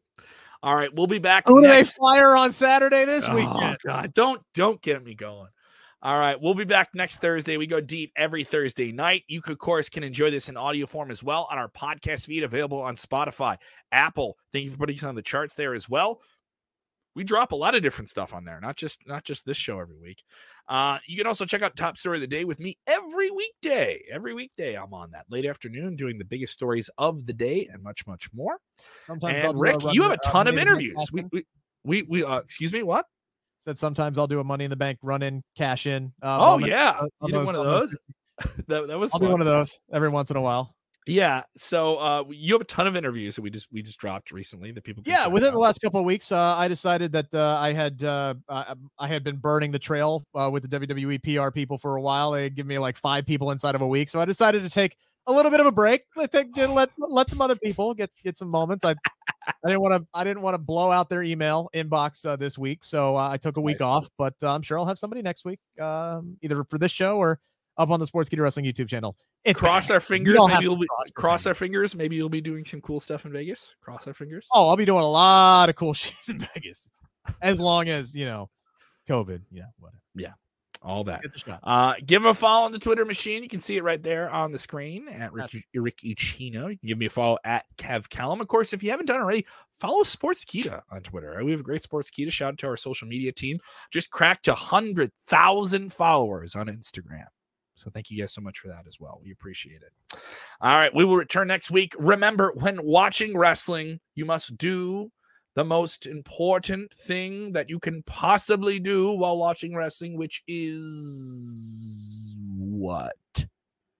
[0.63, 1.45] All right, we'll be back.
[1.47, 3.79] Who do they fire on Saturday this Oh, weekend?
[3.87, 5.49] God, don't don't get me going.
[6.03, 7.57] All right, we'll be back next Thursday.
[7.57, 9.25] We go deep every Thursday night.
[9.29, 12.45] You, of course, can enjoy this in audio form as well on our podcast feed,
[12.45, 13.57] available on Spotify,
[13.91, 14.37] Apple.
[14.53, 16.21] Thank you for putting us on the charts there as well.
[17.15, 19.81] We drop a lot of different stuff on there, not just not just this show
[19.81, 20.23] every week.
[20.69, 24.03] Uh, you can also check out Top Story of the Day with me every weekday.
[24.13, 27.83] Every weekday, I'm on that late afternoon doing the biggest stories of the day and
[27.83, 28.59] much, much more.
[29.07, 31.11] Sometimes I'll Rick, you have a ton of Money in the Bank interviews.
[31.11, 31.47] We we
[31.85, 33.07] we, we uh, excuse me, what?
[33.67, 36.13] Said sometimes I'll do a money in the bank run in, cash in.
[36.23, 36.71] Uh, Oh moment.
[36.71, 37.91] yeah, uh, on you did one of those- those.
[38.69, 39.11] that, that was.
[39.13, 40.75] I'll do one of those every once in a while.
[41.09, 41.45] Yeah.
[41.57, 44.73] So uh, you have a ton of interviews that we just we just dropped recently
[44.73, 45.05] that people.
[45.07, 48.35] Yeah, within the last couple of weeks, uh, I decided that uh, I had uh,
[48.49, 52.01] uh, I had been burning the trail uh, with the WWE PR people for a
[52.03, 52.33] while.
[52.33, 54.97] They give me like five people inside of a week, so I decided to take
[55.27, 56.03] a little bit of a break.
[56.17, 58.85] Let take, let let some other people get get some moments.
[58.85, 58.95] I
[59.47, 62.59] I didn't want to I didn't want to blow out their email inbox uh, this
[62.59, 63.87] week, so uh, I took a week Nice.
[63.87, 64.11] off.
[64.19, 67.39] But uh, I'm sure I'll have somebody next week, um, either for this show or
[67.79, 69.17] up on the Sportskeeda Wrestling YouTube channel.
[69.45, 69.95] It's cross happen.
[69.95, 70.39] our fingers.
[70.49, 71.95] Maybe you'll be cross cross our fingers.
[71.95, 73.75] Maybe you'll be doing some cool stuff in Vegas.
[73.81, 74.49] Cross our fingers.
[74.53, 76.91] Oh, I'll be doing a lot of cool shit in Vegas,
[77.41, 78.51] as long as you know,
[79.09, 79.43] COVID.
[79.53, 80.01] Yeah, know, whatever.
[80.87, 81.23] All that.
[81.23, 81.61] Get the shot.
[81.65, 83.43] Uh, give him a follow on the Twitter machine.
[83.43, 86.71] You can see it right there on the screen at Rick, Rick Ucchino.
[86.71, 88.41] You can give me a follow at Kev Kellam.
[88.41, 89.45] Of course, if you haven't done already,
[89.81, 91.45] follow Sportskeeda on Twitter.
[91.45, 92.31] We have a great Sportskeeda.
[92.31, 93.59] Shout out to our social media team.
[93.91, 97.27] Just cracked a hundred thousand followers on Instagram.
[97.75, 99.21] So thank you guys so much for that as well.
[99.25, 100.21] We appreciate it.
[100.61, 101.95] All right, we will return next week.
[101.99, 105.11] Remember, when watching wrestling, you must do
[105.57, 113.17] the most important thing that you can possibly do while watching wrestling, which is what?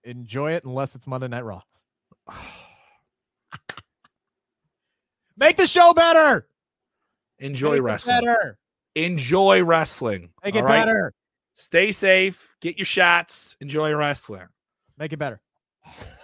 [0.03, 1.63] Enjoy it unless it's Monday Night Raw.
[5.35, 6.47] Make the show better.
[7.39, 8.19] Enjoy Make wrestling.
[8.19, 8.59] Better.
[8.93, 10.29] Enjoy wrestling.
[10.45, 10.85] Make it right?
[10.85, 11.11] better.
[11.55, 12.55] Stay safe.
[12.61, 13.57] Get your shots.
[13.59, 14.47] Enjoy wrestling.
[14.97, 15.41] Make it better.